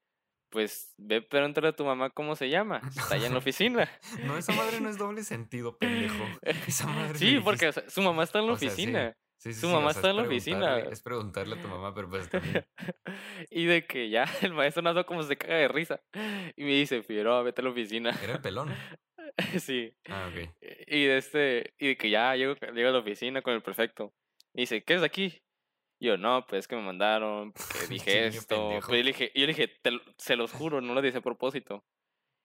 pues 0.50 0.94
ve 0.96 1.22
pregúntale 1.22 1.68
a 1.68 1.72
tu 1.72 1.85
mamá 1.85 2.11
cómo 2.11 2.37
se 2.37 2.48
llama, 2.48 2.80
está 2.96 3.14
allá 3.16 3.26
en 3.26 3.32
la 3.32 3.38
oficina. 3.38 3.90
No, 4.24 4.37
esa 4.38 4.52
madre 4.52 4.80
no 4.80 4.88
es 4.88 4.98
doble 4.98 5.22
sentido, 5.24 5.76
pendejo. 5.78 6.24
Esa 6.42 6.87
madre 6.87 7.18
Sí, 7.18 7.38
porque 7.42 7.66
dijiste- 7.66 7.90
su 7.90 8.02
mamá 8.02 8.22
está 8.24 8.38
en 8.40 8.46
la 8.46 8.52
o 8.52 8.56
sea, 8.56 8.68
sí, 8.70 8.74
oficina. 8.74 9.16
sí, 9.38 9.52
sí, 9.52 9.61
su 9.61 9.66
sí, 9.68 9.72
mamá 9.72 9.88
o 9.88 9.92
sea, 9.92 9.98
está 10.00 10.09
es 10.09 10.11
en 10.12 10.16
la 10.16 10.22
oficina. 10.22 10.78
Es 10.78 11.02
preguntarle 11.02 11.56
a 11.56 11.61
tu 11.62 11.68
mamá, 11.68 11.94
pero 11.94 12.09
pues 12.09 12.28
también. 12.30 12.64
y 13.50 13.64
de 13.66 13.87
que 13.87 14.09
ya 14.09 14.24
el 14.42 14.52
maestro 14.54 14.82
nada 14.82 15.04
como 15.04 15.22
se 15.22 15.37
caga 15.37 15.56
de 15.56 15.68
risa. 15.68 16.00
Y 16.56 16.64
me 16.64 16.70
dice, 16.72 17.02
Figueroa, 17.02 17.42
vete 17.42 17.61
a 17.61 17.64
la 17.64 17.70
oficina. 17.70 18.11
Era 18.22 18.35
el 18.35 18.40
pelón. 18.40 18.74
sí. 19.61 19.92
Ah, 20.09 20.30
ok. 20.32 20.48
Y 20.87 21.04
de 21.04 21.18
este, 21.18 21.74
y 21.78 21.88
de 21.88 21.96
que 21.96 22.11
ya 22.11 22.35
llego, 22.37 22.54
llego 22.54 22.88
a 22.88 22.92
la 22.92 22.98
oficina 22.98 23.42
con 23.42 23.54
el 23.54 23.62
prefecto. 23.62 24.14
Y 24.54 24.61
dice, 24.62 24.82
¿qué 24.85 24.94
es 24.94 25.02
aquí? 25.02 25.42
Yo, 26.00 26.16
no, 26.18 26.44
pues 26.46 26.61
es 26.61 26.68
que 26.68 26.76
me 26.76 26.82
mandaron, 26.82 27.52
porque 27.52 27.87
dije 27.90 28.26
esto. 28.26 28.68
Pues, 28.68 28.87
yo 28.87 28.92
le 28.92 29.02
dije, 29.04 29.32
yo 29.35 29.40
le 29.42 29.46
dije, 29.54 29.68
"Te 29.68 29.90
se 30.18 30.37
los 30.37 30.52
juro, 30.52 30.80
no 30.80 30.94
lo 30.94 31.02
dije 31.02 31.18
a 31.18 31.22
propósito. 31.22 31.85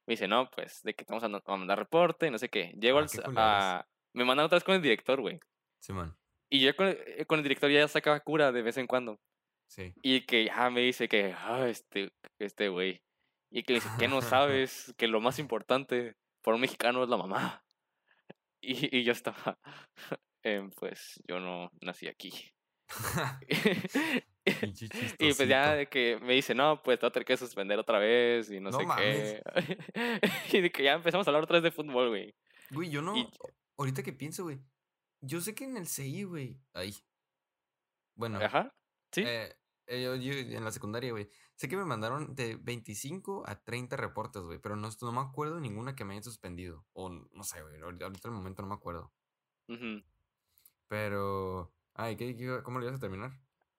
Me 0.08 0.14
dice, 0.14 0.28
no, 0.28 0.50
pues, 0.50 0.82
de 0.84 0.94
que 0.96 1.06
te 1.06 1.14
vamos 1.14 1.24
a, 1.24 1.52
a 1.54 1.58
mandar 1.58 1.78
reporte, 1.78 2.32
no 2.32 2.38
sé 2.38 2.50
qué. 2.50 2.74
Llego 2.80 3.00
Ah, 3.00 3.02
al, 3.02 3.10
qué 3.10 3.22
a... 3.38 3.88
Me 4.14 4.26
mandan 4.26 4.46
otra 4.46 4.56
vez 4.58 4.64
con 4.64 4.76
el 4.76 4.82
director, 4.82 5.22
güey. 5.22 5.40
Simón. 5.80 6.18
Y 6.50 6.60
yo 6.60 6.76
con, 6.76 6.88
el- 6.88 7.26
con 7.28 7.40
el 7.40 7.44
director 7.44 7.70
ya 7.70 7.88
sacaba 7.88 8.20
cura 8.22 8.52
de 8.52 8.62
vez 8.62 8.78
en 8.78 8.88
cuando. 8.88 9.20
Sí. 9.68 9.94
Y 10.02 10.26
que 10.26 10.46
ya 10.46 10.70
me 10.70 10.82
dice 10.82 11.08
que, 11.08 11.34
ah, 11.38 11.68
este, 11.68 12.12
este 12.40 12.68
güey. 12.70 13.02
Y 13.52 13.64
que 13.64 13.74
le 13.74 13.80
dice, 13.80 13.90
¿qué 14.00 14.08
no 14.08 14.22
sabes? 14.22 14.94
Que 14.98 15.08
lo 15.08 15.22
más 15.22 15.40
importante 15.40 16.16
para 16.42 16.56
un 16.56 16.62
mexicano 16.62 17.04
es 17.04 17.10
la 17.10 17.18
mamá. 17.18 17.64
Y, 18.64 18.96
y 18.96 19.04
yo 19.04 19.12
estaba, 19.12 19.58
em, 20.44 20.70
pues 20.70 21.20
yo 21.28 21.40
no 21.40 21.72
nací 21.82 22.08
aquí. 22.08 22.32
Y 24.46 25.34
pues 25.34 25.48
ya 25.48 25.76
de 25.76 25.88
que 25.88 26.20
me 26.20 26.34
dice, 26.34 26.56
no, 26.56 26.82
pues 26.82 26.98
te 27.00 27.06
voy 27.06 27.10
a 27.10 27.14
tener 27.14 27.26
que 27.26 27.38
suspender 27.38 27.78
otra 27.78 28.00
vez 28.00 28.50
y 28.50 28.60
no, 28.60 28.72
No 28.72 28.80
sé 28.80 28.86
mames. 28.86 29.42
qué. 29.54 30.20
y 30.58 30.62
de 30.62 30.72
que 30.72 30.84
ya 30.84 30.94
empezamos 30.94 31.28
a 31.28 31.30
hablar 31.30 31.44
otra 31.44 31.58
vez 31.60 31.64
de 31.64 31.72
fútbol, 31.72 32.10
güey. 32.10 32.36
Güey, 32.72 32.90
yo 32.90 33.02
no. 33.02 33.16
Y- 33.16 33.30
Ahorita 33.78 34.02
que 34.04 34.14
pienso, 34.14 34.44
güey. 34.44 34.60
Yo 35.22 35.42
sé 35.42 35.54
que 35.54 35.66
en 35.66 35.78
el 35.78 35.88
CI, 35.88 36.24
güey. 36.24 36.60
Ahí. 36.74 36.96
Bueno. 38.16 38.40
Ajá. 38.42 38.74
Sí. 39.12 39.24
eh, 39.26 39.56
eh, 39.88 40.02
yo, 40.04 40.16
yo 40.16 40.34
en 40.34 40.64
la 40.64 40.72
secundaria, 40.72 41.12
güey. 41.12 41.30
Sé 41.56 41.70
que 41.70 41.78
me 41.78 41.86
mandaron 41.86 42.34
de 42.34 42.56
25 42.56 43.44
a 43.48 43.62
30 43.64 43.96
reportes, 43.98 44.42
güey. 44.42 44.58
Pero 44.60 44.76
no, 44.76 44.90
no 45.02 45.12
me 45.12 45.22
acuerdo 45.22 45.60
ninguna 45.60 45.96
que 45.96 46.04
me 46.04 46.14
hayan 46.14 46.24
suspendido. 46.24 46.86
O 46.94 47.10
no 47.10 47.44
sé, 47.44 47.62
güey. 47.62 47.80
Ahorita, 47.80 48.06
ahorita 48.06 48.28
al 48.28 48.34
momento 48.34 48.64
no 48.64 48.70
me 48.70 48.76
acuerdo. 48.76 49.14
Ujú. 49.68 50.02
Pero. 50.88 51.72
Ay, 51.94 52.16
¿qué, 52.16 52.36
qué- 52.36 52.60
cómo 52.64 52.80
lo 52.80 52.86
ibas 52.86 52.98
a 52.98 53.02
terminar? 53.02 53.32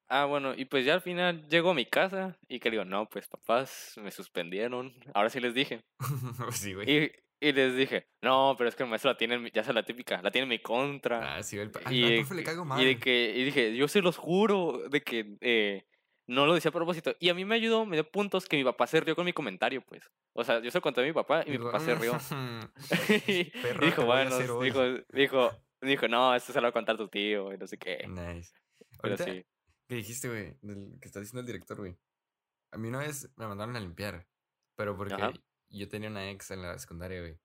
Ah, 0.08 0.26
bueno, 0.26 0.52
y 0.54 0.66
pues 0.66 0.84
ya 0.84 0.94
al 0.94 1.00
final 1.00 1.48
llego 1.48 1.70
a 1.70 1.74
mi 1.74 1.86
casa 1.86 2.36
y 2.46 2.60
que 2.60 2.68
le 2.68 2.76
digo, 2.76 2.84
no, 2.84 3.08
pues 3.08 3.28
papás, 3.28 3.94
me 4.02 4.10
suspendieron. 4.10 4.92
Ahora 5.14 5.30
sí 5.30 5.40
les 5.40 5.54
dije. 5.54 5.82
sí, 6.52 6.74
güey. 6.74 6.90
Y, 7.06 7.10
y 7.40 7.52
les 7.52 7.74
dije, 7.74 8.06
no, 8.20 8.54
pero 8.58 8.68
es 8.68 8.76
que 8.76 8.82
el 8.82 8.90
maestro 8.90 9.10
la 9.10 9.16
tiene, 9.16 9.50
ya 9.54 9.64
se 9.64 9.72
la 9.72 9.84
típica, 9.84 10.20
la 10.20 10.30
tiene 10.30 10.42
en 10.44 10.50
mi 10.50 10.58
contra. 10.58 11.36
Ah, 11.36 11.42
sí, 11.42 11.58
el, 11.58 11.72
y, 11.90 12.02
de 12.02 12.16
profe 12.18 12.34
le 12.34 12.42
que- 12.42 12.46
cago 12.50 12.62
y 12.64 12.66
mal. 12.66 12.84
de 12.84 12.98
que, 12.98 13.32
y 13.34 13.44
dije, 13.44 13.74
yo 13.74 13.88
se 13.88 14.02
los 14.02 14.18
juro 14.18 14.82
de 14.90 15.00
que 15.00 15.36
eh, 15.40 15.86
no 16.26 16.44
lo 16.44 16.52
decía 16.54 16.68
a 16.68 16.72
propósito. 16.72 17.16
Y 17.18 17.30
a 17.30 17.34
mí 17.34 17.46
me 17.46 17.54
ayudó, 17.54 17.86
me 17.86 17.96
dio 17.96 18.04
puntos 18.10 18.46
que 18.46 18.58
mi 18.58 18.64
papá 18.64 18.86
se 18.86 19.00
rió 19.00 19.16
con 19.16 19.24
mi 19.24 19.32
comentario, 19.32 19.80
pues. 19.80 20.10
O 20.34 20.44
sea, 20.44 20.60
yo 20.60 20.70
se 20.70 20.76
lo 20.78 20.82
conté 20.82 21.00
a 21.00 21.04
mi 21.04 21.12
papá 21.14 21.42
y 21.46 21.52
mi 21.52 21.58
papá 21.58 21.80
se 21.80 21.94
rió. 21.94 22.18
y 23.26 23.44
Perro, 23.44 23.86
dijo, 23.86 24.04
voy 24.04 24.20
a 24.20 24.28
bueno, 24.28 24.56
hoy". 24.58 25.04
dijo, 25.12 25.50
dijo, 25.86 26.02
dijo, 26.02 26.08
no, 26.08 26.34
esto 26.34 26.52
se 26.52 26.60
lo 26.60 26.64
va 26.64 26.68
a 26.70 26.72
contar 26.72 26.96
tu 26.96 27.08
tío 27.08 27.52
y 27.52 27.58
no 27.58 27.66
sé 27.66 27.78
qué. 27.78 28.06
Nice. 28.08 28.52
Pero 29.00 29.14
Ahorita 29.14 29.24
sí. 29.24 29.46
que 29.88 29.94
dijiste, 29.94 30.28
güey, 30.28 30.58
que 31.00 31.08
está 31.08 31.20
diciendo 31.20 31.40
el 31.40 31.46
director, 31.46 31.78
güey. 31.78 31.96
A 32.72 32.78
mí 32.78 32.88
una 32.88 32.98
vez 32.98 33.30
me 33.36 33.46
mandaron 33.46 33.76
a 33.76 33.80
limpiar, 33.80 34.26
pero 34.76 34.96
porque 34.96 35.14
Ajá. 35.14 35.32
yo 35.68 35.88
tenía 35.88 36.08
una 36.08 36.30
ex 36.30 36.50
en 36.50 36.62
la 36.62 36.78
secundaria, 36.78 37.20
güey. 37.20 37.38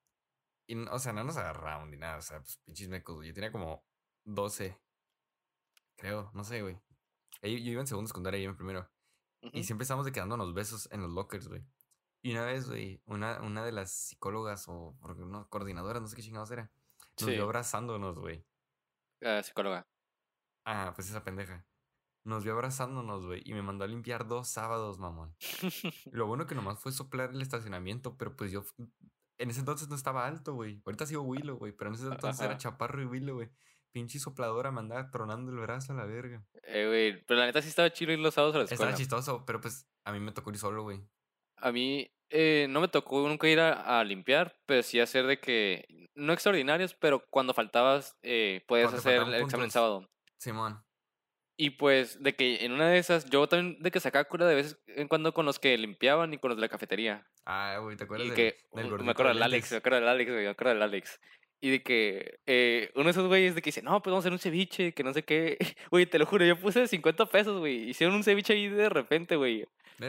Y, 0.68 0.76
o 0.88 1.00
sea, 1.00 1.14
no 1.14 1.24
nos 1.24 1.38
agarraron 1.38 1.90
ni 1.90 1.98
nada, 1.98 2.18
o 2.18 2.22
sea, 2.22 2.40
pues 2.40 2.58
pinches 2.66 2.90
mecos. 2.90 3.26
Yo 3.26 3.34
tenía 3.34 3.52
como 3.52 3.86
12, 4.26 4.78
creo, 5.96 6.32
no 6.34 6.44
sé, 6.44 6.62
güey. 6.62 6.80
Yo 7.42 7.50
iba 7.50 7.82
en 7.82 7.88
segundo 7.88 8.08
secundaria 8.08 8.40
y 8.40 8.44
ella 8.44 8.52
en 8.52 8.58
primero. 8.58 8.90
Y 9.54 9.64
siempre 9.64 9.84
estábamos 9.84 10.06
de 10.06 10.12
quedándonos 10.12 10.54
besos 10.54 10.90
en 10.92 11.02
los 11.02 11.12
lockers, 11.12 11.48
güey. 11.48 11.64
Y 12.22 12.32
una 12.32 12.46
vez, 12.46 12.68
güey, 12.68 13.02
una, 13.06 13.40
una 13.42 13.64
de 13.64 13.72
las 13.72 13.92
psicólogas 13.92 14.68
o 14.68 14.98
no, 15.18 15.48
coordinadoras, 15.50 16.02
no 16.02 16.08
sé 16.08 16.16
qué 16.16 16.24
chingados 16.24 16.52
era, 16.52 16.72
nos 17.20 17.30
Sí. 17.30 17.32
vio 17.36 17.44
abrazándonos, 17.44 18.18
güey. 18.18 18.46
Ah, 19.24 19.42
psicóloga. 19.44 19.88
Ah, 20.66 20.94
pues 20.96 21.10
esa 21.10 21.24
pendeja. 21.24 21.66
Nos 22.26 22.44
vio 22.44 22.54
abrazándonos, 22.54 23.26
güey, 23.26 23.42
y 23.46 23.54
me 23.54 23.62
mandó 23.62 23.86
a 23.86 23.88
limpiar 23.88 24.28
dos 24.28 24.50
sábados, 24.50 25.00
mamón. 25.00 25.36
Lo 26.12 26.28
bueno 26.28 26.46
que 26.46 26.56
nomás 26.56 26.80
fue 26.80 26.92
soplar 26.92 27.30
el 27.32 27.42
estacionamiento, 27.42 28.18
pero 28.18 28.36
pues 28.36 28.52
yo 28.52 28.64
en 29.40 29.50
ese 29.50 29.60
entonces 29.62 29.88
no 29.88 29.96
estaba 29.96 30.28
alto, 30.28 30.54
güey. 30.54 30.82
Ahorita 30.86 31.06
sigo 31.06 31.22
Willow, 31.22 31.58
güey, 31.58 31.72
pero 31.72 31.90
en 31.90 31.96
ese 31.96 32.08
entonces 32.08 32.44
era 32.46 32.58
chaparro 32.58 33.02
y 33.02 33.06
Willow, 33.06 33.36
güey. 33.36 33.50
Pinche 33.94 34.20
sopladora 34.20 34.72
me 34.72 34.82
andaba 34.82 35.10
tronando 35.10 35.52
el 35.52 35.60
brazo 35.60 35.94
a 35.94 35.96
la 35.96 36.06
verga. 36.06 36.46
Eh, 36.64 36.86
güey, 36.88 37.26
pero 37.26 37.40
la 37.40 37.46
neta 37.46 37.62
sí 37.62 37.70
estaba 37.70 37.92
chido 37.92 38.12
ir 38.12 38.20
los 38.20 38.34
sábados 38.34 38.56
a 38.56 38.60
la 38.60 38.64
escuela. 38.66 38.92
Estaba 38.92 38.98
chistoso, 38.98 39.46
pero 39.46 39.62
pues 39.62 39.88
a 40.04 40.12
mí 40.12 40.20
me 40.20 40.34
tocó 40.34 40.50
ir 40.52 40.58
solo, 40.58 40.84
güey. 40.84 41.02
A 41.56 41.72
mí 41.72 42.12
eh, 42.30 42.68
no 42.70 42.82
me 42.82 42.88
tocó 42.88 43.28
nunca 43.28 43.48
ir 43.48 43.60
a, 43.60 44.00
a 44.00 44.04
limpiar, 44.04 44.56
pero 44.66 44.84
sí 44.84 45.00
hacer 45.00 45.26
de 45.28 45.40
que, 45.40 45.86
no 46.16 46.34
extraordinarios, 46.34 46.94
pero 46.94 47.24
cuando 47.30 47.54
faltabas, 47.54 48.18
eh, 48.24 48.64
puedes 48.68 48.94
hacer 48.94 49.14
el 49.14 49.20
faltaban 49.20 49.42
examen 49.42 49.64
puntos. 49.64 49.74
sábado. 49.74 50.10
Simón. 50.38 50.84
Y 51.60 51.72
pues 51.72 52.22
de 52.22 52.36
que 52.36 52.64
en 52.66 52.72
una 52.72 52.88
de 52.88 53.00
esas, 53.00 53.26
yo 53.30 53.48
también 53.48 53.82
de 53.82 53.90
que 53.90 54.00
sacaba 54.00 54.26
cura 54.26 54.46
de 54.46 54.54
vez 54.54 54.80
en 54.88 55.08
cuando 55.08 55.34
con 55.34 55.46
los 55.46 55.58
que 55.58 55.76
limpiaban 55.78 56.32
y 56.32 56.38
con 56.38 56.50
los 56.50 56.58
de 56.58 56.62
la 56.62 56.70
cafetería. 56.70 57.28
Ah, 57.46 57.80
güey, 57.82 57.98
¿te 57.98 58.04
acuerdas 58.04 58.28
Y 58.28 58.30
del, 58.30 58.36
que, 58.36 58.58
del 58.74 58.92
me 59.04 59.12
acuerdo 59.12 59.30
de 59.30 59.36
del 59.36 59.44
Alex, 59.44 59.72
me 59.72 59.78
acuerdo 59.78 60.00
del 60.00 60.08
Alex, 60.08 60.32
güey, 60.32 60.44
me 60.44 60.50
acuerdo 60.50 60.74
del 60.74 60.84
Alex. 60.84 61.20
Y 61.60 61.72
de 61.72 61.82
que 61.82 62.40
eh, 62.46 62.92
uno 62.94 63.06
de 63.06 63.12
esos 63.12 63.28
güeyes 63.28 63.56
de 63.56 63.64
que 63.64 63.70
dice, 63.70 63.82
no, 63.82 64.04
pues 64.04 64.12
vamos 64.12 64.24
a 64.24 64.28
hacer 64.28 64.34
un 64.34 64.40
ceviche, 64.40 64.94
que 64.94 65.04
no 65.04 65.14
sé 65.14 65.24
qué. 65.24 65.58
Güey, 65.90 66.06
te 66.06 66.20
lo 66.20 66.28
juro, 66.28 66.46
yo 66.46 66.60
puse 66.60 66.88
50 66.88 67.26
pesos, 67.26 67.58
güey. 67.58 67.90
Hicieron 67.90 68.16
un 68.16 68.24
ceviche 68.24 68.54
ahí 68.54 68.68
de 68.70 68.90
repente, 68.90 69.36
güey. 69.36 69.66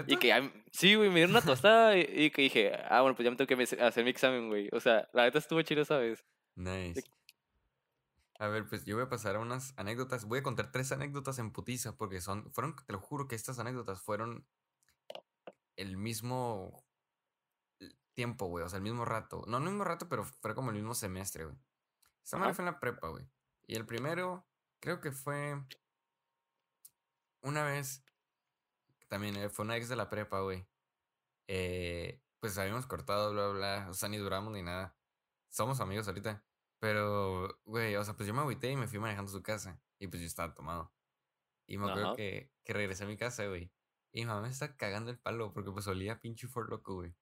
Y 0.06 0.16
que, 0.18 0.64
sí, 0.70 0.94
güey, 0.94 1.08
me 1.08 1.16
dieron 1.16 1.30
una 1.30 1.40
tostada 1.40 1.96
y, 1.96 2.00
y 2.00 2.30
que 2.30 2.42
dije, 2.42 2.72
ah, 2.90 3.00
bueno, 3.00 3.16
pues 3.16 3.24
ya 3.24 3.30
me 3.30 3.36
tengo 3.36 3.48
que 3.48 3.82
hacer 3.82 4.04
mi 4.04 4.10
examen, 4.10 4.48
güey. 4.48 4.68
O 4.72 4.80
sea, 4.80 5.08
la 5.12 5.24
neta 5.24 5.38
estuvo 5.38 5.62
chido, 5.62 5.84
¿sabes? 5.84 6.24
Nice. 6.54 7.02
A 8.38 8.48
ver, 8.48 8.66
pues 8.68 8.84
yo 8.84 8.96
voy 8.96 9.04
a 9.04 9.08
pasar 9.08 9.36
a 9.36 9.40
unas 9.40 9.72
anécdotas. 9.76 10.26
Voy 10.26 10.40
a 10.40 10.42
contar 10.42 10.70
tres 10.70 10.92
anécdotas 10.92 11.38
en 11.38 11.52
putiza 11.52 11.96
porque 11.96 12.20
son, 12.20 12.52
fueron, 12.52 12.76
te 12.76 12.92
lo 12.92 13.00
juro 13.00 13.26
que 13.26 13.34
estas 13.34 13.58
anécdotas 13.58 14.00
fueron 14.00 14.46
el 15.76 15.96
mismo 15.96 16.84
tiempo, 18.14 18.46
güey, 18.46 18.64
o 18.64 18.68
sea, 18.68 18.78
el 18.78 18.82
mismo 18.82 19.04
rato. 19.04 19.44
No, 19.46 19.58
no 19.58 19.66
el 19.66 19.70
mismo 19.70 19.84
rato, 19.84 20.08
pero 20.08 20.24
fue 20.24 20.54
como 20.54 20.70
el 20.70 20.76
mismo 20.76 20.94
semestre, 20.94 21.44
güey. 21.44 21.56
Esta 22.22 22.36
madre 22.36 22.54
fue 22.54 22.64
en 22.64 22.72
la 22.72 22.80
prepa, 22.80 23.08
güey. 23.08 23.24
Y 23.66 23.76
el 23.76 23.86
primero, 23.86 24.44
creo 24.80 25.00
que 25.00 25.12
fue 25.12 25.56
una 27.42 27.64
vez, 27.64 28.04
también 29.08 29.36
eh, 29.36 29.48
fue 29.48 29.64
una 29.64 29.76
ex 29.76 29.88
de 29.88 29.96
la 29.96 30.08
prepa, 30.10 30.40
güey. 30.40 30.66
Eh, 31.48 32.22
pues 32.40 32.56
habíamos 32.58 32.86
cortado, 32.86 33.32
bla, 33.32 33.48
bla. 33.48 33.86
O 33.90 33.94
sea, 33.94 34.08
ni 34.08 34.18
duramos 34.18 34.52
ni 34.52 34.62
nada. 34.62 34.96
Somos 35.48 35.80
amigos 35.80 36.06
ahorita. 36.08 36.44
Pero, 36.78 37.60
güey, 37.64 37.96
o 37.96 38.04
sea, 38.04 38.14
pues 38.14 38.26
yo 38.26 38.34
me 38.34 38.40
agüité 38.40 38.70
y 38.70 38.76
me 38.76 38.86
fui 38.86 38.98
manejando 38.98 39.30
a 39.30 39.34
su 39.34 39.42
casa. 39.42 39.80
Y 39.98 40.06
pues 40.08 40.20
yo 40.20 40.26
estaba 40.26 40.54
tomado. 40.54 40.92
Y 41.66 41.76
me 41.78 41.90
acuerdo 41.90 42.14
que, 42.14 42.52
que 42.64 42.72
regresé 42.72 43.04
a 43.04 43.08
mi 43.08 43.16
casa, 43.16 43.46
güey. 43.46 43.72
Y 44.12 44.20
mi 44.20 44.26
mamá 44.26 44.42
me 44.42 44.48
está 44.48 44.76
cagando 44.76 45.10
el 45.10 45.18
palo 45.18 45.52
porque 45.52 45.70
pues 45.70 45.86
olía 45.86 46.14
a 46.14 46.20
pinche 46.20 46.48
for 46.48 46.70
loco, 46.70 46.94
güey. 46.94 47.14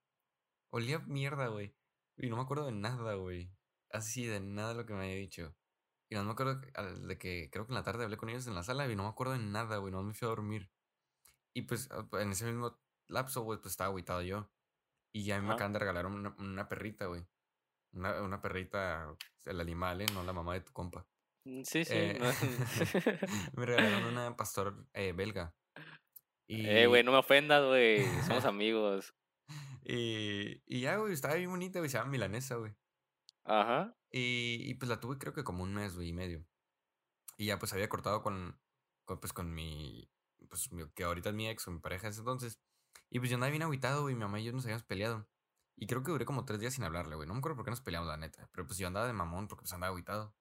Olía 0.71 0.99
mierda, 1.01 1.49
güey. 1.49 1.75
Y 2.17 2.29
no 2.29 2.37
me 2.37 2.43
acuerdo 2.43 2.67
de 2.67 2.73
nada, 2.73 3.15
güey. 3.15 3.51
Así, 3.91 4.27
de 4.27 4.41
nada 4.41 4.71
de 4.71 4.75
lo 4.77 4.87
que 4.87 4.95
me 4.95 5.05
había 5.05 5.17
dicho. 5.17 5.55
Y 6.09 6.15
no 6.15 6.25
me 6.25 6.33
acuerdo 6.33 6.61
de 6.61 7.19
que 7.19 7.51
creo 7.51 7.67
que 7.67 7.73
en 7.73 7.77
la 7.77 7.83
tarde 7.83 8.05
hablé 8.05 8.17
con 8.17 8.29
ellos 8.29 8.47
en 8.47 8.55
la 8.55 8.63
sala 8.63 8.91
y 8.91 8.95
no 8.95 9.05
me 9.05 9.09
acuerdo 9.09 9.33
de 9.33 9.41
nada, 9.41 9.79
güey. 9.79 9.93
No 9.93 10.03
me 10.03 10.15
fui 10.15 10.27
a 10.27 10.31
dormir. 10.31 10.71
Y 11.57 11.63
pues 11.63 11.89
ah, 11.91 12.07
en 12.21 12.33
ese 12.33 12.45
mismo 12.45 12.79
lapso, 13.09 13.41
güey, 13.43 13.59
pues 13.59 13.73
estaba 13.73 13.89
agüitado 13.89 14.21
yo. 14.21 14.51
Y 15.15 15.25
ya 15.25 15.41
me 15.41 15.55
acaban 15.55 15.73
de 15.73 15.79
regalar 15.79 16.05
una, 16.05 16.35
una 16.39 16.69
perrita, 16.69 17.07
güey. 17.07 17.27
Una, 17.95 18.21
una 18.21 18.43
perrita, 18.43 19.17
el 19.47 19.61
animal, 19.61 20.03
¿eh? 20.03 20.07
No 20.13 20.23
la 20.23 20.35
mamá 20.35 20.53
de 20.53 20.61
tu 20.61 20.73
compa. 20.75 21.07
Mm, 21.47 21.63
Sí, 21.63 21.85
sí. 21.87 21.95
Eh, 21.95 22.19
no- 22.21 22.27
me 23.57 23.65
regalaron 23.65 24.05
una 24.05 24.37
pastor 24.37 24.87
eh, 24.93 25.13
belga. 25.13 25.55
Y, 26.47 26.67
Eh, 26.69 26.87
güey, 26.87 27.03
no 27.05 27.13
me 27.13 27.19
ofendas, 27.19 27.65
güey. 27.65 28.05
Somos 28.27 28.45
amigos. 28.45 29.15
y, 29.83 30.63
y 30.67 30.81
ya, 30.83 30.97
güey, 30.97 31.15
estaba 31.15 31.37
bien 31.37 31.49
bonita, 31.51 31.79
güey. 31.79 31.89
Se 31.89 31.97
llama 31.97 32.11
Milanesa, 32.11 32.57
güey. 32.57 32.75
Ajá. 33.45 33.97
Y, 34.11 34.59
y 34.69 34.75
pues 34.75 34.91
la 34.91 35.01
tuve 35.01 35.17
creo 35.17 35.33
que 35.33 35.45
como 35.45 35.63
un 35.63 35.73
mes, 35.73 35.95
güey, 35.95 36.09
y 36.09 36.13
medio. 36.13 36.45
Y 37.39 37.47
ya 37.47 37.59
pues 37.59 37.73
había 37.73 37.89
cortado 37.89 38.23
con, 38.23 38.61
con 39.07 39.21
pues 39.21 39.33
con 39.33 39.55
mi, 39.55 40.11
pues 40.49 40.69
que 40.95 41.05
ahorita 41.05 41.31
es 41.31 41.35
mi 41.35 41.49
ex 41.49 41.67
o 41.69 41.71
mi 41.71 41.79
pareja 41.79 42.09
ese 42.09 42.21
entonces. 42.21 42.61
Y 43.11 43.19
pues 43.19 43.31
yo 43.31 43.37
andaba 43.37 43.51
bien 43.51 43.63
agüitado, 43.63 44.03
güey, 44.03 44.15
mi 44.15 44.21
mamá 44.21 44.41
y 44.41 44.45
yo 44.45 44.53
nos 44.53 44.65
habíamos 44.65 44.85
peleado. 44.85 45.29
Y 45.77 45.87
creo 45.87 46.03
que 46.03 46.11
duré 46.11 46.25
como 46.25 46.45
tres 46.45 46.59
días 46.61 46.75
sin 46.75 46.85
hablarle, 46.85 47.17
güey. 47.17 47.29
No 47.29 47.35
me 47.35 47.39
acuerdo 47.39 47.57
por 47.57 47.65
qué 47.65 47.71
nos 47.71 47.83
peleamos, 47.83 48.09
la 48.09 48.17
neta. 48.17 48.49
Pero 48.53 48.67
pues 48.67 48.79
yo 48.79 48.87
andaba 48.87 49.07
de 49.07 49.13
mamón 49.13 49.47
porque 49.47 49.63
pues 49.63 49.73
andaba 49.73 49.91
agüitado. 49.91 50.35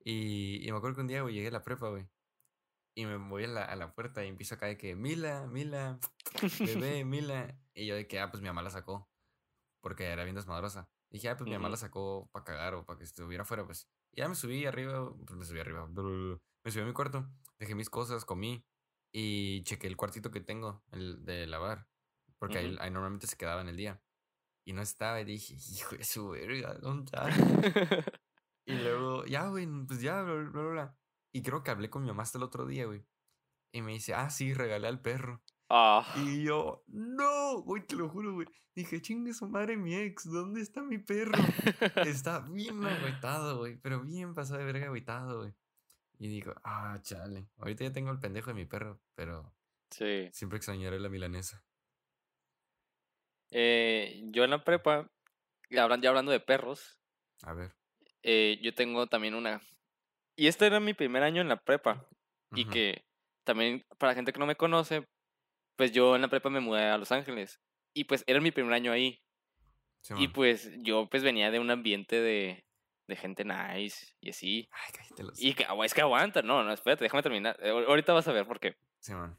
Y, 0.00 0.66
y 0.66 0.72
me 0.72 0.78
acuerdo 0.78 0.96
que 0.96 1.00
un 1.02 1.06
día, 1.06 1.22
güey, 1.22 1.34
llegué 1.34 1.48
a 1.48 1.52
la 1.52 1.62
prepa, 1.62 1.88
güey. 1.88 2.08
Y 2.94 3.06
me 3.06 3.16
voy 3.16 3.44
a 3.44 3.48
la, 3.48 3.64
a 3.64 3.76
la 3.76 3.94
puerta 3.94 4.24
y 4.24 4.28
empiezo 4.28 4.56
acá 4.56 4.66
de 4.66 4.76
que, 4.76 4.96
Mila, 4.96 5.46
Mila, 5.46 6.00
bebé, 6.58 7.04
Mila. 7.04 7.56
Y 7.74 7.86
yo 7.86 7.94
de 7.94 8.08
que, 8.08 8.18
ah, 8.18 8.30
pues 8.30 8.42
mi 8.42 8.48
mamá 8.48 8.62
la 8.62 8.70
sacó. 8.70 9.08
Porque 9.80 10.06
era 10.06 10.24
bien 10.24 10.34
desmadrosa. 10.34 10.90
Dije, 11.10 11.28
ah, 11.28 11.36
pues 11.36 11.48
mi 11.48 11.54
mamá 11.54 11.68
la 11.68 11.76
sacó 11.76 12.28
para 12.32 12.44
cagar 12.44 12.74
o 12.74 12.84
para 12.84 12.98
que 12.98 13.04
estuviera 13.04 13.42
afuera, 13.42 13.64
pues. 13.64 13.88
Y 14.10 14.20
ya 14.20 14.28
me 14.28 14.34
subí 14.34 14.66
arriba, 14.66 15.14
pues 15.24 15.38
me 15.38 15.44
subí 15.44 15.60
arriba. 15.60 15.86
Me 15.86 16.72
subí 16.72 16.82
a 16.82 16.86
mi 16.86 16.92
cuarto, 16.92 17.26
dejé 17.58 17.74
mis 17.76 17.88
cosas, 17.88 18.24
comí 18.24 18.66
y 19.12 19.62
chequé 19.64 19.86
el 19.86 19.96
cuartito 19.96 20.30
que 20.30 20.40
tengo, 20.40 20.82
el 20.92 21.24
de 21.24 21.46
lavar. 21.46 21.88
Porque 22.38 22.58
ahí, 22.58 22.72
Ujú. 22.74 22.82
ahí 22.82 22.90
normalmente 22.90 23.26
se 23.26 23.36
quedaba 23.36 23.60
en 23.62 23.68
el 23.68 23.76
día. 23.76 24.00
Y 24.64 24.72
no 24.74 24.82
estaba 24.82 25.20
y 25.20 25.24
dije, 25.24 25.54
hijo 25.72 25.96
de 25.96 26.04
su 26.04 26.28
verga, 26.30 26.74
¿dónde 26.74 27.04
está? 27.06 27.26
Y 28.66 28.74
luego, 28.74 29.24
ya, 29.24 29.48
güey, 29.48 29.66
pues 29.86 30.02
ya, 30.02 30.22
bla, 30.22 30.34
bla, 30.34 30.50
bla, 30.50 30.62
bla. 30.70 30.98
Y 31.32 31.40
creo 31.42 31.62
que 31.62 31.70
hablé 31.70 31.88
con 31.88 32.02
mi 32.02 32.08
mamá 32.08 32.22
hasta 32.24 32.36
el 32.36 32.44
otro 32.44 32.66
día, 32.66 32.84
güey. 32.84 33.02
Y 33.72 33.80
me 33.80 33.92
dice, 33.92 34.12
ah, 34.12 34.28
sí, 34.28 34.52
regalé 34.52 34.88
al 34.88 35.00
perro. 35.00 35.42
Ah, 35.70 36.06
Y 36.16 36.42
yo, 36.44 36.82
no, 36.86 37.62
güey, 37.62 37.86
te 37.86 37.96
lo 37.96 38.10
juro, 38.10 38.34
güey. 38.34 38.46
Dije, 38.74 39.00
chingue 39.00 39.32
su 39.32 39.48
madre 39.48 39.76
mi 39.78 39.94
ex, 39.94 40.24
¿dónde 40.30 40.60
está 40.60 40.82
mi 40.82 40.98
perro? 40.98 41.32
Está 42.06 42.40
bien 42.40 42.84
agüitado, 42.84 43.58
güey, 43.58 43.76
pero 43.78 44.02
bien 44.02 44.34
pasado 44.34 44.58
de 44.60 44.66
verga 44.66 44.86
agüitado, 44.86 45.38
güey. 45.40 45.54
Y 46.18 46.28
digo, 46.28 46.52
ah, 46.64 46.98
chale, 47.02 47.48
ahorita 47.58 47.84
ya 47.84 47.92
tengo 47.92 48.10
el 48.10 48.18
pendejo 48.18 48.48
de 48.50 48.54
mi 48.54 48.66
perro, 48.66 49.00
pero 49.14 49.54
sí. 49.90 50.28
siempre 50.32 50.56
extrañaré 50.56 50.98
la 50.98 51.08
milanesa. 51.08 51.64
Eh, 53.50 54.20
yo 54.24 54.44
en 54.44 54.50
la 54.50 54.64
prepa, 54.64 55.10
ya 55.70 55.84
hablan- 55.84 56.02
ya 56.02 56.08
hablando 56.10 56.32
de 56.32 56.40
perros, 56.40 56.98
A 57.42 57.54
ver. 57.54 57.72
eh, 58.22 58.58
yo 58.62 58.74
tengo 58.74 59.06
también 59.06 59.34
una. 59.34 59.62
Y 60.36 60.46
este 60.48 60.66
era 60.66 60.80
mi 60.80 60.94
primer 60.94 61.22
año 61.22 61.40
en 61.40 61.48
la 61.48 61.62
prepa. 61.62 62.06
Y 62.54 62.64
que 62.64 63.04
también, 63.44 63.84
para 63.98 64.12
la 64.12 64.16
gente 64.16 64.32
que 64.32 64.38
no 64.38 64.46
me 64.46 64.56
conoce, 64.56 65.06
pues 65.76 65.92
yo 65.92 66.16
en 66.16 66.22
la 66.22 66.28
prepa 66.28 66.48
me 66.50 66.60
mudé 66.60 66.84
a 66.84 66.96
Los 66.98 67.12
Ángeles. 67.12 67.60
Y 67.94 68.04
pues 68.04 68.24
era 68.26 68.40
mi 68.40 68.50
primer 68.50 68.72
año 68.72 68.90
ahí. 68.92 69.20
Y 70.02 70.06
Simón. 70.06 70.32
pues 70.32 70.70
yo 70.82 71.08
pues 71.10 71.22
venía 71.22 71.50
de 71.50 71.58
un 71.58 71.70
ambiente 71.70 72.20
de, 72.20 72.64
de 73.08 73.16
gente 73.16 73.44
nice 73.44 74.14
y 74.20 74.30
así. 74.30 74.68
Ay, 74.70 74.92
cállate 74.96 75.22
los. 75.24 75.42
Y 75.42 75.54
que, 75.54 75.64
agua- 75.64 75.86
es 75.86 75.94
que 75.94 76.00
aguanta, 76.02 76.42
no, 76.42 76.62
no, 76.62 76.72
espérate, 76.72 77.04
déjame 77.04 77.22
terminar. 77.22 77.56
Eh, 77.60 77.70
ahor- 77.70 77.86
Ahorita 77.88 78.12
vas 78.12 78.28
a 78.28 78.32
ver 78.32 78.46
por 78.46 78.60
qué. 78.60 78.76
Simón. 79.00 79.38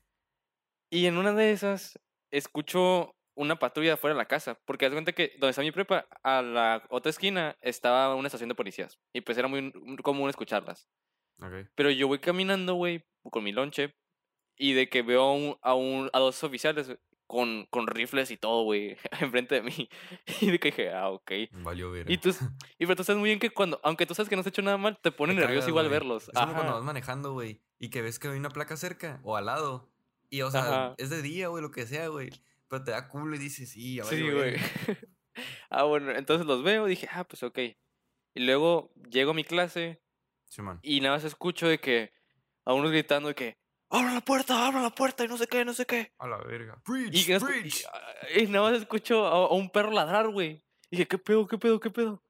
Y 0.91 1.05
en 1.05 1.17
una 1.17 1.33
de 1.33 1.51
esas, 1.51 1.99
escucho 2.31 3.15
una 3.37 3.57
patrulla 3.59 3.93
afuera 3.93 4.15
de 4.15 4.17
la 4.17 4.27
casa. 4.27 4.59
Porque 4.65 4.85
haz 4.85 4.91
cuenta 4.91 5.13
que 5.13 5.29
donde 5.37 5.51
está 5.51 5.61
mi 5.61 5.71
prepa, 5.71 6.07
a 6.23 6.41
la 6.41 6.83
otra 6.89 7.09
esquina 7.11 7.55
estaba 7.61 8.15
una 8.15 8.27
estación 8.27 8.49
de 8.49 8.55
policías. 8.55 8.99
Y 9.13 9.21
pues 9.21 9.37
era 9.37 9.47
muy 9.47 9.71
común 10.03 10.29
escucharlas. 10.29 10.89
Ok. 11.41 11.69
Pero 11.75 11.89
yo 11.91 12.07
voy 12.07 12.19
caminando, 12.19 12.73
güey, 12.73 13.05
con 13.31 13.43
mi 13.43 13.51
lonche. 13.51 13.93
Y 14.57 14.73
de 14.73 14.89
que 14.89 15.03
veo 15.03 15.21
a, 15.21 15.33
un- 15.33 15.57
a, 15.61 15.73
un- 15.75 16.09
a 16.11 16.19
dos 16.19 16.43
oficiales 16.43 16.91
con, 17.29 17.67
con 17.69 17.85
rifles 17.85 18.31
y 18.31 18.37
todo, 18.37 18.63
güey, 18.63 18.97
enfrente 19.21 19.53
de 19.55 19.61
mí. 19.61 19.87
Y 20.41 20.49
dije, 20.49 20.91
ah, 20.91 21.09
ok. 21.11 21.31
Valió 21.63 21.91
ver. 21.91 22.09
Y 22.09 22.17
tú, 22.17 22.31
y 22.79 22.85
pero 22.87 22.95
tú 22.95 23.03
sabes 23.03 23.19
muy 23.19 23.29
bien 23.29 23.39
que 23.39 23.51
cuando, 23.51 23.79
aunque 23.83 24.07
tú 24.07 24.15
sabes 24.15 24.29
que 24.29 24.35
no 24.35 24.39
has 24.41 24.47
hecho 24.47 24.63
nada 24.63 24.77
mal, 24.77 24.97
te 24.99 25.11
pone 25.11 25.35
nervioso 25.35 25.69
igual 25.69 25.89
verlos. 25.89 26.29
Es 26.29 26.33
como 26.39 26.53
cuando 26.55 26.73
vas 26.73 26.83
manejando, 26.83 27.33
güey, 27.33 27.61
y 27.77 27.91
que 27.91 28.01
ves 28.01 28.17
que 28.17 28.29
hay 28.29 28.37
una 28.39 28.49
placa 28.49 28.75
cerca 28.77 29.19
o 29.23 29.37
al 29.37 29.45
lado. 29.45 29.87
Y, 30.31 30.41
o 30.41 30.49
sea, 30.49 30.61
Ajá. 30.61 30.95
es 30.97 31.11
de 31.11 31.21
día, 31.21 31.49
güey, 31.49 31.61
lo 31.61 31.69
que 31.69 31.85
sea, 31.85 32.07
güey. 32.07 32.31
Pero 32.67 32.83
te 32.83 32.89
da 32.91 33.07
culo 33.07 33.35
y 33.35 33.39
dices, 33.39 33.69
sí, 33.69 33.97
ya 33.97 34.03
Sí, 34.05 34.21
güey. 34.23 34.33
verga". 34.33 34.61
ah, 35.69 35.83
bueno, 35.83 36.11
entonces 36.11 36.47
los 36.47 36.63
veo 36.63 36.87
y 36.87 36.91
dije, 36.91 37.07
ah, 37.11 37.23
pues 37.25 37.43
ok. 37.43 37.59
Y 38.33 38.39
luego 38.45 38.91
llego 39.09 39.31
a 39.31 39.33
mi 39.35 39.43
clase 39.43 40.01
Simón. 40.47 40.79
y 40.81 41.01
nada 41.01 41.15
más 41.15 41.23
escucho 41.25 41.67
de 41.67 41.79
que 41.79 42.11
a 42.65 42.73
unos 42.73 42.89
gritando 42.91 43.29
de 43.29 43.35
que, 43.35 43.57
abra 43.89 44.13
la 44.13 44.21
puerta, 44.21 44.67
abra 44.67 44.81
la 44.81 44.89
puerta 44.91 45.23
y 45.25 45.27
no 45.27 45.37
sé 45.37 45.47
qué, 45.47 45.65
no 45.65 45.73
sé 45.73 45.85
qué. 45.85 46.11
A 46.19 46.27
la 46.27 46.37
verga. 46.37 46.81
Preach, 46.85 47.13
Y, 47.15 47.31
escu- 47.31 47.45
preach. 47.45 47.83
y- 48.35 48.43
y 48.43 48.47
nada 48.47 48.69
más 48.71 48.79
escucho 48.81 49.25
a, 49.25 49.31
a 49.47 49.53
un 49.53 49.69
perro 49.69 49.91
ladrar, 49.91 50.27
güey. 50.29 50.63
Y 50.91 50.97
dije, 50.97 51.07
¿qué 51.07 51.17
pedo, 51.17 51.47
qué 51.47 51.57
pedo, 51.57 51.79
qué 51.79 51.89
pedo? 51.89 52.23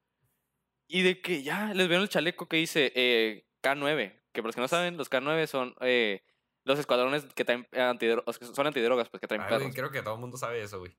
Y 0.88 1.02
de 1.02 1.20
que 1.20 1.42
ya 1.42 1.72
les 1.74 1.88
veo 1.88 2.02
el 2.02 2.08
chaleco 2.08 2.48
que 2.48 2.56
dice 2.56 2.92
eh, 2.94 3.46
K9. 3.62 4.20
Que 4.32 4.42
para 4.42 4.48
los 4.48 4.54
que 4.54 4.60
no 4.60 4.68
saben, 4.68 4.96
los 4.96 5.10
K9 5.10 5.46
son 5.46 5.74
eh, 5.80 6.22
los 6.64 6.78
escuadrones 6.78 7.24
que 7.34 7.44
traen 7.44 7.66
antidrogas, 7.72 8.38
son 8.54 8.66
antidrogas, 8.66 9.08
pues 9.08 9.20
que 9.20 9.26
traen 9.26 9.42
güey, 9.42 9.58
perros. 9.58 9.74
creo 9.74 9.90
que 9.90 10.02
todo 10.02 10.14
el 10.14 10.20
mundo 10.20 10.36
sabe 10.36 10.62
eso, 10.62 10.78
güey. 10.78 10.96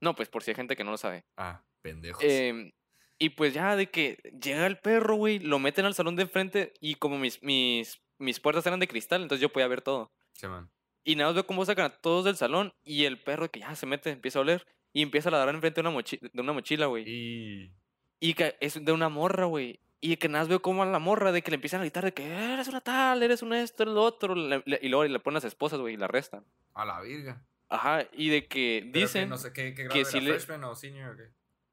No, 0.00 0.14
pues 0.14 0.28
por 0.28 0.42
si 0.42 0.50
hay 0.50 0.54
gente 0.56 0.76
que 0.76 0.84
no 0.84 0.90
lo 0.90 0.98
sabe. 0.98 1.24
Ah, 1.36 1.64
pendejos. 1.82 2.22
Em, 2.24 2.72
y 3.18 3.30
pues 3.30 3.54
ya 3.54 3.76
de 3.76 3.90
que 3.90 4.18
llega 4.42 4.66
el 4.66 4.78
perro, 4.78 5.14
güey, 5.16 5.38
lo 5.38 5.58
meten 5.58 5.86
al 5.86 5.94
salón 5.94 6.16
de 6.16 6.22
enfrente 6.24 6.74
y 6.80 6.96
como 6.96 7.18
mis, 7.18 7.42
mis, 7.42 7.98
mis 8.18 8.40
puertas 8.40 8.66
eran 8.66 8.80
de 8.80 8.88
cristal, 8.88 9.22
entonces 9.22 9.42
yo 9.42 9.50
podía 9.52 9.68
ver 9.68 9.82
todo. 9.82 10.10
Simón. 10.32 10.70
Y 11.04 11.14
nada 11.16 11.28
más 11.30 11.34
veo 11.34 11.46
cómo 11.46 11.64
sacan 11.64 11.86
a 11.86 11.90
todos 12.00 12.24
del 12.24 12.36
salón 12.36 12.72
y 12.84 13.04
el 13.04 13.20
perro 13.22 13.50
que 13.50 13.60
ya 13.60 13.74
se 13.76 13.86
mete, 13.86 14.10
empieza 14.10 14.38
a 14.38 14.42
oler 14.42 14.66
y 14.92 15.02
empieza 15.02 15.28
a 15.28 15.32
ladrar 15.32 15.54
enfrente 15.54 15.80
de 15.82 15.88
una, 15.88 15.96
mochi- 15.96 16.18
de 16.20 16.40
una 16.42 16.52
mochila, 16.52 16.86
güey. 16.86 17.04
Y. 17.06 17.72
Y 18.18 18.34
que 18.34 18.56
es 18.60 18.82
de 18.84 18.92
una 18.92 19.08
morra, 19.08 19.44
güey. 19.44 19.78
Y 20.00 20.16
que 20.16 20.28
nada 20.28 20.42
más 20.44 20.48
veo 20.48 20.60
como 20.62 20.82
a 20.82 20.86
la 20.86 20.98
morra 20.98 21.32
de 21.32 21.42
que 21.42 21.50
le 21.50 21.56
empiezan 21.56 21.80
a 21.80 21.84
gritar 21.84 22.04
de 22.04 22.12
que 22.12 22.26
eres 22.26 22.68
una 22.68 22.80
tal, 22.80 23.22
eres 23.22 23.42
un 23.42 23.52
esto, 23.54 23.82
eres 23.82 23.94
lo 23.94 24.02
otro. 24.02 24.34
le- 24.34 24.62
le- 24.66 24.78
y 24.82 24.88
luego 24.88 25.04
le 25.04 25.20
ponen 25.20 25.34
las 25.36 25.44
esposas, 25.44 25.78
güey, 25.80 25.94
y 25.94 25.96
la 25.96 26.06
arrestan. 26.06 26.44
A 26.74 26.84
la 26.84 27.00
verga. 27.00 27.42
Ajá, 27.68 28.06
y 28.12 28.28
de 28.28 28.46
que 28.46 28.80
Pero 28.82 28.92
que 28.92 28.98
dicen... 29.00 29.28
no 29.28 29.36
sé 29.38 29.52
qué, 29.52 29.74
qué 29.74 29.84
grado 29.84 29.92
que 29.94 30.00
era, 30.00 30.10
sí 30.10 30.20
le- 30.20 30.32
freshman 30.34 30.64
o 30.64 30.74
senior 30.74 31.14
o 31.14 31.16
qué. 31.16 31.30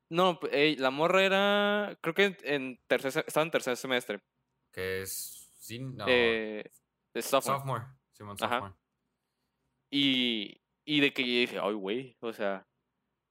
No, 0.09 0.39
eh, 0.51 0.75
la 0.77 0.91
morra 0.91 1.23
era. 1.23 1.97
Creo 2.01 2.13
que 2.13 2.37
en 2.43 2.79
tercer, 2.87 3.23
estaba 3.25 3.43
en 3.45 3.51
tercer 3.51 3.77
semestre. 3.77 4.19
Que 4.71 5.01
es. 5.01 5.42
Sin, 5.63 5.95
no. 5.95 6.05
Eh, 6.09 6.69
de 7.13 7.21
sophomore. 7.21 7.59
sophomore. 7.59 7.85
Simón, 8.11 8.35
Ajá. 8.41 8.55
sophomore. 8.55 8.75
Y, 9.89 10.61
y 10.85 10.99
de 10.99 11.13
que 11.13 11.21
yo 11.23 11.39
dije, 11.39 11.59
ay, 11.61 11.73
güey. 11.73 12.17
O 12.19 12.33
sea, 12.33 12.67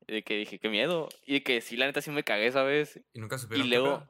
de 0.06 0.22
que 0.22 0.36
dije, 0.38 0.58
qué 0.58 0.68
miedo. 0.68 1.08
Y 1.26 1.34
de 1.34 1.42
que 1.42 1.60
sí, 1.60 1.76
la 1.76 1.86
neta 1.86 2.00
sí 2.00 2.10
me 2.10 2.24
cagué 2.24 2.46
esa 2.46 2.62
vez. 2.62 3.00
Y 3.12 3.20
nunca 3.20 3.36
Y 3.36 3.38
supieron. 3.40 3.68
qué 3.68 3.76
luego. 3.78 4.08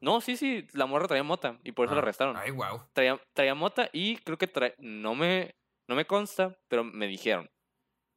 No, 0.00 0.20
sí, 0.20 0.36
sí, 0.36 0.66
la 0.74 0.84
morra 0.86 1.08
traía 1.08 1.22
mota. 1.22 1.58
Y 1.64 1.72
por 1.72 1.86
eso 1.86 1.94
la 1.94 2.00
Ah, 2.00 2.02
arrestaron. 2.02 2.36
Ay, 2.36 2.50
wow. 2.50 2.82
Traía, 2.92 3.18
traía 3.32 3.54
mota 3.54 3.88
y 3.92 4.18
creo 4.18 4.36
que 4.36 4.46
trae. 4.46 4.74
No 4.78 5.14
me, 5.14 5.54
no 5.88 5.94
me 5.94 6.06
consta, 6.06 6.58
pero 6.68 6.84
me 6.84 7.06
dijeron. 7.06 7.48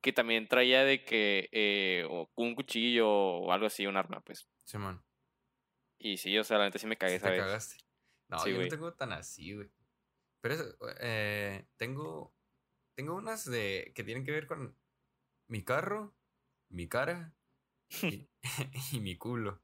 Que 0.02 0.12
también 0.14 0.48
traía 0.48 0.84
de 0.84 1.04
que. 1.06 1.48
eh, 1.52 2.06
o 2.10 2.30
un 2.36 2.56
cuchillo 2.56 3.10
o 3.10 3.52
algo 3.52 3.68
así, 3.68 3.86
un 3.86 3.96
arma, 3.98 4.22
pues. 4.22 4.50
Simón. 4.66 5.02
Y 5.98 6.18
sí, 6.18 6.38
o 6.38 6.44
sea, 6.44 6.58
la 6.58 6.66
neta 6.66 6.80
sí 6.80 6.88
me 6.88 6.98
cagué 6.98 7.12
Sí 7.14 7.18
esa 7.18 7.26
te 7.28 7.32
vez. 7.32 7.42
cagaste. 7.42 7.76
No, 8.30 8.40
Sí, 8.40 8.52
yo 8.52 8.62
no 8.62 8.68
tengo 8.68 8.94
tan 8.94 9.12
así, 9.12 9.56
güey. 9.56 9.70
Pero 10.42 10.54
eso, 10.54 10.78
eh, 11.02 11.68
tengo, 11.78 12.34
tengo 12.96 13.16
unas 13.16 13.46
de 13.46 13.92
que 13.96 14.04
tienen 14.04 14.24
que 14.24 14.32
ver 14.32 14.48
con 14.48 14.78
mi 15.48 15.64
carro, 15.64 16.16
mi 16.70 16.88
cara 16.88 17.34
y, 18.04 18.30
y 18.94 19.00
mi 19.00 19.18
culo. 19.18 19.62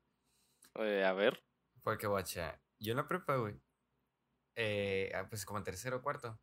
Eh, 0.76 1.05
a 1.05 1.13
ver. 1.13 1.43
Porque, 1.82 2.07
guacha, 2.07 2.59
yo 2.80 2.91
en 2.91 2.97
la 2.97 3.07
prepa, 3.07 3.38
güey, 3.38 3.55
eh, 4.55 5.11
ah, 5.13 5.28
pues 5.30 5.45
como 5.45 5.59
en 5.59 5.63
tercero 5.63 5.97
o 5.97 6.01
cuarto, 6.01 6.39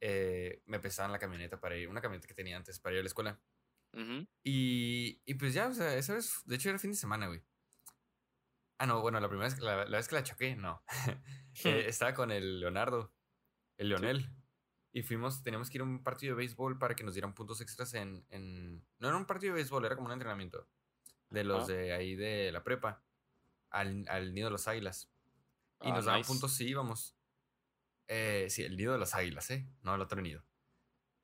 eh, 0.00 0.62
me 0.66 0.80
prestaban 0.80 1.12
la 1.12 1.18
camioneta 1.18 1.60
para 1.60 1.76
ir, 1.76 1.88
una 1.88 2.00
camioneta 2.00 2.26
que 2.26 2.34
tenía 2.34 2.56
antes 2.56 2.80
para 2.80 2.94
ir 2.94 3.00
a 3.00 3.02
la 3.02 3.08
escuela. 3.08 3.40
Ujú. 3.92 4.26
Y, 4.42 5.20
y 5.24 5.34
pues 5.34 5.54
ya, 5.54 5.68
o 5.68 5.74
sea, 5.74 5.94
esa 5.94 6.14
vez, 6.14 6.42
de 6.44 6.56
hecho 6.56 6.70
era 6.70 6.78
fin 6.78 6.90
de 6.90 6.96
semana, 6.96 7.28
güey. 7.28 7.42
Ah, 8.82 8.86
no, 8.86 9.00
bueno, 9.00 9.20
la 9.20 9.28
primera 9.28 9.46
vez, 9.48 9.54
que- 9.54 9.64
la, 9.64 9.84
la 9.84 9.96
vez 9.98 10.08
que 10.08 10.14
la 10.16 10.24
choqué, 10.24 10.56
no. 10.56 10.82
Eh, 11.64 11.84
estaba 11.86 12.14
con 12.14 12.30
el 12.32 12.58
Leonardo, 12.60 13.12
el 13.76 13.90
Leonel. 13.90 14.28
Y 14.90 15.02
fuimos, 15.02 15.42
teníamos 15.42 15.70
que 15.70 15.76
ir 15.78 15.82
a 15.82 15.84
un 15.84 16.02
partido 16.02 16.32
de 16.34 16.38
béisbol 16.38 16.78
para 16.78 16.96
que 16.96 17.04
nos 17.04 17.14
dieran 17.14 17.34
puntos 17.34 17.60
extras 17.60 17.94
en, 17.94 18.26
en... 18.30 18.84
No 18.98 19.08
era 19.08 19.16
un 19.16 19.26
partido 19.26 19.52
de 19.52 19.60
béisbol, 19.60 19.84
era 19.84 19.94
como 19.94 20.06
un 20.08 20.12
entrenamiento. 20.14 20.66
De 21.30 21.44
los 21.44 21.66
de 21.66 21.92
ahí 21.92 22.16
de 22.16 22.50
la 22.52 22.64
prepa. 22.64 23.04
Al, 23.70 24.04
al 24.08 24.34
Nido 24.34 24.46
de 24.48 24.52
los 24.52 24.66
Águilas. 24.66 25.10
Y 25.82 25.90
Ah, 25.90 25.94
nos 25.94 26.06
daban 26.06 26.20
nice. 26.20 26.28
puntos 26.28 26.52
si 26.54 26.66
íbamos. 26.68 27.16
Eh, 28.08 28.46
sí, 28.50 28.62
el 28.64 28.76
Nido 28.76 28.94
de 28.94 28.98
los 28.98 29.14
Águilas, 29.14 29.48
¿eh? 29.50 29.68
No, 29.82 29.94
el 29.94 30.00
otro 30.00 30.20
nido. 30.20 30.42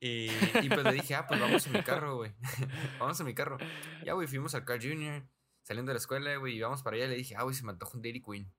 Y, 0.00 0.28
y 0.62 0.68
pues 0.68 0.84
le 0.84 0.92
dije, 0.92 1.14
ah, 1.16 1.26
pues 1.26 1.40
vamos 1.40 1.66
en 1.66 1.72
mi 1.72 1.82
carro, 1.82 2.16
güey. 2.16 2.34
vamos 3.00 3.18
en 3.18 3.26
mi 3.26 3.34
carro. 3.34 3.59
Ya, 4.04 4.12
güey, 4.12 4.28
fuimos 4.28 4.54
al 4.54 4.64
Car 4.64 4.78
Junior. 4.80 5.26
Saliendo 5.68 5.90
de 5.90 5.94
la 5.96 5.98
escuela, 5.98 6.34
güey, 6.38 6.56
y 6.56 6.60
vamos 6.62 6.82
para 6.82 6.96
allá. 6.96 7.08
Le 7.08 7.16
dije, 7.16 7.36
ah, 7.36 7.42
güey, 7.42 7.54
se 7.54 7.62
me 7.62 7.72
antoja 7.72 7.94
un 7.94 8.00
Dairy 8.00 8.22
Queen. 8.22 8.50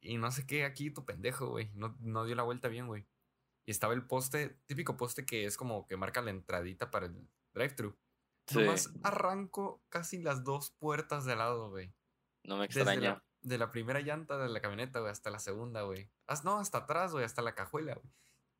Y 0.00 0.16
no 0.16 0.30
sé 0.30 0.46
qué, 0.46 0.64
aquí 0.64 0.90
tu 0.90 1.04
pendejo, 1.04 1.48
güey. 1.50 1.70
No, 1.74 1.94
no 2.00 2.24
dio 2.24 2.34
la 2.34 2.44
vuelta 2.44 2.68
bien, 2.68 2.86
güey. 2.86 3.06
y 3.66 3.70
estaba 3.72 3.92
el 3.92 4.06
poste, 4.06 4.58
típico 4.66 4.96
poste 4.96 5.26
que 5.26 5.44
es 5.44 5.58
como 5.58 5.86
que 5.86 5.98
marca 5.98 6.22
la 6.22 6.30
entradita 6.30 6.90
para 6.90 7.04
el 7.06 7.28
drive-thru. 7.52 7.94
Sí. 8.46 8.60
Nomás 8.60 8.90
arranco 9.02 9.82
casi 9.90 10.22
las 10.22 10.44
dos 10.44 10.70
puertas 10.78 11.26
de 11.26 11.36
lado, 11.36 11.68
güey. 11.68 11.92
No 12.44 12.56
me 12.56 12.68
Desde 12.68 12.80
extraña. 12.80 13.10
la, 13.10 13.24
de 13.42 13.58
la 13.58 13.70
primera 13.70 14.00
llanta 14.00 14.38
de 14.38 14.48
la 14.48 14.62
camioneta, 14.62 15.00
güey, 15.00 15.12
hasta 15.12 15.28
la 15.28 15.40
segunda, 15.40 15.82
güey. 15.82 16.10
No, 16.42 16.58
hasta 16.58 16.78
atrás, 16.78 17.12
güey, 17.12 17.26
hasta 17.26 17.42
la 17.42 17.54
cajuela, 17.54 17.92
güey. 17.96 18.10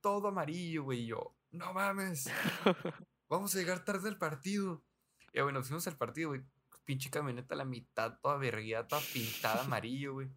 Todo 0.03 0.29
amarillo, 0.29 0.83
güey. 0.83 1.05
y 1.05 1.07
Yo, 1.07 1.35
no 1.53 1.73
mames. 1.73 2.27
Vamos 3.31 3.55
a 3.55 3.59
llegar 3.59 3.87
tarde 3.87 4.11
al 4.11 4.19
partido. 4.19 4.85
Y 5.33 5.41
bueno, 5.41 5.63
fuimos 5.63 5.87
al 5.87 5.97
partido, 5.97 6.29
güey. 6.31 6.43
Pinche 6.89 7.11
camioneta 7.11 7.55
a 7.55 7.59
la 7.59 7.67
mitad, 7.67 8.19
toda 8.23 8.39
vergueada, 8.39 8.89
toda 8.89 9.03
pintada 9.13 9.61
amarillo, 9.65 10.15
güey. 10.15 10.31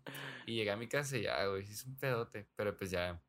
Y 0.46 0.56
llegué 0.56 0.72
a 0.72 0.76
mi 0.76 0.90
casa 0.90 1.16
y 1.16 1.22
ya, 1.22 1.46
güey, 1.46 1.64
es 1.64 1.86
un 1.86 1.96
pedote. 1.96 2.50
Pero 2.58 2.76
pues 2.76 2.92
ya 2.92 3.24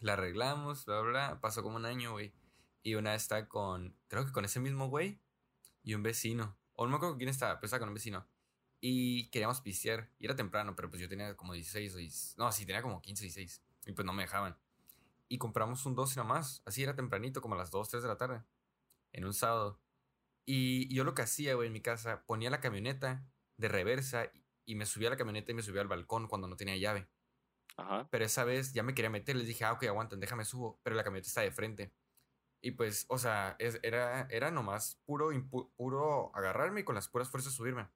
la 0.00 0.14
arreglamos, 0.14 0.84
bla, 0.84 1.00
bla, 1.00 1.10
bla. 1.10 1.40
Pasó 1.40 1.62
como 1.62 1.76
un 1.76 1.84
año, 1.84 2.10
güey. 2.10 2.34
Y 2.82 2.96
una 2.96 3.14
estaba 3.14 3.46
con, 3.46 3.96
creo 4.08 4.26
que 4.26 4.32
con 4.32 4.44
ese 4.44 4.58
mismo 4.58 4.88
güey 4.88 5.20
y 5.84 5.94
un 5.94 6.02
vecino. 6.02 6.58
O 6.74 6.86
no 6.86 6.90
me 6.90 6.96
acuerdo 6.96 7.16
quién 7.16 7.28
estaba, 7.28 7.54
pero 7.60 7.66
estaba 7.66 7.78
con 7.78 7.90
un 7.90 7.94
vecino. 7.94 8.26
Y 8.80 9.30
queríamos 9.30 9.60
pistear. 9.60 10.10
Y 10.18 10.24
era 10.24 10.34
temprano, 10.34 10.74
pero 10.74 10.90
pues 10.90 11.00
yo 11.00 11.08
tenía 11.08 11.36
como 11.36 11.52
16 11.52 11.94
o 11.94 11.98
16. 11.98 12.34
No, 12.36 12.50
sí, 12.50 12.66
tenía 12.66 12.82
como 12.82 13.00
15 13.00 13.22
y 13.22 13.28
16. 13.28 13.62
Y 13.86 13.92
pues 13.92 14.04
no 14.04 14.12
me 14.12 14.24
dejaban. 14.24 14.58
Y 15.28 15.38
compramos 15.38 15.86
un 15.86 15.94
12 15.94 16.18
nomás. 16.18 16.62
Así 16.66 16.82
era 16.82 16.96
tempranito, 16.96 17.40
como 17.40 17.54
a 17.54 17.58
las 17.58 17.70
2, 17.70 17.88
3 17.88 18.02
de 18.02 18.08
la 18.08 18.16
tarde. 18.16 18.42
En 19.12 19.24
un 19.24 19.34
sábado. 19.34 19.80
Y 20.46 20.94
yo 20.94 21.04
lo 21.04 21.14
que 21.14 21.22
hacía, 21.22 21.54
güey, 21.54 21.66
en 21.66 21.72
mi 21.72 21.80
casa, 21.82 22.24
ponía 22.26 22.50
la 22.50 22.60
camioneta 22.60 23.26
de 23.58 23.68
reversa 23.68 24.30
y 24.64 24.74
me 24.76 24.86
subía 24.86 25.08
a 25.08 25.10
la 25.12 25.16
camioneta 25.16 25.50
y 25.50 25.54
me 25.54 25.62
subía 25.62 25.80
al 25.80 25.88
balcón 25.88 26.28
cuando 26.28 26.48
no 26.48 26.56
tenía 26.56 26.76
llave. 26.76 27.08
Ajá. 27.76 28.08
Pero 28.10 28.24
esa 28.24 28.44
vez 28.44 28.72
ya 28.72 28.82
me 28.82 28.94
quería 28.94 29.10
meter, 29.10 29.36
les 29.36 29.46
dije, 29.46 29.64
ah, 29.64 29.72
ok, 29.72 29.84
aguanten, 29.84 30.20
déjame 30.20 30.44
subo. 30.44 30.80
Pero 30.82 30.96
la 30.96 31.04
camioneta 31.04 31.28
está 31.28 31.40
de 31.42 31.52
frente. 31.52 31.92
Y 32.62 32.72
pues, 32.72 33.06
o 33.08 33.18
sea, 33.18 33.56
es- 33.58 33.80
era, 33.82 34.28
era 34.30 34.50
nomás 34.50 35.00
puro, 35.04 35.30
puro 35.76 36.34
agarrarme 36.34 36.80
y 36.80 36.84
con 36.84 36.94
las 36.94 37.08
puras 37.08 37.30
fuerzas 37.30 37.52
subirme. 37.52 37.88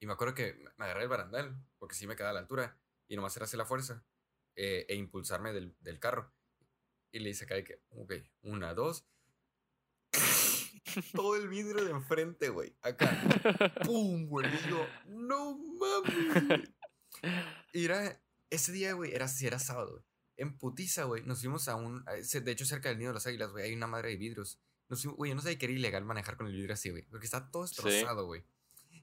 Y 0.00 0.06
me 0.06 0.12
acuerdo 0.12 0.34
que 0.34 0.54
me 0.76 0.84
agarré 0.84 1.02
el 1.04 1.08
barandal, 1.08 1.56
porque 1.78 1.94
sí 1.94 2.06
me 2.06 2.16
quedaba 2.16 2.30
a 2.30 2.34
la 2.34 2.40
altura. 2.40 2.78
Y 3.08 3.16
nomás 3.16 3.36
era 3.36 3.44
hacer 3.44 3.58
la 3.58 3.64
fuerza 3.66 4.04
eh, 4.56 4.86
e 4.88 4.94
impulsarme 4.96 5.52
del, 5.52 5.76
del 5.80 5.98
carro. 6.00 6.32
Y 7.12 7.20
le 7.20 7.30
hice 7.30 7.44
acá 7.44 7.54
de 7.56 7.64
que, 7.64 7.82
ok, 7.90 8.12
una, 8.42 8.74
dos. 8.74 9.06
Todo 11.14 11.36
el 11.36 11.48
vidrio 11.48 11.84
de 11.84 11.90
enfrente, 11.90 12.48
güey. 12.48 12.74
Acá. 12.82 13.10
¡Pum! 13.84 14.26
Güey. 14.26 14.46
Yo, 14.68 14.86
no 15.06 15.58
mames. 15.58 16.46
güey". 16.46 16.78
Y 17.72 17.84
era, 17.84 18.20
ese 18.50 18.72
día, 18.72 18.92
güey, 18.92 19.12
era, 19.14 19.26
era 19.40 19.58
sábado, 19.58 19.92
güey. 19.92 20.04
En 20.36 20.56
putiza, 20.56 21.04
güey, 21.04 21.24
nos 21.24 21.40
fuimos 21.40 21.66
a 21.68 21.74
un, 21.74 22.04
de 22.04 22.52
hecho, 22.52 22.64
cerca 22.64 22.88
del 22.88 22.98
nido 22.98 23.10
de 23.10 23.14
las 23.14 23.26
águilas, 23.26 23.50
güey, 23.50 23.64
hay 23.64 23.74
una 23.74 23.88
madre 23.88 24.10
de 24.10 24.16
vidrios. 24.16 24.60
Nos 24.88 25.02
fuimos, 25.02 25.16
güey, 25.16 25.30
yo 25.30 25.34
no 25.34 25.42
sabía 25.42 25.58
que 25.58 25.66
era 25.66 25.72
ilegal 25.72 26.04
manejar 26.04 26.36
con 26.36 26.46
el 26.46 26.54
vidrio 26.54 26.74
así, 26.74 26.90
güey, 26.90 27.02
porque 27.10 27.26
está 27.26 27.50
todo 27.50 27.62
destrozado, 27.62 28.24
güey. 28.26 28.44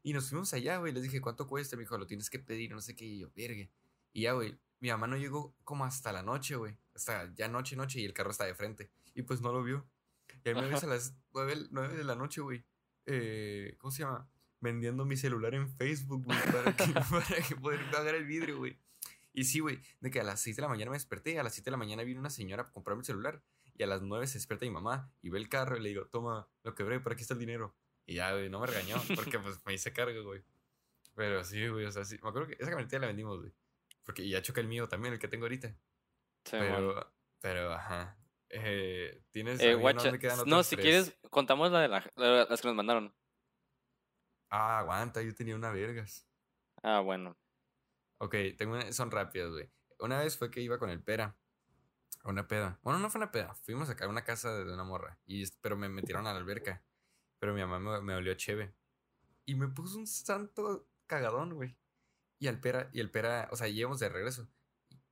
Y 0.02 0.14
nos 0.14 0.30
fuimos 0.30 0.54
allá, 0.54 0.78
güey, 0.78 0.94
les 0.94 1.04
dije, 1.04 1.20
¿cuánto 1.20 1.46
cuesta? 1.46 1.76
Me 1.76 1.82
dijo, 1.82 1.98
lo 1.98 2.08
tienes 2.08 2.30
que 2.30 2.40
pedir, 2.40 2.72
no 2.72 2.80
sé 2.80 2.96
qué, 2.96 3.04
y 3.04 3.20
yo, 3.20 3.32
verga. 3.36 3.68
Y 4.14 4.22
ya, 4.22 4.32
güey, 4.32 4.58
mi 4.80 4.90
mamá 4.90 5.08
no 5.08 5.18
llegó 5.18 5.54
como 5.66 5.84
hasta 5.84 6.14
la 6.14 6.24
noche, 6.24 6.56
güey, 6.56 6.78
hasta 6.94 7.34
ya 7.36 7.50
noche, 7.50 7.76
noche, 7.76 8.00
y 8.00 8.06
el 8.06 8.14
carro 8.14 8.32
está 8.32 8.46
de 8.46 8.56
frente. 8.56 8.90
Y 9.14 9.24
pues 9.24 9.42
no 9.42 9.52
lo 9.52 9.62
vio. 9.62 9.86
Y 10.46 10.50
ahí 10.50 10.56
me 10.56 10.68
ves 10.68 10.84
a 10.84 10.88
las 10.88 11.16
nueve, 11.34 11.56
nueve 11.72 11.98
de 11.98 12.04
la 12.04 12.16
noche, 12.16 12.40
güey, 12.40 12.64
eh, 13.08 13.76
¿cómo 13.80 13.92
se 13.92 14.04
llama? 14.04 14.30
Vendiendo 14.62 15.04
mi 15.04 15.18
celular 15.18 15.56
en 15.56 15.70
Facebook, 15.70 16.24
güey, 16.24 16.38
para 16.52 16.76
que, 16.76 16.86
para 17.10 17.48
que 17.48 17.56
poder 17.56 17.92
pagar 17.92 18.14
el 18.14 18.26
vidrio, 18.26 18.58
güey. 18.60 18.80
Y 19.34 19.46
sí, 19.46 19.60
güey, 19.60 19.82
de 20.00 20.12
que 20.12 20.20
a 20.20 20.24
las 20.24 20.40
6 20.42 20.56
de 20.56 20.62
la 20.62 20.68
mañana 20.68 20.92
me 20.92 20.98
desperté, 20.98 21.40
a 21.40 21.44
las 21.44 21.54
7 21.54 21.66
de 21.66 21.72
la 21.72 21.78
mañana 21.78 22.04
vino 22.04 22.20
una 22.20 22.30
señora 22.30 22.64
a 22.64 22.72
comprarme 22.72 23.02
el 23.02 23.06
celular 23.06 23.44
y 23.78 23.84
a 23.84 23.88
las 23.88 24.04
9 24.04 24.28
se 24.28 24.38
despierta 24.38 24.66
mi 24.66 24.72
mamá 24.72 25.12
y 25.22 25.30
ve 25.30 25.40
el 25.40 25.50
carro 25.50 25.78
y 25.78 25.82
le 25.82 25.90
digo, 25.90 26.06
toma, 26.08 26.48
lo 26.64 26.76
quebré, 26.76 27.00
pero 27.00 27.14
aquí 27.14 27.24
está 27.24 27.34
el 27.34 27.40
dinero. 27.40 27.76
Y 28.06 28.16
ya, 28.16 28.32
güey, 28.32 28.50
no 28.50 28.60
me 28.60 28.68
regañó 28.68 28.96
porque 29.16 29.40
pues 29.40 29.60
me 29.66 29.74
hice 29.74 29.92
cargo, 29.92 30.24
güey. 30.24 30.44
Pero 31.16 31.44
sí, 31.44 31.68
güey, 31.68 31.86
o 31.86 31.92
sea, 31.92 32.06
sí, 32.06 32.20
me 32.22 32.30
acuerdo 32.30 32.48
que 32.48 32.54
esa 32.54 32.70
camioneta 32.70 33.00
la 33.00 33.08
vendimos, 33.08 33.40
güey. 33.40 33.52
Porque 34.04 34.28
ya 34.28 34.42
choca 34.42 34.62
el 34.62 34.68
mío 34.68 34.88
también, 34.88 35.14
el 35.14 35.20
que 35.20 35.28
tengo 35.28 35.46
ahorita. 35.46 35.76
Sí, 36.46 36.58
man. 36.58 36.68
pero, 36.68 37.14
pero, 37.42 37.74
ajá. 37.74 38.18
Eh, 38.50 39.24
Tienes... 39.32 39.60
Eh, 39.62 39.74
guacha, 39.76 40.12
no, 40.46 40.64
si 40.64 40.76
tres. 40.76 40.84
quieres, 40.86 41.18
contamos 41.30 41.72
la 41.72 41.82
de 41.82 41.88
la- 41.88 42.12
la- 42.16 42.46
las 42.46 42.62
que 42.62 42.68
nos 42.68 42.76
mandaron. 42.76 43.14
Ah, 44.50 44.80
aguanta, 44.80 45.22
yo 45.22 45.34
tenía 45.34 45.56
una 45.56 45.72
vergas. 45.72 46.28
Ah, 46.84 47.00
bueno. 47.00 47.38
Ok, 48.20 48.36
tengo 48.58 48.76
una- 48.76 48.92
son 48.94 49.12
rápidas, 49.12 49.52
güey. 49.52 49.70
Una 50.00 50.20
vez 50.20 50.38
fue 50.38 50.52
que 50.52 50.62
iba 50.62 50.78
con 50.78 50.90
el 50.90 51.02
pera. 51.02 51.36
A 52.24 52.30
una 52.30 52.48
peda. 52.48 52.80
Bueno, 52.82 53.00
no 53.00 53.10
fue 53.10 53.20
una 53.20 53.32
peda. 53.32 53.54
Fuimos 53.56 53.90
acá 53.90 54.06
a 54.06 54.10
una 54.10 54.24
casa 54.24 54.54
de 54.56 54.72
una 54.74 54.84
morra. 54.84 55.20
Y, 55.26 55.46
pero 55.62 55.76
me 55.78 55.90
metieron 55.90 56.26
a 56.28 56.34
la 56.34 56.40
alberca. 56.40 56.84
Pero 57.40 57.54
mi 57.54 57.62
mamá 57.62 57.80
me, 57.80 58.02
me 58.02 58.16
olió 58.16 58.34
cheve. 58.36 58.74
Y 59.46 59.56
me 59.56 59.68
puso 59.68 59.98
un 59.98 60.08
santo 60.08 60.88
cagadón, 61.06 61.54
güey. 61.54 61.78
Y 62.40 62.48
al 62.48 62.60
pera, 62.60 62.90
y 62.94 63.00
el 63.00 63.12
pera, 63.12 63.48
o 63.52 63.56
sea, 63.56 63.68
llevamos 63.68 64.00
de 64.00 64.10
regreso. 64.10 64.48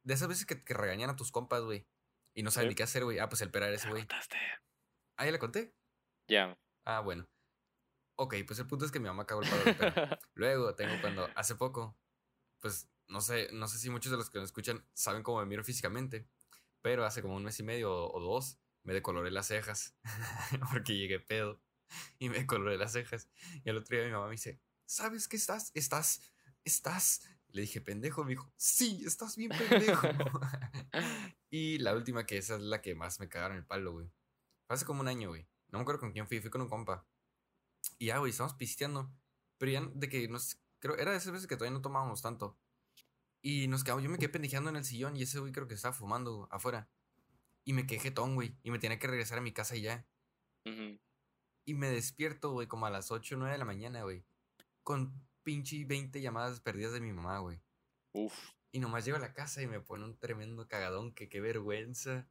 De 0.03 0.13
esas 0.13 0.27
veces 0.27 0.45
que, 0.45 0.63
que 0.63 0.73
regañan 0.73 1.09
a 1.11 1.15
tus 1.15 1.31
compas, 1.31 1.61
güey. 1.63 1.85
Y 2.33 2.43
no 2.43 2.51
saben 2.51 2.69
ni 2.69 2.75
qué 2.75 2.83
hacer, 2.83 3.03
güey. 3.03 3.19
Ah, 3.19 3.29
pues 3.29 3.41
el 3.41 3.51
pera 3.51 3.67
era 3.67 3.75
ese, 3.75 3.89
güey. 3.89 4.07
Ah, 5.17 5.25
ya 5.25 5.31
le 5.31 5.39
conté. 5.39 5.75
Ya. 6.27 6.57
Ah, 6.85 6.99
bueno. 7.01 7.27
Ok, 8.15 8.35
pues 8.45 8.59
el 8.59 8.67
punto 8.67 8.85
es 8.85 8.91
que 8.91 8.99
mi 8.99 9.07
mamá 9.07 9.25
cagó 9.25 9.41
el 9.41 9.49
palo 9.49 9.63
del 9.63 9.75
pera. 9.75 10.19
Luego 10.33 10.75
tengo 10.75 10.99
cuando 11.01 11.29
hace 11.35 11.55
poco, 11.55 11.97
pues 12.59 12.89
no 13.07 13.21
sé, 13.21 13.49
no 13.51 13.67
sé 13.67 13.77
si 13.77 13.89
muchos 13.89 14.11
de 14.11 14.17
los 14.17 14.29
que 14.29 14.39
me 14.39 14.45
escuchan 14.45 14.85
saben 14.93 15.23
cómo 15.23 15.39
me 15.39 15.45
miro 15.45 15.63
físicamente, 15.63 16.27
pero 16.81 17.05
hace 17.05 17.21
como 17.21 17.35
un 17.35 17.43
mes 17.43 17.59
y 17.59 17.63
medio 17.63 17.91
o, 17.91 18.17
o 18.17 18.19
dos 18.19 18.59
me 18.83 18.93
decoloré 18.93 19.31
las 19.31 19.47
cejas 19.47 19.95
porque 20.71 20.95
llegué 20.95 21.19
pedo 21.19 21.61
y 22.19 22.29
me 22.29 22.39
decoloré 22.39 22.77
las 22.77 22.93
cejas. 22.93 23.29
Y 23.63 23.69
al 23.69 23.77
otro 23.77 23.95
día 23.95 24.05
mi 24.05 24.11
mamá 24.11 24.25
me 24.25 24.33
dice, 24.33 24.59
¿sabes 24.85 25.27
qué 25.27 25.37
estás? 25.37 25.71
Estás, 25.73 26.33
estás. 26.63 27.21
Le 27.49 27.61
dije, 27.61 27.81
pendejo, 27.81 28.23
me 28.23 28.31
dijo, 28.31 28.51
sí, 28.57 29.03
estás 29.05 29.35
bien 29.35 29.51
pendejo. 29.51 30.07
y 31.53 31.77
la 31.77 31.93
última 31.93 32.25
que 32.25 32.37
esa 32.37 32.55
es 32.55 32.61
la 32.61 32.81
que 32.81 32.95
más 32.95 33.19
me 33.19 33.29
cagaron 33.29 33.57
el 33.57 33.63
palo, 33.63 33.91
güey. 33.91 34.11
Hace 34.69 34.85
como 34.85 35.01
un 35.01 35.07
año, 35.07 35.29
güey. 35.29 35.47
No 35.67 35.77
me 35.77 35.83
acuerdo 35.83 35.99
con 35.99 36.11
quién 36.11 36.27
fui, 36.27 36.39
fui 36.39 36.49
con 36.49 36.61
un 36.61 36.67
compa. 36.67 37.05
Y 37.99 38.07
ya, 38.07 38.17
güey, 38.17 38.31
estábamos 38.31 38.57
pisteando. 38.57 39.13
Pero 39.59 39.71
ya 39.71 39.81
de 39.93 40.09
que 40.09 40.27
nos. 40.27 40.57
Creo, 40.79 40.97
era 40.97 41.11
de 41.11 41.17
esas 41.17 41.31
veces 41.31 41.47
que 41.47 41.55
todavía 41.55 41.77
no 41.77 41.83
tomábamos 41.83 42.23
tanto. 42.23 42.57
Y 43.43 43.67
nos 43.67 43.83
quedamos, 43.83 44.03
yo 44.03 44.09
me 44.09 44.17
quedé 44.17 44.29
pendejeando 44.29 44.71
en 44.71 44.77
el 44.77 44.83
sillón 44.83 45.15
y 45.15 45.21
ese 45.21 45.37
güey 45.37 45.51
creo 45.51 45.67
que 45.67 45.75
estaba 45.75 45.93
fumando 45.93 46.47
afuera. 46.49 46.89
Y 47.65 47.73
me 47.73 47.85
quedé 47.85 47.99
jetón, 47.99 48.33
güey. 48.33 48.57
Y 48.63 48.71
me 48.71 48.79
tenía 48.79 48.97
que 48.97 49.05
regresar 49.05 49.37
a 49.37 49.41
mi 49.41 49.53
casa 49.53 49.75
y 49.75 49.83
ya. 49.83 50.07
Y 50.65 51.75
me 51.75 51.87
despierto, 51.91 52.49
güey, 52.49 52.65
como 52.65 52.87
a 52.87 52.89
las 52.89 53.11
8 53.11 53.35
o 53.35 53.37
9 53.37 53.51
de 53.51 53.59
la 53.59 53.65
mañana, 53.65 54.01
güey. 54.01 54.25
Con 54.81 55.23
pinche 55.43 55.85
20 55.85 56.19
llamadas 56.19 56.61
perdidas 56.61 56.93
de 56.93 57.01
mi 57.01 57.13
mamá, 57.13 57.37
güey. 57.37 57.61
Uf. 58.11 58.33
Y 58.73 58.79
nomás 58.79 59.05
llego 59.05 59.15
a 59.15 59.21
la 59.21 59.33
casa 59.33 59.61
y 59.61 59.67
me 59.67 59.79
pone 59.79 60.03
un 60.03 60.17
tremendo 60.17 60.67
cagadón, 60.67 61.13
que 61.13 61.29
qué 61.29 61.39
vergüenza. 61.39 62.27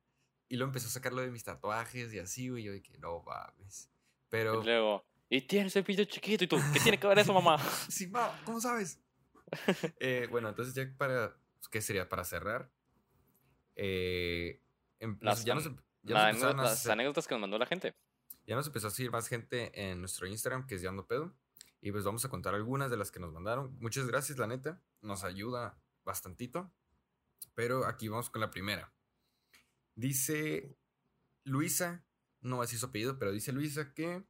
Y 0.48 0.56
luego 0.56 0.68
empezó 0.70 0.88
a 0.88 0.90
sacarlo 0.90 1.22
de 1.22 1.30
mis 1.30 1.44
tatuajes 1.44 2.12
y 2.12 2.18
así, 2.18 2.50
güey. 2.50 2.64
Yo 2.64 2.72
de 2.72 2.82
que 2.82 2.98
no 2.98 3.22
mames. 3.22 3.88
Pero. 4.28 4.60
Y 4.60 4.64
luego, 4.66 5.06
y 5.30 5.40
tienes 5.42 5.74
el 5.76 5.84
pito 5.84 6.04
chiquito 6.04 6.44
y 6.44 6.46
tú, 6.48 6.58
¿qué 6.74 6.80
tiene 6.80 6.98
que 6.98 7.06
ver 7.06 7.18
eso, 7.20 7.32
mamá? 7.32 7.56
Sí, 7.88 8.08
ma, 8.08 8.38
¿cómo 8.44 8.60
sabes? 8.60 9.00
Eh, 10.00 10.26
bueno, 10.30 10.48
entonces 10.50 10.74
ya 10.74 10.86
para, 10.98 11.34
¿qué 11.70 11.80
sería? 11.80 12.08
Para 12.08 12.24
cerrar. 12.24 12.70
Eh, 13.76 14.60
em- 14.98 15.18
Las 15.20 15.44
ya, 15.44 15.54
nos, 15.54 15.66
em- 15.66 15.76
ya, 16.02 16.14
La 16.14 16.32
nos 16.32 16.42
anécdota- 16.42 16.60
a 16.60 16.64
las 16.64 16.72
hacer- 16.72 16.92
anécdotas 16.92 17.26
que 17.26 17.34
nos 17.34 17.40
mandó 17.40 17.58
la 17.58 17.66
gente. 17.66 17.94
ya 18.46 18.56
nos 18.56 18.66
empezó 18.66 18.88
a 18.88 18.90
seguir 18.90 19.10
más 19.12 19.28
gente 19.28 19.70
en 19.90 20.00
nuestro 20.00 20.26
Instagram, 20.26 20.66
que 20.66 20.74
es 20.74 20.82
Yando 20.82 21.06
Pedo. 21.06 21.32
Y 21.80 21.90
pues 21.92 22.04
vamos 22.04 22.24
a 22.24 22.28
contar 22.28 22.54
algunas 22.54 22.90
de 22.90 22.96
las 22.96 23.10
que 23.10 23.20
nos 23.20 23.32
mandaron. 23.32 23.76
Muchas 23.80 24.06
gracias, 24.06 24.38
la 24.38 24.46
neta. 24.46 24.80
Nos 25.00 25.24
ayuda 25.24 25.78
bastantito. 26.04 26.72
Pero 27.54 27.86
aquí 27.86 28.08
vamos 28.08 28.30
con 28.30 28.40
la 28.40 28.50
primera. 28.50 28.92
Dice 29.94 30.76
Luisa, 31.44 32.04
no 32.40 32.62
así 32.62 32.78
su 32.78 32.86
apellido, 32.86 33.18
pero 33.18 33.32
dice 33.32 33.52
Luisa 33.52 33.92
que 33.94 34.24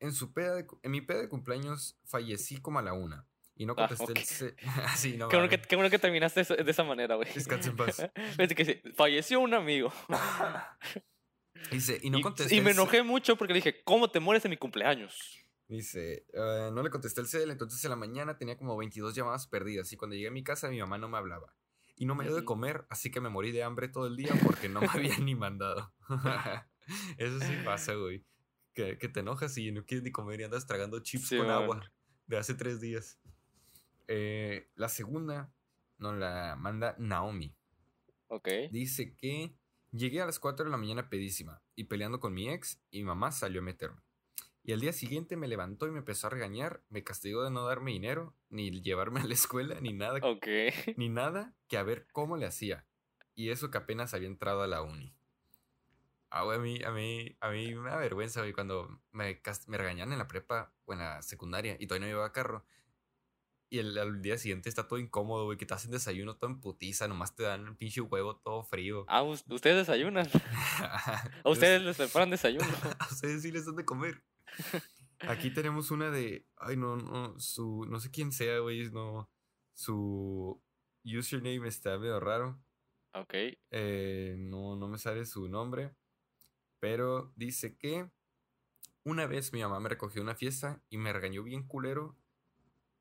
en, 0.00 0.12
su 0.12 0.32
peda 0.32 0.54
de 0.54 0.66
en 0.82 0.90
mi 0.90 1.00
peda 1.00 1.20
de 1.22 1.28
cumpleaños 1.28 1.98
fallecí 2.04 2.58
como 2.60 2.78
a 2.78 2.82
la 2.82 2.92
una. 2.92 3.26
Y 3.54 3.66
no 3.66 3.74
Ah, 3.76 3.86
contesté 3.88 4.04
ok. 4.12 4.18
el... 4.18 4.24
ce- 4.24 4.56
Así, 4.86 5.16
no 5.16 5.28
Qué 5.28 5.36
bueno, 5.36 5.50
que, 5.50 5.60
qué 5.60 5.76
bueno 5.76 5.90
que 5.90 5.98
terminaste 5.98 6.42
de 6.42 6.70
esa 6.70 6.84
manera, 6.84 7.16
güey. 7.16 7.32
Descansa 7.34 7.70
en 7.70 7.76
paz. 7.76 7.96
Que 8.56 8.82
falleció 8.96 9.40
un 9.40 9.52
amigo. 9.54 9.92
Dice, 11.70 11.98
y 12.02 12.10
no 12.10 12.18
y, 12.18 12.22
contesté 12.22 12.54
y 12.56 12.60
me 12.60 12.70
el 12.70 12.76
ce- 12.76 12.80
enojé 12.82 13.02
mucho 13.02 13.36
porque 13.36 13.52
le 13.52 13.58
dije, 13.58 13.82
¿cómo 13.84 14.10
te 14.10 14.20
mueres 14.20 14.44
en 14.44 14.50
mi 14.50 14.56
cumpleaños? 14.56 15.41
Dice, 15.72 16.26
"Ah, 16.34 16.70
no 16.72 16.82
le 16.82 16.90
contesté 16.90 17.20
el 17.20 17.26
cel, 17.26 17.50
entonces 17.50 17.82
en 17.84 17.90
la 17.90 17.96
mañana 17.96 18.36
tenía 18.36 18.56
como 18.56 18.76
22 18.76 19.14
llamadas 19.14 19.46
perdidas 19.46 19.90
y 19.92 19.96
cuando 19.96 20.14
llegué 20.14 20.28
a 20.28 20.32
mi 20.32 20.44
casa 20.44 20.68
mi 20.68 20.78
mamá 20.78 20.98
no 20.98 21.08
me 21.08 21.16
hablaba. 21.18 21.54
Y 21.96 22.04
no 22.06 22.14
me 22.14 22.24
dio 22.24 22.34
de 22.34 22.44
comer, 22.44 22.84
así 22.90 23.10
que 23.10 23.20
me 23.20 23.28
morí 23.28 23.52
de 23.52 23.62
hambre 23.62 23.88
todo 23.88 24.06
el 24.06 24.16
día 24.16 24.32
porque 24.44 24.68
no 24.68 24.80
me 24.80 24.88
había 24.88 25.16
ni 25.18 25.34
mandado. 25.34 25.92
Eso 27.16 27.40
sí 27.40 27.52
pasa, 27.64 27.94
güey. 27.94 28.24
Que, 28.74 28.98
que 28.98 29.08
te 29.08 29.20
enojas 29.20 29.56
y 29.58 29.70
no 29.72 29.84
quieres 29.84 30.02
ni 30.02 30.10
comer 30.10 30.40
y 30.40 30.44
andas 30.44 30.66
tragando 30.66 30.98
chips 31.00 31.28
Sí, 31.28 31.36
con 31.38 31.46
man. 31.46 31.62
agua 31.62 31.92
de 32.26 32.36
hace 32.38 32.54
tres 32.54 32.80
días. 32.80 33.18
Eh, 34.08 34.70
la 34.74 34.88
segunda 34.88 35.52
nos 35.98 36.16
la 36.16 36.56
manda 36.58 36.96
Naomi. 36.98 37.54
Ok. 38.28 38.48
Dice 38.70 39.14
que 39.16 39.54
Llegué 39.94 40.22
a 40.22 40.26
las 40.26 40.38
4 40.38 40.64
de 40.64 40.70
la 40.70 40.78
mañana 40.78 41.10
pedísima 41.10 41.62
y 41.76 41.84
peleando 41.84 42.18
con 42.18 42.32
mi 42.32 42.48
ex 42.48 42.80
y 42.90 43.02
mamá 43.04 43.30
salió 43.30 43.60
a 43.60 43.64
meterme. 43.64 44.00
Y 44.64 44.72
al 44.72 44.80
día 44.80 44.92
siguiente 44.92 45.36
me 45.36 45.48
levantó 45.48 45.88
y 45.88 45.90
me 45.90 45.98
empezó 45.98 46.28
a 46.28 46.30
regañar, 46.30 46.82
me 46.88 47.02
castigó 47.02 47.42
de 47.42 47.50
no 47.50 47.64
darme 47.66 47.90
dinero, 47.90 48.34
ni 48.48 48.70
llevarme 48.80 49.20
a 49.20 49.24
la 49.24 49.34
escuela, 49.34 49.80
ni 49.80 49.92
nada, 49.92 50.20
Ok. 50.22 50.46
ni 50.96 51.08
nada 51.08 51.52
que 51.68 51.76
a 51.78 51.82
ver 51.82 52.06
cómo 52.12 52.36
le 52.36 52.46
hacía. 52.46 52.86
Y 53.34 53.50
eso 53.50 53.70
que 53.70 53.78
apenas 53.78 54.14
había 54.14 54.28
entrado 54.28 54.62
a 54.62 54.66
la 54.68 54.82
uni. 54.82 55.14
Ah, 56.30 56.44
güey, 56.44 56.56
a 56.56 56.60
mí, 56.60 56.82
a 56.84 56.90
mí, 56.92 57.36
a 57.40 57.50
mí 57.50 57.74
me 57.74 57.90
da 57.90 57.96
vergüenza, 57.98 58.40
güey, 58.40 58.52
cuando 58.52 59.00
me, 59.10 59.40
me 59.66 59.78
regañan 59.78 60.12
en 60.12 60.18
la 60.18 60.28
prepa 60.28 60.72
o 60.86 60.92
en 60.92 61.00
la 61.00 61.20
secundaria 61.22 61.76
y 61.78 61.86
todavía 61.86 62.06
no 62.06 62.12
llevaba 62.12 62.32
carro. 62.32 62.64
Y 63.68 63.78
el, 63.80 63.96
al 63.98 64.20
día 64.22 64.38
siguiente 64.38 64.68
está 64.68 64.86
todo 64.86 64.98
incómodo, 64.98 65.44
güey, 65.46 65.58
que 65.58 65.66
te 65.66 65.74
hacen 65.74 65.90
desayuno 65.90 66.36
todo 66.36 66.50
en 66.50 66.60
putiza, 66.60 67.08
nomás 67.08 67.34
te 67.34 67.42
dan 67.42 67.66
un 67.68 67.74
pinche 67.76 68.00
huevo 68.02 68.36
todo 68.36 68.62
frío. 68.64 69.06
Ah, 69.08 69.22
us- 69.22 69.44
ustedes 69.48 69.76
desayunan. 69.88 70.28
A 71.44 71.50
ustedes 71.50 71.82
les 71.82 71.96
preparan 71.96 72.30
desayuno. 72.30 72.64
a 72.98 73.08
ustedes 73.10 73.42
sí 73.42 73.50
les 73.50 73.66
dan 73.66 73.76
de 73.76 73.84
comer. 73.84 74.22
Aquí 75.20 75.50
tenemos 75.52 75.90
una 75.90 76.10
de. 76.10 76.46
Ay, 76.56 76.76
no, 76.76 76.96
no. 76.96 77.38
Su. 77.38 77.86
No 77.88 78.00
sé 78.00 78.10
quién 78.10 78.32
sea, 78.32 78.58
güey. 78.58 78.90
No. 78.90 79.30
Su 79.74 80.60
username 81.04 81.68
está 81.68 81.98
medio 81.98 82.20
raro. 82.20 82.60
Ok. 83.14 83.34
eh, 83.70 84.36
no, 84.38 84.76
no 84.76 84.88
me 84.88 84.98
sale 84.98 85.24
su 85.26 85.48
nombre. 85.48 85.94
Pero 86.80 87.32
dice 87.36 87.76
que. 87.76 88.10
Una 89.04 89.26
vez 89.26 89.52
mi 89.52 89.60
mamá 89.60 89.80
me 89.80 89.88
recogió 89.88 90.22
una 90.22 90.36
fiesta 90.36 90.80
y 90.88 90.96
me 90.96 91.12
regañó 91.12 91.42
bien 91.42 91.66
culero. 91.66 92.16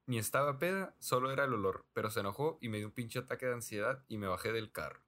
Ni 0.08 0.18
estaba 0.18 0.58
peda, 0.58 0.96
solo 1.00 1.32
era 1.32 1.46
el 1.46 1.54
olor. 1.54 1.86
Pero 1.94 2.10
se 2.10 2.22
enojó 2.22 2.58
y 2.60 2.70
me 2.70 2.78
dio 2.78 2.88
un 2.88 2.94
pinche 2.94 3.20
ataque 3.20 3.46
de 3.46 3.54
ansiedad 3.54 4.04
y 4.08 4.18
me 4.18 4.28
bajé 4.28 4.52
del 4.52 4.72
carro. 4.72 5.04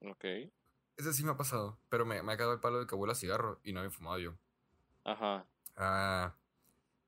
Ok. 0.00 0.24
Ese 0.96 1.12
sí 1.12 1.22
me 1.22 1.32
ha 1.32 1.36
pasado. 1.36 1.78
Pero 1.90 2.06
me, 2.06 2.22
me 2.22 2.32
ha 2.32 2.36
cagado 2.36 2.54
el 2.54 2.60
palo 2.60 2.80
de 2.80 2.86
que 2.86 2.94
huele 2.94 3.12
a 3.12 3.14
cigarro 3.14 3.60
y 3.62 3.72
no 3.72 3.80
había 3.80 3.90
fumado 3.90 4.18
yo. 4.18 4.38
Ajá. 5.04 5.46
Ah. 5.76 6.36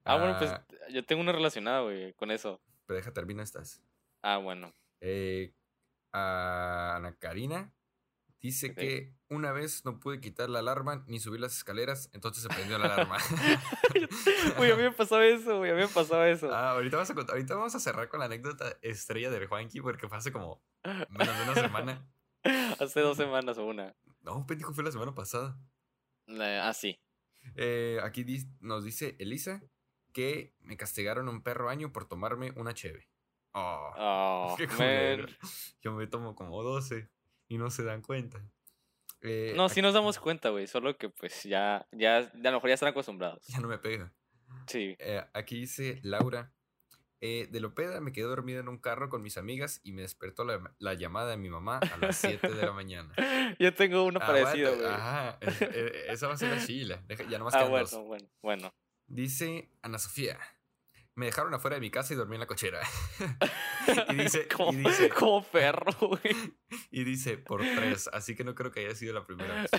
Ah, 0.04 0.16
bueno, 0.18 0.36
pues 0.38 0.50
ah, 0.50 0.66
yo 0.90 1.04
tengo 1.04 1.22
una 1.22 1.32
relacionada, 1.32 1.80
güey, 1.80 2.12
con 2.14 2.30
eso. 2.30 2.60
Pero 2.86 2.96
deja, 2.98 3.12
termina 3.12 3.42
estas. 3.42 3.82
Ah, 4.22 4.36
bueno. 4.38 4.72
Eh, 5.00 5.54
a 6.12 6.96
Ana 6.96 7.16
Karina 7.18 7.72
dice 8.40 8.74
que 8.74 9.14
una 9.30 9.52
vez 9.52 9.84
no 9.86 9.98
pude 10.00 10.20
quitar 10.20 10.50
la 10.50 10.58
alarma 10.58 11.02
ni 11.06 11.18
subir 11.18 11.40
las 11.40 11.56
escaleras, 11.56 12.10
entonces 12.12 12.42
se 12.42 12.48
prendió 12.50 12.78
la 12.78 12.86
alarma. 12.94 13.16
Güey, 14.58 14.70
a 14.72 14.76
mí 14.76 14.82
me 14.82 14.92
pasó 14.92 15.20
eso, 15.22 15.58
güey, 15.58 15.70
a 15.70 15.74
mí 15.74 15.80
me 15.80 15.88
pasó 15.88 16.22
eso. 16.24 16.52
ah, 16.54 16.72
ahorita, 16.72 16.96
vas 16.98 17.10
a 17.10 17.14
ahorita 17.14 17.54
vamos 17.56 17.74
a 17.74 17.80
cerrar 17.80 18.08
con 18.08 18.20
la 18.20 18.26
anécdota 18.26 18.76
estrella 18.82 19.30
del 19.30 19.46
Juanqui 19.46 19.80
porque 19.80 20.08
fue 20.08 20.18
hace 20.18 20.30
como 20.32 20.62
menos 21.08 21.36
de 21.38 21.42
una 21.44 21.54
semana. 21.54 22.06
Hace 22.78 23.00
dos 23.00 23.16
semanas 23.16 23.56
o 23.56 23.64
una. 23.64 23.96
No, 24.20 24.44
pendejo, 24.46 24.74
fue 24.74 24.84
la 24.84 24.92
semana 24.92 25.14
pasada. 25.14 25.56
La- 26.26 26.68
Ah, 26.68 26.74
sí. 26.74 27.00
Eh, 27.57 27.99
aquí 28.03 28.24
nos 28.61 28.84
dice 28.84 29.16
Elisa 29.18 29.62
que 30.12 30.55
me 30.61 30.76
castigaron 30.76 31.28
un 31.28 31.42
perro 31.42 31.68
año 31.68 31.92
por 31.92 32.07
tomarme 32.07 32.53
una 32.57 32.72
cheve. 32.74 33.09
Oh, 33.53 33.90
Oh, 33.97 34.57
qué 34.59 34.66
man. 34.66 35.28
Yo 35.82 35.92
me 35.92 36.07
tomo 36.07 36.34
como 36.34 36.62
12 36.62 37.09
y 37.49 37.59
no 37.59 37.70
se 37.70 37.84
dan 37.84 38.03
cuenta. 38.03 38.45
Eh, 39.20 39.55
No, 39.57 39.68
sí 39.68 39.80
nos 39.82 39.95
damos 39.95 40.18
cuenta, 40.18 40.51
güey, 40.51 40.66
solo 40.66 40.97
que 40.99 41.09
pues 41.09 41.42
ya, 41.45 41.86
ya, 41.92 42.18
a 42.18 42.30
lo 42.34 42.53
mejor 42.53 42.68
ya 42.68 42.74
están 42.74 42.90
acostumbrados. 42.90 43.47
Ya 43.47 43.59
no 43.61 43.68
me 43.68 43.78
pega. 43.78 44.12
Sí. 44.66 44.95
Eh, 44.99 45.24
aquí 45.32 45.61
dice 45.61 46.01
Laura. 46.03 46.53
Eh, 47.26 47.48
de 47.50 47.58
Lopeda 47.60 48.02
me 48.02 48.12
quedé 48.12 48.24
dormida 48.26 48.60
en 48.60 48.68
un 48.68 48.76
carro 48.76 49.08
con 49.08 49.22
mis 49.22 49.38
amigas 49.38 49.80
y 49.82 49.92
me 49.92 50.02
despertó 50.02 50.44
la, 50.44 50.74
la 50.78 50.92
llamada 50.92 51.30
de 51.30 51.38
mi 51.38 51.48
mamá 51.48 51.78
a 51.78 51.96
las 51.96 52.18
7 52.18 52.52
de 52.52 52.66
la 52.66 52.72
mañana. 52.72 53.14
Yo 53.58 53.72
tengo 53.72 54.04
uno 54.04 54.20
parecido, 54.20 54.72
Aguanta, 54.74 54.88
güey. 54.88 55.00
Ajá, 55.00 55.38
es- 55.40 55.62
eh, 55.62 56.04
esa 56.08 56.26
va 56.28 56.34
a 56.34 56.36
ser 56.36 56.50
la 56.50 56.62
chila. 56.66 57.02
Ya 57.30 57.38
nomás 57.38 57.54
Ah, 57.54 57.58
quedan 57.60 57.70
bueno, 57.70 57.86
dos. 57.90 58.04
bueno, 58.06 58.28
bueno. 58.42 58.74
Dice 59.06 59.70
Ana 59.80 59.98
Sofía. 59.98 60.38
Me 61.14 61.26
dejaron 61.26 61.54
afuera 61.54 61.76
de 61.76 61.80
mi 61.80 61.90
casa 61.90 62.12
y 62.12 62.16
dormí 62.16 62.34
en 62.36 62.40
la 62.40 62.46
cochera. 62.46 62.80
y 64.10 64.14
dice, 64.16 64.46
como, 64.48 64.72
y 64.72 64.76
dice, 64.82 65.08
como 65.08 65.44
perro, 65.44 65.92
güey. 66.00 66.34
y 66.90 67.04
dice 67.04 67.38
por 67.38 67.60
tres, 67.62 68.10
así 68.12 68.34
que 68.36 68.44
no 68.44 68.54
creo 68.54 68.70
que 68.70 68.80
haya 68.80 68.94
sido 68.94 69.14
la 69.14 69.24
primera 69.24 69.62
vez. 69.62 69.70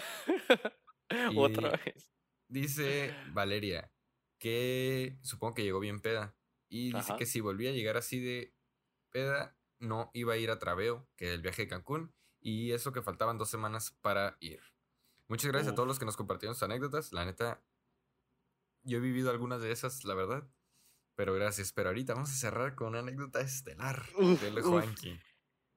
Otra 1.35 1.69
vez. 1.71 2.09
Dice 2.47 3.13
Valeria 3.33 3.91
que 4.39 5.17
supongo 5.21 5.53
que 5.55 5.63
llegó 5.63 5.79
bien 5.79 5.99
peda. 5.99 6.35
Y 6.69 6.93
dice 6.93 7.13
que 7.17 7.25
si 7.25 7.41
volvía 7.41 7.69
a 7.69 7.73
llegar 7.73 7.97
así 7.97 8.19
de 8.19 8.53
peda, 9.11 9.57
no 9.79 10.11
iba 10.13 10.33
a 10.33 10.37
ir 10.37 10.51
a 10.51 10.59
Traveo, 10.59 11.07
que 11.15 11.27
es 11.27 11.31
el 11.33 11.41
viaje 11.41 11.63
de 11.63 11.67
Cancún. 11.67 12.13
Y 12.41 12.71
eso 12.71 12.91
que 12.91 13.01
faltaban 13.01 13.37
dos 13.37 13.49
semanas 13.49 13.97
para 14.01 14.37
ir. 14.39 14.61
Muchas 15.27 15.51
gracias 15.51 15.73
a 15.73 15.75
todos 15.75 15.87
los 15.87 15.97
que 15.97 16.05
nos 16.05 16.17
compartieron 16.17 16.55
sus 16.55 16.63
anécdotas. 16.63 17.11
La 17.11 17.25
neta, 17.25 17.63
yo 18.83 18.97
he 18.97 19.01
vivido 19.01 19.31
algunas 19.31 19.61
de 19.61 19.71
esas, 19.71 20.03
la 20.03 20.13
verdad. 20.13 20.47
Pero 21.15 21.33
gracias. 21.33 21.71
Pero 21.73 21.89
ahorita 21.89 22.13
vamos 22.13 22.29
a 22.29 22.35
cerrar 22.35 22.75
con 22.75 22.89
una 22.89 22.99
anécdota 22.99 23.41
estelar 23.41 24.03
Uf, 24.17 24.43
uf. 24.43 24.63
Juanqui. 24.63 25.19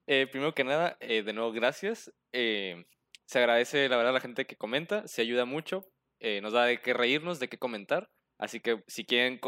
Eh, 0.07 0.27
primero 0.27 0.53
que 0.53 0.63
nada, 0.63 0.97
eh, 0.99 1.23
de 1.23 1.33
nuevo, 1.33 1.51
gracias. 1.51 2.11
Eh, 2.33 2.85
se 3.25 3.37
agradece, 3.37 3.87
la 3.89 3.97
verdad, 3.97 4.09
a 4.09 4.13
la 4.13 4.21
gente 4.21 4.47
que 4.47 4.55
comenta, 4.55 5.07
se 5.07 5.21
ayuda 5.21 5.45
mucho, 5.45 5.85
eh, 6.19 6.41
nos 6.41 6.53
da 6.53 6.65
de 6.65 6.81
qué 6.81 6.93
reírnos, 6.93 7.39
de 7.39 7.47
qué 7.47 7.59
comentar. 7.59 8.11
Así 8.39 8.59
que 8.61 8.83
si 8.87 9.05
quieren 9.05 9.39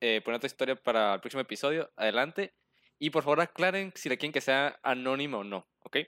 eh, 0.00 0.20
poner 0.22 0.36
otra 0.36 0.46
historia 0.46 0.76
para 0.76 1.14
el 1.14 1.20
próximo 1.20 1.40
episodio, 1.40 1.90
adelante. 1.96 2.54
Y 2.98 3.10
por 3.10 3.22
favor 3.22 3.40
aclaren 3.40 3.92
si 3.94 4.08
la 4.10 4.16
quieren 4.16 4.32
que 4.32 4.40
sea 4.42 4.78
anónima 4.82 5.38
o 5.38 5.44
no, 5.44 5.66
¿ok? 5.84 5.98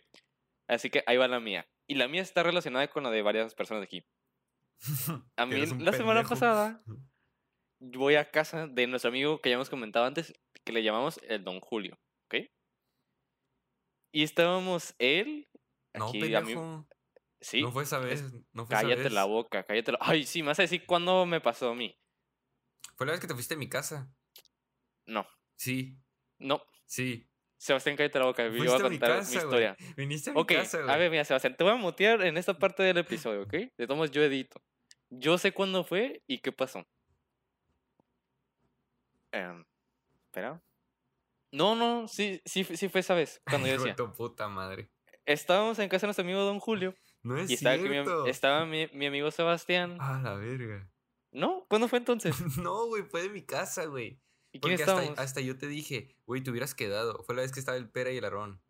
Así 0.69 0.91
que 0.91 1.03
ahí 1.07 1.17
va 1.17 1.29
la 1.29 1.41
mía. 1.41 1.67
Y 1.87 1.95
la 1.95 2.09
mía 2.09 2.21
está 2.21 2.43
relacionada 2.43 2.89
con 2.89 3.03
la 3.05 3.11
de 3.11 3.23
varias 3.23 3.55
personas 3.55 3.81
de 3.81 3.85
aquí. 3.87 4.07
A 5.37 5.47
mí, 5.47 5.55
la 5.55 5.93
semana 5.93 6.21
pendejo. 6.21 6.29
pasada, 6.31 6.83
voy 7.79 8.17
a 8.17 8.31
casa 8.31 8.67
de 8.67 8.87
nuestro 8.89 9.09
amigo 9.11 9.41
que 9.41 9.49
ya 9.51 9.55
hemos 9.55 9.71
comentado 9.71 10.05
antes, 10.05 10.35
que 10.65 10.73
le 10.73 10.83
llamamos 10.83 11.19
el 11.29 11.45
Don 11.45 11.61
Julio, 11.61 11.99
¿ok? 12.27 12.47
Y 14.13 14.23
estábamos 14.25 14.95
él, 14.99 15.49
No, 15.95 16.09
aquí 16.09 16.19
a 16.35 16.41
mí- 16.41 16.55
pendejo. 16.55 16.87
sí, 17.41 17.63
No 17.63 17.73
fue 17.73 17.85
esa 17.85 17.99
vez. 17.99 18.23
No 18.53 18.67
fue 18.67 18.77
esa 18.77 18.83
cállate 18.83 19.11
la 19.11 19.23
vez. 19.25 19.31
boca, 19.33 19.63
cállate 19.65 19.93
la... 19.93 19.99
Ay, 20.01 20.25
sí, 20.25 20.43
me 20.43 20.49
vas 20.49 20.59
a 20.59 20.63
decir 20.63 20.85
cuándo 20.87 21.25
me 21.27 21.41
pasó 21.41 21.71
a 21.71 21.75
mí. 21.75 21.97
Fue 23.03 23.07
la 23.09 23.13
vez 23.15 23.21
que 23.21 23.27
te 23.27 23.35
fuiste 23.35 23.55
a 23.55 23.57
mi 23.57 23.69
casa. 23.69 24.15
No, 25.07 25.27
Sí, 25.57 25.99
no, 26.39 26.63
sí. 26.87 27.29
Sebastián, 27.57 27.97
cállate 27.97 28.21
la 28.21 28.27
boca, 28.27 28.45
yo 28.47 28.51
voy 28.53 28.69
a 28.69 28.75
a 28.75 28.77
mi 28.77 28.83
contar 29.01 29.19
casa, 29.19 29.31
mi 29.31 29.37
historia. 29.39 29.77
Viniste 29.97 30.31
a 30.31 30.35
mi 30.35 30.47
casa, 30.47 30.79
a 30.79 30.83
güey. 30.85 30.99
ver, 31.01 31.11
mira, 31.11 31.25
Sebastián, 31.25 31.57
te 31.57 31.65
voy 31.65 31.73
a 31.73 31.77
mutear 31.77 32.23
en 32.23 32.37
esta 32.37 32.55
parte 32.57 32.85
del 32.85 32.99
episodio, 32.99 33.43
¿ok? 33.43 33.55
De 33.77 33.87
modos, 33.89 34.13
yo 34.13 34.23
edito. 34.23 34.63
Yo 35.11 35.37
sé 35.37 35.51
cuándo 35.51 35.83
fue 35.83 36.23
y 36.29 36.39
qué 36.39 36.53
pasó. 36.53 36.87
Em, 39.33 39.65
espera. 40.27 40.63
No, 41.51 41.75
no, 41.75 42.07
sí, 42.07 42.41
sí, 42.45 42.63
sí 42.63 42.89
fue 42.89 43.01
esa 43.01 43.15
vez, 43.15 43.43
cuando 43.45 43.67
yo 43.67 43.79
decía. 43.79 43.97
tu 43.97 44.13
puta 44.13 44.47
madre. 44.49 44.93
Estábamos 45.25 45.77
en 45.81 45.89
casa 45.89 46.03
de 46.03 46.09
nuestro 46.09 46.23
amigo 46.23 46.41
Don 46.43 46.61
Julio 46.61 46.95
No 47.25 47.37
es 47.37 47.51
y 47.51 47.55
estaba, 47.55 47.75
aquí 47.75 47.83
mi, 47.85 47.91
cierto. 47.91 48.27
estaba 48.27 48.65
mi, 48.65 48.87
mi 48.93 49.07
amigo 49.07 49.29
Sebastián. 49.33 49.97
Ah, 50.01 50.21
la 50.23 50.35
verga. 50.35 50.89
¿No? 51.33 51.65
¿Cuándo 51.69 51.89
fue 51.89 51.99
entonces? 51.99 52.35
No, 52.63 52.87
güey, 52.87 53.03
fue 53.03 53.23
de 53.23 53.29
mi 53.31 53.43
casa, 53.43 53.87
güey. 53.87 54.19
¿Y 54.53 54.61
quién 54.61 54.77
Porque 54.77 55.15
hasta, 55.17 55.41
yo 55.41 55.57
te 55.57 55.67
dije, 55.67 56.15
güey, 56.27 56.43
te 56.43 56.51
hubieras 56.51 56.75
quedado. 56.75 57.23
Fue 57.25 57.35
la 57.35 57.41
vez 57.43 57.53
que 57.53 57.61
estaba 57.61 57.79
el 57.79 57.89
Pera 57.89 58.11
y 58.11 58.19
el 58.19 58.25
Aarón. 58.25 58.61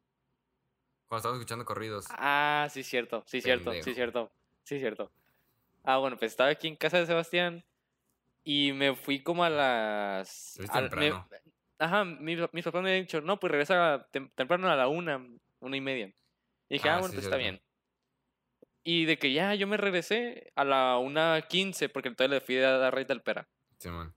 Cuando 1.09 1.19
estábamos 1.19 1.41
escuchando 1.41 1.65
corridos. 1.65 2.07
Ah, 2.11 2.69
sí, 2.71 2.83
cierto, 2.85 3.25
sí, 3.27 3.41
cierto, 3.41 3.73
sí, 3.73 3.79
Pendejo. 3.79 3.95
cierto, 3.97 4.33
sí, 4.63 4.79
cierto. 4.79 5.11
Ah, 5.83 5.99
bueno, 5.99 6.17
pues 6.17 6.31
estaba 6.33 6.51
aquí 6.51 6.69
en 6.69 6.77
casa 6.77 6.99
de 6.99 7.07
Sebastián 7.07 7.65
y 8.45 8.73
me 8.73 8.95
fui 8.95 9.23
como 9.23 9.43
a 9.45 9.51
las... 9.51 10.59
Al- 10.71 10.85
me- 10.85 11.11
temprano. 11.11 11.29
ajá, 11.79 12.05
mi- 12.05 12.37
mis 12.53 12.65
papás 12.65 12.83
me 12.83 12.91
habían 12.91 13.05
dicho, 13.05 13.21
no, 13.21 13.41
pues 13.41 13.51
regresa 13.51 14.09
tem- 14.13 14.31
temprano 14.37 14.71
a 14.71 14.77
la 14.77 14.87
una, 14.87 15.21
una 15.59 15.77
y 15.77 15.81
media. 15.81 16.07
Y 16.69 16.75
dije, 16.77 16.89
ah, 16.89 16.95
Ah, 16.95 16.99
bueno, 17.01 17.09
sí, 17.09 17.17
pues 17.17 17.25
está 17.25 17.37
bien. 17.37 17.61
Y 18.85 19.05
de 19.05 19.19
que 19.19 19.33
ya 19.33 19.55
yo 19.55 19.67
me 19.67 19.77
regresé 19.77 20.53
a 20.57 20.65
la 20.65 20.99
una 20.99 21.41
quince 21.49 21.89
porque 21.89 22.09
entonces 22.09 22.31
le 22.31 22.41
fui 22.41 22.57
a 22.57 22.79
dar 22.79 22.95
rey 22.95 23.05
del 23.05 23.23
pera. 23.23 23.49
Simón. 23.79 24.15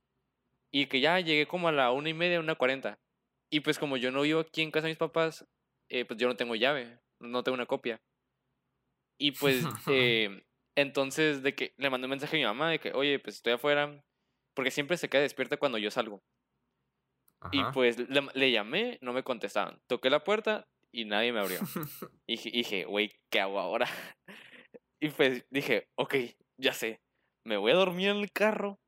Y 0.71 0.87
que 0.87 0.99
ya 0.99 1.19
llegué 1.19 1.47
como 1.47 1.67
a 1.67 1.71
la 1.71 1.91
una 1.91 2.09
y 2.09 2.13
media, 2.13 2.39
una 2.39 2.55
cuarenta. 2.55 2.99
Y 3.51 3.59
pues 3.59 3.77
como 3.77 3.97
yo 3.97 4.11
no 4.11 4.21
vivo 4.21 4.39
aquí 4.39 4.61
en 4.61 4.71
casa 4.71 4.87
de 4.87 4.91
mis 4.91 4.97
papás, 4.97 5.45
eh, 5.89 6.05
pues 6.05 6.19
yo 6.19 6.27
no 6.27 6.35
tengo 6.35 6.55
llave, 6.55 6.99
no 7.19 7.43
tengo 7.43 7.53
una 7.53 7.67
copia. 7.67 8.01
Y 9.19 9.31
pues 9.31 9.63
eh, 9.87 10.43
entonces 10.75 11.43
de 11.43 11.53
que 11.55 11.73
le 11.77 11.89
mandé 11.89 12.05
un 12.05 12.11
mensaje 12.11 12.35
a 12.35 12.39
mi 12.39 12.45
mamá 12.45 12.71
de 12.71 12.79
que, 12.79 12.91
oye, 12.93 13.19
pues 13.19 13.35
estoy 13.35 13.53
afuera, 13.53 14.03
porque 14.55 14.71
siempre 14.71 14.97
se 14.97 15.09
queda 15.09 15.21
despierta 15.21 15.57
cuando 15.57 15.77
yo 15.77 15.91
salgo. 15.91 16.23
Y 17.51 17.63
pues 17.73 17.99
le, 18.09 18.27
le 18.33 18.51
llamé, 18.51 18.97
no 19.01 19.13
me 19.13 19.21
contestaban. 19.21 19.79
Toqué 19.87 20.09
la 20.09 20.23
puerta 20.23 20.67
y 20.91 21.05
nadie 21.05 21.31
me 21.31 21.39
abrió. 21.39 21.59
Y 22.27 22.37
dije, 22.37 22.85
güey, 22.85 23.11
¿qué 23.29 23.39
hago 23.39 23.59
ahora? 23.59 23.87
Y 25.05 25.09
pues 25.09 25.45
dije, 25.51 25.87
ok, 25.95 26.15
ya 26.57 26.73
sé, 26.73 27.01
me 27.45 27.57
voy 27.57 27.71
a 27.71 27.75
dormir 27.75 28.09
en 28.09 28.17
el 28.17 28.31
carro. 28.31 28.79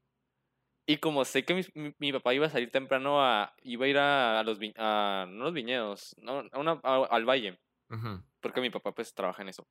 Y 0.87 0.97
como 0.99 1.25
sé 1.25 1.45
que 1.45 1.53
mi, 1.53 1.63
mi 1.99 2.13
papá 2.13 2.33
iba 2.33 2.47
a 2.47 2.49
salir 2.49 2.71
temprano 2.71 3.21
a, 3.23 3.53
iba 3.63 3.85
a 3.85 3.89
ir 3.89 3.97
a, 3.97 4.39
a 4.39 4.43
los, 4.43 4.59
vi- 4.59 4.73
a, 4.77 5.25
no 5.29 5.45
los 5.45 5.53
viñedos, 5.53 6.15
no, 6.17 6.43
a 6.51 6.59
una- 6.59 6.79
a- 6.83 7.07
al 7.11 7.25
valle, 7.25 7.59
Ujú, 7.89 8.23
porque 8.41 8.61
mi 8.61 8.69
papá 8.71 8.93
pues 8.93 9.13
trabaja 9.15 9.43
en 9.43 9.49
eso. 9.49 9.67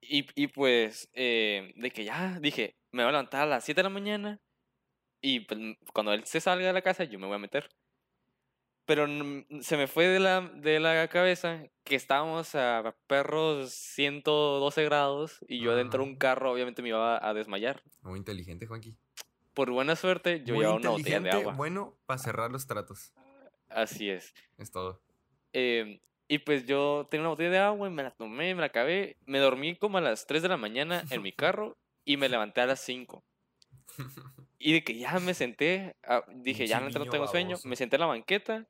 Y, 0.00 0.26
y 0.34 0.48
pues, 0.48 1.08
eh, 1.14 1.72
de 1.76 1.90
que 1.90 2.04
ya 2.04 2.38
dije, 2.40 2.76
me 2.92 3.02
voy 3.02 3.08
a 3.08 3.12
levantar 3.12 3.42
a 3.42 3.46
las 3.46 3.64
7 3.64 3.80
de 3.80 3.84
la 3.84 3.88
mañana 3.90 4.38
y 5.22 5.40
pues, 5.42 5.60
cuando 5.94 6.12
él 6.14 6.24
se 6.26 6.40
salga 6.40 6.68
de 6.68 6.72
la 6.74 6.82
casa 6.82 7.04
yo 7.04 7.18
me 7.20 7.26
voy 7.26 7.36
a 7.36 7.40
meter. 7.40 7.68
Pero 8.86 9.06
se 9.62 9.76
me 9.78 9.86
fue 9.86 10.06
de 10.08 10.20
la, 10.20 10.42
de 10.42 10.78
la 10.78 11.08
cabeza 11.08 11.62
que 11.84 11.94
estábamos 11.94 12.54
a 12.54 12.94
perros 13.06 13.72
112 13.72 14.84
grados 14.84 15.38
y 15.48 15.60
yo 15.60 15.74
dentro 15.74 16.02
de 16.02 16.04
un 16.04 16.10
Ajá. 16.12 16.18
carro 16.18 16.52
obviamente 16.52 16.82
me 16.82 16.90
iba 16.90 17.26
a 17.26 17.32
desmayar. 17.32 17.82
Muy 18.02 18.18
inteligente, 18.18 18.66
Juanqui. 18.66 18.94
Por 19.54 19.70
buena 19.70 19.96
suerte 19.96 20.42
yo 20.44 20.54
Muy 20.54 20.62
llevaba 20.64 20.78
una 20.80 20.90
botella 20.90 21.20
de 21.20 21.30
agua. 21.30 21.52
bueno 21.54 21.96
para 22.06 22.18
cerrar 22.18 22.50
los 22.50 22.66
tratos. 22.66 23.12
Así 23.70 24.10
es. 24.10 24.34
Es 24.58 24.70
todo. 24.70 25.00
Em, 25.52 26.00
y 26.28 26.38
pues 26.38 26.66
yo 26.66 27.06
tenía 27.10 27.22
una 27.22 27.30
botella 27.30 27.50
de 27.50 27.58
agua 27.58 27.88
y 27.88 27.90
me 27.90 28.02
la 28.02 28.10
tomé, 28.10 28.54
me 28.54 28.60
la 28.60 28.66
acabé. 28.66 29.16
Me 29.24 29.38
dormí 29.38 29.76
como 29.76 29.96
a 29.98 30.00
las 30.02 30.26
3 30.26 30.42
de 30.42 30.48
la 30.48 30.56
mañana 30.58 31.04
en 31.10 31.22
mi 31.22 31.32
carro 31.36 31.76
y 32.04 32.16
me 32.18 32.28
levanté 32.28 32.60
a 32.60 32.66
las 32.66 32.80
5. 32.80 33.24
Y 34.58 34.72
de 34.72 34.84
que 34.84 34.96
ya 34.96 35.18
me 35.20 35.34
senté, 35.34 35.96
ah, 36.04 36.24
dije, 36.34 36.66
ya 36.66 36.80
no 36.80 36.90
tengo 36.90 37.26
sueño. 37.28 37.56
Me 37.64 37.76
senté 37.76 37.96
en 37.96 38.00
la 38.00 38.06
banqueta 38.06 38.66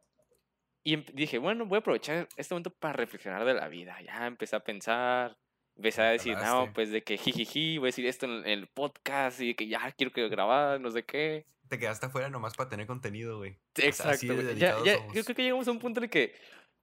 y 0.82 0.96
dije, 1.12 1.38
bueno, 1.38 1.64
voy 1.66 1.76
a 1.76 1.80
aprovechar 1.80 2.28
este 2.36 2.54
momento 2.54 2.70
para 2.70 2.92
reflexionar 2.92 3.44
de 3.44 3.54
la 3.54 3.68
vida. 3.68 4.00
Ya 4.02 4.26
empecé 4.26 4.54
a 4.56 4.60
pensar, 4.60 5.36
empecé 5.76 6.02
a 6.02 6.10
decir, 6.10 6.36
no, 6.36 6.70
pues 6.74 6.90
de 6.90 7.02
que 7.02 7.16
jijiji, 7.16 7.78
voy 7.78 7.86
a 7.86 7.88
decir 7.88 8.06
esto 8.06 8.26
en 8.26 8.46
el 8.46 8.66
podcast 8.68 9.40
y 9.40 9.48
de 9.48 9.56
que 9.56 9.66
ya 9.66 9.90
quiero 9.92 10.12
que 10.12 10.28
grabar, 10.28 10.80
no 10.80 10.90
sé 10.90 11.04
qué. 11.04 11.46
Te 11.68 11.78
quedaste 11.78 12.06
afuera 12.06 12.28
nomás 12.28 12.54
para 12.54 12.68
tener 12.68 12.86
contenido, 12.86 13.38
güey. 13.38 13.58
Exacto. 13.76 14.26
Ya, 14.54 14.76
ya, 14.84 14.98
yo 15.14 15.24
creo 15.24 15.34
que 15.36 15.42
llegamos 15.42 15.66
a 15.66 15.70
un 15.70 15.78
punto 15.78 16.00
en 16.00 16.04
el 16.04 16.10
que, 16.10 16.34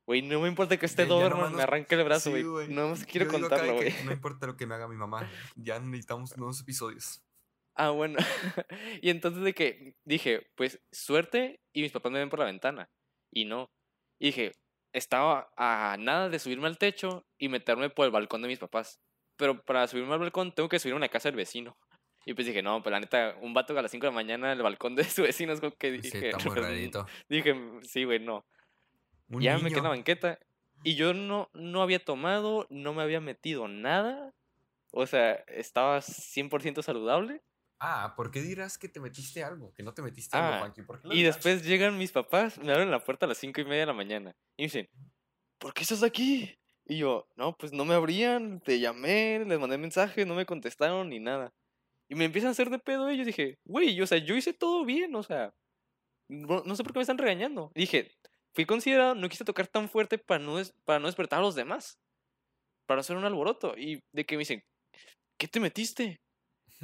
güey, 0.07 0.23
no 0.23 0.41
me 0.41 0.47
importa 0.47 0.77
que 0.77 0.87
esté 0.87 1.05
nomás 1.05 1.51
me 1.51 1.61
arranque 1.61 1.93
el 1.93 2.03
brazo, 2.03 2.35
Sí, 2.35 2.41
güey. 2.41 2.69
no 2.69 2.89
más 2.89 3.05
quiero 3.05 3.27
contarlo, 3.27 3.75
güey. 3.75 3.93
No 4.03 4.11
importa 4.11 4.47
lo 4.47 4.57
que 4.57 4.65
me 4.65 4.73
haga 4.73 4.87
mi 4.87 4.95
mamá. 4.95 5.29
Ya 5.55 5.79
necesitamos 5.79 6.35
nuevos 6.37 6.59
episodios. 6.59 7.21
Ah, 7.75 7.89
bueno. 7.91 8.17
y 9.01 9.09
entonces 9.09 9.43
de 9.43 9.53
que 9.53 9.95
dije, 10.03 10.47
pues 10.55 10.81
suerte 10.91 11.61
y 11.73 11.81
mis 11.81 11.91
papás 11.91 12.11
me 12.11 12.19
ven 12.19 12.29
por 12.29 12.39
la 12.39 12.45
ventana. 12.45 12.89
Y 13.31 13.45
no. 13.45 13.71
Y 14.19 14.27
dije, 14.27 14.51
estaba 14.93 15.51
a 15.55 15.95
nada 15.99 16.29
de 16.29 16.39
subirme 16.39 16.67
al 16.67 16.77
techo 16.77 17.25
y 17.37 17.47
meterme 17.49 17.89
por 17.89 18.05
el 18.05 18.11
balcón 18.11 18.41
de 18.41 18.47
mis 18.49 18.59
papás. 18.59 18.99
Pero 19.37 19.63
para 19.63 19.87
subirme 19.87 20.13
al 20.13 20.19
balcón 20.19 20.53
tengo 20.53 20.69
que 20.69 20.79
subirme 20.79 20.97
a 20.97 21.03
una 21.05 21.09
casa 21.09 21.29
del 21.29 21.37
vecino. 21.37 21.77
Y 22.25 22.33
pues 22.35 22.45
dije, 22.45 22.61
no, 22.61 22.83
pues 22.83 22.91
la 22.91 22.99
neta, 22.99 23.35
un 23.41 23.53
vato 23.53 23.77
a 23.77 23.81
las 23.81 23.89
5 23.89 24.05
de 24.05 24.11
la 24.11 24.15
mañana 24.15 24.51
en 24.51 24.57
el 24.57 24.63
balcón 24.63 24.95
de 24.95 25.03
su 25.05 25.23
vecino 25.23 25.53
es 25.53 25.59
como 25.59 25.75
que 25.75 25.91
Sí, 26.01 26.11
dije, 26.11 26.29
está 26.29 26.49
muy 26.49 26.55
rarito. 26.59 27.07
dije, 27.29 27.55
sí, 27.83 28.03
güey, 28.03 28.19
no. 28.19 28.45
Ya 29.29 29.57
me 29.57 29.69
quedé 29.69 29.79
en 29.79 29.83
la 29.83 29.89
niño. 29.89 29.89
banqueta 29.89 30.39
y 30.83 30.95
yo 30.95 31.13
no, 31.13 31.49
no 31.53 31.81
había 31.81 32.03
tomado, 32.03 32.67
no 32.69 32.93
me 32.93 33.01
había 33.01 33.21
metido 33.21 33.67
nada. 33.67 34.33
O 34.91 35.07
sea, 35.07 35.33
estaba 35.47 36.01
100% 36.01 36.81
saludable. 36.83 37.41
Ah, 37.83 38.13
¿por 38.15 38.29
qué 38.29 38.41
dirás 38.41 38.77
que 38.77 38.87
te 38.89 38.99
metiste 38.99 39.43
algo? 39.43 39.73
Que 39.73 39.81
no 39.83 39.93
te 39.93 40.03
metiste 40.03 40.37
algo, 40.37 40.53
Ah, 40.53 40.59
Juanqui. 40.59 40.83
¿Por 40.83 41.01
qué 41.01 41.07
Y 41.09 41.23
dirás? 41.23 41.35
después 41.35 41.65
llegan 41.65 41.97
mis 41.97 42.11
papás, 42.11 42.59
me 42.59 42.71
abren 42.71 42.91
la 42.91 43.03
puerta 43.03 43.25
a 43.25 43.29
las 43.29 43.39
cinco 43.39 43.59
y 43.61 43.65
media 43.65 43.81
de 43.81 43.85
la 43.87 43.93
mañana. 43.93 44.35
Y 44.55 44.63
me 44.63 44.65
dicen, 44.67 44.87
¿por 45.59 45.73
qué 45.73 45.83
estás 45.83 46.03
aquí? 46.03 46.55
Y 46.85 46.97
yo, 46.99 47.27
no, 47.35 47.55
pues 47.57 47.73
no 47.73 47.85
me 47.85 47.95
abrían, 47.95 48.59
te 48.61 48.79
llamé, 48.79 49.43
les 49.45 49.59
mandé 49.59 49.77
mensaje, 49.77 50.25
no 50.25 50.35
me 50.35 50.45
contestaron 50.45 51.09
ni 51.09 51.19
nada. 51.19 51.51
Y 52.09 52.15
me 52.15 52.25
empiezan 52.25 52.49
a 52.49 52.51
hacer 52.51 52.69
de 52.69 52.79
pedo 52.79 53.09
ellos. 53.09 53.25
Dije, 53.25 53.57
güey, 53.65 53.99
o 54.01 54.07
sea, 54.07 54.17
yo 54.19 54.35
hice 54.35 54.53
todo 54.53 54.85
bien, 54.85 55.15
o 55.15 55.23
sea, 55.23 55.53
no, 56.29 56.61
no 56.65 56.75
sé 56.75 56.83
por 56.83 56.93
qué 56.93 56.99
me 56.99 57.03
están 57.03 57.17
regañando. 57.17 57.71
Dije, 57.75 58.11
fui 58.53 58.65
considerado, 58.65 59.15
no 59.15 59.29
quise 59.29 59.45
tocar 59.45 59.67
tan 59.67 59.89
fuerte 59.89 60.17
para 60.19 60.43
no, 60.43 60.57
para 60.85 60.99
no 60.99 61.07
despertar 61.07 61.39
a 61.39 61.43
los 61.43 61.55
demás, 61.55 61.97
para 62.87 63.01
hacer 63.01 63.15
un 63.17 63.25
alboroto. 63.25 63.75
Y 63.77 64.01
de 64.13 64.25
que 64.25 64.35
me 64.35 64.41
dicen, 64.41 64.61
¿qué 65.39 65.47
te 65.47 65.59
metiste? 65.59 66.21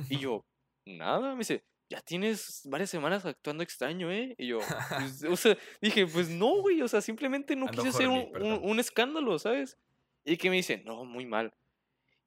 Y 0.10 0.20
yo, 0.20 0.46
nada, 0.88 1.32
me 1.34 1.40
dice, 1.40 1.64
ya 1.90 2.02
tienes 2.02 2.62
varias 2.66 2.90
semanas 2.90 3.26
actuando 3.26 3.64
extraño, 3.64 4.12
¿eh? 4.12 4.36
Y 4.38 4.48
yo, 4.48 4.60
pues, 5.12 5.24
o 5.24 5.36
sea, 5.36 5.58
dije, 5.82 6.06
pues 6.08 6.30
no, 6.30 6.62
güey, 6.62 6.82
o 6.82 6.88
sea, 6.88 7.02
simplemente 7.02 7.56
no 7.56 7.68
Ando 7.68 7.84
quise 7.84 7.96
hacer 7.96 8.08
un, 8.08 8.30
un- 8.42 8.60
un 8.64 8.80
escándalo, 8.80 9.38
¿sabes? 9.40 9.78
Y 10.26 10.38
que 10.38 10.50
me 10.50 10.58
dice, 10.58 10.82
no, 10.86 11.06
muy 11.06 11.26
mal. 11.26 11.54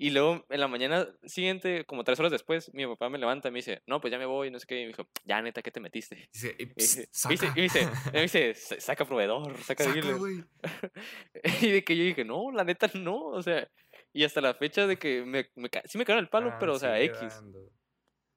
Y 0.02 0.08
luego 0.08 0.46
en 0.48 0.60
la 0.60 0.66
mañana 0.66 1.06
siguiente, 1.24 1.84
como 1.84 2.04
tres 2.04 2.18
horas 2.18 2.32
después, 2.32 2.72
mi 2.72 2.86
papá 2.86 3.10
me 3.10 3.18
levanta 3.18 3.48
y 3.48 3.50
me 3.50 3.58
dice, 3.58 3.82
no, 3.86 4.00
pues 4.00 4.10
ya 4.10 4.16
me 4.16 4.24
voy, 4.24 4.50
no 4.50 4.58
sé 4.58 4.64
qué. 4.66 4.78
Y 4.80 4.82
me 4.84 4.86
dijo, 4.88 5.06
ya 5.26 5.42
neta, 5.42 5.60
¿qué 5.60 5.70
te 5.70 5.78
metiste? 5.80 6.30
Dice, 6.32 6.56
"Eh, 6.58 6.72
Y 6.74 6.80
dice- 6.80 7.08
saca. 7.12 7.34
y 7.34 7.36
dice- 7.36 7.52
y 7.54 7.60
dice, 7.60 7.88
y 8.06 8.12
me 8.14 8.22
dice, 8.22 8.54
"Sa- 8.54 8.80
saca 8.80 9.04
proveedor, 9.04 9.54
saca, 9.58 9.84
Saca, 9.84 9.94
dealer". 9.94 10.16
güey. 10.16 10.42
Y 11.68 11.70
de 11.70 11.84
que 11.84 11.96
yo 11.98 12.04
dije, 12.04 12.24
no, 12.24 12.50
la 12.50 12.64
neta 12.64 12.90
no, 12.94 13.26
o 13.26 13.42
sea, 13.42 13.70
y 14.14 14.24
hasta 14.24 14.40
la 14.40 14.54
fecha 14.54 14.86
de 14.86 14.96
que 14.96 15.22
me, 15.26 15.50
me 15.54 15.68
sí 15.84 15.98
me 15.98 16.06
cagaron 16.06 16.24
el 16.24 16.30
palo, 16.30 16.48
Ah, 16.54 16.56
pero 16.58 16.72
o 16.72 16.78
sea, 16.78 16.98
X. 16.98 17.42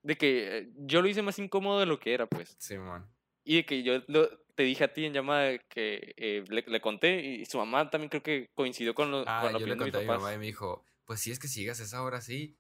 De 0.04 0.18
que 0.18 0.58
eh, 0.60 0.70
yo 0.78 1.02
lo 1.02 1.08
hice 1.08 1.22
más 1.22 1.40
incómodo 1.40 1.80
de 1.80 1.86
lo 1.86 2.00
que 2.00 2.14
era, 2.14 2.28
pues. 2.28 2.56
Simón. 2.60 3.10
Y 3.46 3.58
de 3.58 3.66
que 3.66 3.84
yo 3.84 4.02
lo- 4.08 4.30
te 4.56 4.64
dije 4.64 4.84
a 4.84 4.94
ti 4.94 5.06
en 5.06 5.14
llamada 5.14 5.58
que 5.58 6.14
eh, 6.18 6.44
le, 6.48 6.64
le 6.68 6.82
conté 6.82 7.22
y 7.22 7.46
su 7.46 7.58
mamá 7.58 7.90
también 7.90 8.10
creo 8.10 8.22
que 8.22 8.48
coincidió 8.54 8.94
con, 8.94 9.10
lo, 9.12 9.26
Ah, 9.26 9.42
con 9.42 9.52
la 9.54 9.60
yo 9.60 9.66
le 9.66 9.74
opinión 9.74 9.80
de 9.80 9.86
mis 9.86 9.94
conté 9.94 9.98
a 9.98 10.02
mi 10.02 10.08
mamá 10.22 10.34
y 10.34 10.38
me 10.38 10.46
dijo, 10.46 10.86
pues 11.06 11.20
sí, 11.20 11.32
es 11.32 11.40
que 11.40 11.48
si 11.48 11.62
llegas 11.62 11.80
a 11.80 11.84
esa 11.84 12.04
hora 12.04 12.22
sí. 12.22 12.58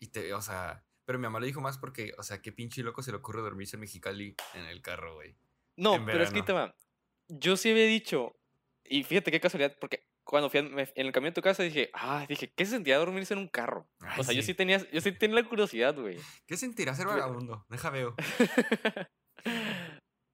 Y 0.00 0.08
te, 0.08 0.34
o 0.34 0.42
sea, 0.42 0.84
pero 1.04 1.18
mi 1.18 1.22
mamá 1.24 1.40
le 1.40 1.46
dijo 1.46 1.60
más 1.60 1.78
porque, 1.78 2.12
o 2.18 2.22
sea, 2.22 2.42
qué 2.42 2.50
pinche 2.52 2.82
loco 2.82 3.02
se 3.02 3.12
le 3.12 3.18
ocurre 3.18 3.40
dormirse 3.42 3.76
en 3.76 3.80
Mexicali 3.80 4.34
en 4.54 4.64
el 4.66 4.82
carro, 4.82 5.14
güey. 5.14 5.36
No, 5.76 6.04
pero 6.04 6.24
es 6.24 6.30
que 6.30 6.38
ahí 6.40 6.44
te 6.44 6.52
va. 6.52 6.74
Yo 7.28 7.56
sí 7.56 7.70
había 7.70 7.84
dicho, 7.86 8.36
y 8.84 9.04
fíjate 9.04 9.30
qué 9.30 9.40
casualidad, 9.40 9.76
porque 9.80 10.06
cuando 10.26 10.50
fui 10.50 10.60
me- 10.62 10.82
en 10.94 11.06
el 11.06 11.12
camino 11.12 11.30
a 11.30 11.34
tu 11.34 11.40
casa 11.40 11.62
dije, 11.62 11.88
ah, 11.94 12.26
dije, 12.28 12.52
¿qué 12.52 12.64
se 12.64 12.72
sentía 12.72 12.98
dormirse 12.98 13.32
en 13.34 13.40
un 13.40 13.48
carro? 13.48 13.88
Ay, 14.00 14.20
o 14.20 14.24
sea, 14.24 14.34
yo 14.34 14.42
sí. 14.42 14.46
sí 14.48 14.54
tenía, 14.54 14.78
yo 14.90 15.00
sí 15.00 15.12
tenía 15.12 15.36
la 15.40 15.48
curiosidad, 15.48 15.94
güey. 15.94 16.18
¿Qué 16.46 16.56
sentirá 16.56 16.94
ser 16.94 17.06
Pero- 17.06 17.18
vagabundo? 17.18 17.64
Deja 17.68 17.90
veo. 17.90 18.14
Pero 19.44 19.88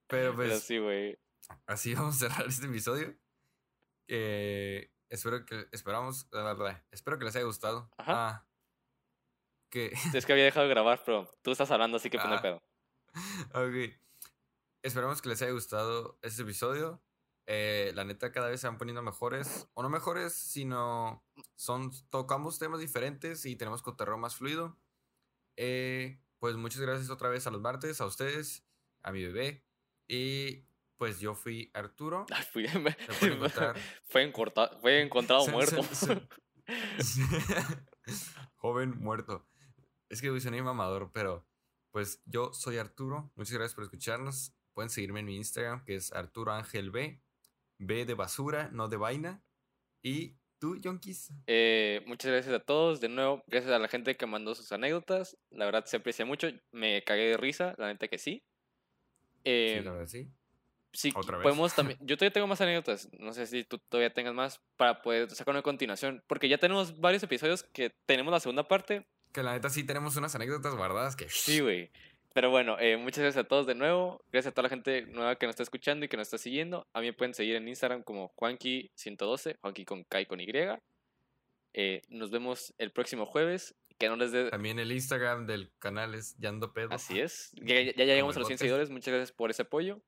Pero 0.09 0.35
pues, 0.35 0.63
sí, 0.63 0.79
güey. 0.79 1.19
así 1.67 1.95
vamos 1.95 2.17
a 2.17 2.29
cerrar 2.29 2.47
este 2.49 2.67
episodio. 2.67 3.15
Eh, 4.09 4.91
espero 5.09 5.45
que, 5.45 5.67
esperamos, 5.73 6.27
la 6.33 6.43
verdad, 6.55 6.83
espero 6.91 7.19
que 7.19 7.25
les 7.25 7.37
haya 7.37 7.45
gustado. 7.47 7.91
Ajá. 7.97 8.13
Ah, 8.29 8.47
que, 9.71 9.93
Es 10.15 10.27
que 10.27 10.33
había 10.33 10.45
dejado 10.45 10.67
de 10.67 10.75
grabar, 10.75 11.03
pero 11.05 11.33
tú 11.43 11.51
estás 11.53 11.71
hablando, 11.71 11.97
así 11.97 12.11
que 12.11 12.19
hay 12.19 12.25
Ah. 12.27 12.43
pedo. 12.43 12.63
ok. 13.55 13.93
Esperamos 14.83 15.23
que 15.23 15.29
les 15.29 15.41
haya 15.43 15.53
gustado 15.53 16.19
este 16.23 16.43
episodio. 16.43 17.01
Eh, 17.47 17.93
la 17.95 18.05
neta, 18.05 18.31
cada 18.33 18.49
vez 18.49 18.61
se 18.61 18.69
van 18.69 18.79
poniendo 18.79 19.03
mejores, 19.03 19.69
o 19.75 19.83
no 19.83 19.89
mejores, 19.91 20.33
sino 20.35 21.25
son 21.57 21.91
tocamos 22.11 22.59
temas 22.59 22.79
diferentes 22.81 23.45
y 23.47 23.57
tenemos 23.57 23.83
cotorreo 23.83 24.17
más 24.19 24.37
fluido. 24.37 24.79
Eh, 25.57 26.21
pues 26.39 26.57
muchas 26.57 26.81
gracias 26.81 27.11
otra 27.11 27.29
vez 27.29 27.47
a 27.47 27.51
los 27.51 27.61
martes, 27.61 28.01
a 28.01 28.07
ustedes, 28.07 28.65
a 29.03 29.13
mi 29.13 29.23
bebé. 29.25 29.65
Y 30.09 30.67
pues 30.97 31.19
yo 31.21 31.35
fui 31.35 31.71
Arturo. 31.75 32.27
Ay, 32.33 32.45
fui- 32.45 32.67
Me 32.81 32.93
fue, 34.09 34.25
encorta- 34.25 34.79
fue 34.81 35.01
encontrado 35.03 35.45
Se- 35.45 35.51
muerto. 35.51 35.83
se- 35.83 36.29
Joven 38.57 38.99
muerto. 38.99 39.47
Es 40.09 40.21
que 40.21 40.41
soy 40.41 40.63
mamador, 40.63 41.11
pero 41.13 41.47
pues 41.91 42.23
yo 42.27 42.53
soy 42.53 42.79
Arturo. 42.79 43.33
Muchas 43.35 43.55
gracias 43.55 43.75
por 43.75 43.85
escucharnos. 43.85 44.55
Pueden 44.75 44.91
seguirme 44.91 45.21
en 45.21 45.27
mi 45.27 45.37
Instagram, 45.37 45.85
que 45.85 45.97
es 45.97 46.13
Arturo 46.13 46.53
Ángel 46.53 46.91
B. 46.91 47.21
B 47.83 48.05
de 48.05 48.15
basura, 48.15 48.69
no 48.73 48.89
de 48.89 48.97
vaina. 48.97 49.43
Y 50.03 50.37
tú, 50.59 50.77
Yonkis. 50.77 51.31
Eh, 51.47 52.03
muchas 52.07 52.31
gracias 52.31 52.55
a 52.55 52.61
todos. 52.61 53.01
De 53.01 53.09
nuevo, 53.09 53.43
gracias 53.47 53.73
a 53.73 53.79
la 53.79 53.89
gente 53.89 54.17
que 54.17 54.27
mandó 54.27 54.55
sus 54.55 54.71
anécdotas. 54.73 55.37
La 55.51 55.65
verdad 55.65 55.85
se 55.87 55.97
aprecia 55.97 56.25
mucho. 56.25 56.49
Me 56.71 57.03
cagué 57.05 57.31
de 57.31 57.37
risa, 57.37 57.75
la 57.79 57.89
neta 57.89 58.09
que 58.09 58.19
sí. 58.19 58.43
Sí, 58.45 59.41
Eh, 59.45 59.83
la 59.85 59.91
verdad, 59.93 60.07
sí. 60.07 60.29
sí, 60.93 61.13
otra 61.17 61.39
vez. 61.39 61.43
podemos 61.43 61.75
también. 61.75 61.99
Yo 62.07 62.17
todavía 62.17 62.33
tengo 62.33 62.47
más 62.47 62.61
anécdotas. 62.61 63.09
No 63.19 63.33
sé 63.33 63.47
si 63.47 63.65
tú 63.65 63.79
todavía 63.79 64.13
tengas 64.13 64.35
más 64.35 64.61
para 64.77 65.03
poder 65.03 65.31
sacar 65.31 65.53
una 65.55 65.63
continuación. 65.63 66.23
Porque 66.27 66.49
ya 66.49 66.59
tenemos 66.59 66.99
varios 67.01 67.23
episodios 67.23 67.63
que 67.65 67.91
tenemos 68.07 68.33
la 68.33 68.41
segunda 68.41 68.67
parte. 68.69 69.07
Que 69.33 69.43
la 69.43 69.53
neta 69.55 69.71
sí 69.71 69.83
tenemos 69.85 70.17
unas 70.17 70.35
anécdotas 70.35 70.75
guardadas 70.75 71.17
que... 71.17 71.29
Sí, 71.29 71.61
güey. 71.61 71.91
Pero 72.35 72.51
bueno, 72.51 72.77
eh, 72.79 72.97
muchas 72.97 73.23
gracias 73.23 73.45
a 73.45 73.49
todos 73.49 73.67
de 73.67 73.75
nuevo. 73.75 74.25
Gracias 74.33 74.53
a 74.53 74.55
toda 74.55 74.65
la 74.65 74.69
gente 74.71 75.03
nueva 75.07 75.37
que 75.37 75.47
nos 75.47 75.53
está 75.55 75.63
escuchando 75.63 76.05
y 76.05 76.09
que 76.09 76.17
nos 76.17 76.27
está 76.29 76.39
siguiendo. 76.39 76.87
A 76.95 77.01
mí 77.01 77.07
me 77.07 77.13
pueden 77.13 77.35
seguir 77.35 77.57
en 77.57 77.69
Instagram 77.69 78.03
como 78.03 78.33
Juanqui112, 78.37 79.59
Juanqui 79.61 79.85
con 79.85 80.05
K 80.05 80.21
y 80.23 80.27
con 80.27 80.41
Y. 80.41 80.47
Eh, 81.75 82.03
nos 82.09 82.31
vemos 82.31 82.75
el 82.79 82.91
próximo 82.93 83.27
jueves. 83.27 83.75
Que 83.99 84.09
no 84.09 84.17
les 84.17 84.33
dé. 84.33 84.51
También 84.51 84.79
el 84.79 84.91
Instagram 84.91 85.47
del 85.47 85.71
canal 85.79 86.15
es 86.15 86.37
Yando 86.39 86.73
Pedo. 86.73 86.89
Así 86.93 87.21
es. 87.21 87.53
Ya, 87.53 87.81
ya- 87.81 87.93
ya 87.93 88.05
llegamos 88.05 88.35
a 88.37 88.41
los 88.41 88.49
100 88.49 88.57
podcast. 88.57 88.59
seguidores. 88.61 88.91
Muchas 88.91 89.15
gracias 89.15 89.33
por 89.33 89.51
ese 89.51 89.63
apoyo. 89.63 90.03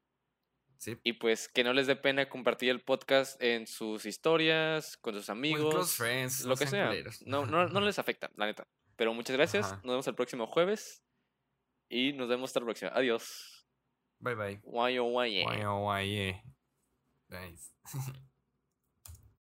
Sí. 0.78 0.96
Y 1.04 1.12
pues 1.14 1.48
que 1.48 1.62
no 1.62 1.72
les 1.72 1.86
dé 1.86 1.94
pena 1.94 2.28
compartir 2.28 2.70
el 2.70 2.80
podcast 2.82 3.40
en 3.40 3.66
sus 3.66 4.04
historias, 4.06 4.96
con 4.96 5.14
sus 5.14 5.30
amigos, 5.30 5.72
close 5.74 5.96
friends, 5.96 6.44
lo 6.44 6.56
que 6.56 6.66
sea. 6.66 6.90
No, 7.24 7.46
no, 7.46 7.68
no 7.68 7.80
les 7.80 7.98
afecta, 7.98 8.30
la 8.36 8.46
neta. 8.46 8.66
Pero 8.96 9.14
muchas 9.14 9.36
gracias. 9.36 9.66
Ajá. 9.66 9.76
Nos 9.76 9.92
vemos 9.92 10.06
el 10.08 10.14
próximo 10.16 10.46
jueves. 10.48 11.03
Y 11.88 12.12
nos 12.12 12.28
vemos 12.28 12.50
hasta 12.50 12.60
la 12.60 12.66
próxima. 12.66 12.90
Adiós. 12.94 13.66
Bye 14.18 14.34
bye. 14.34 14.60
Guayo, 14.62 15.04
guaye. 15.04 15.42
Guay, 15.44 15.62
guay, 15.64 16.18
eh. 16.18 16.42
Nice. 17.28 17.74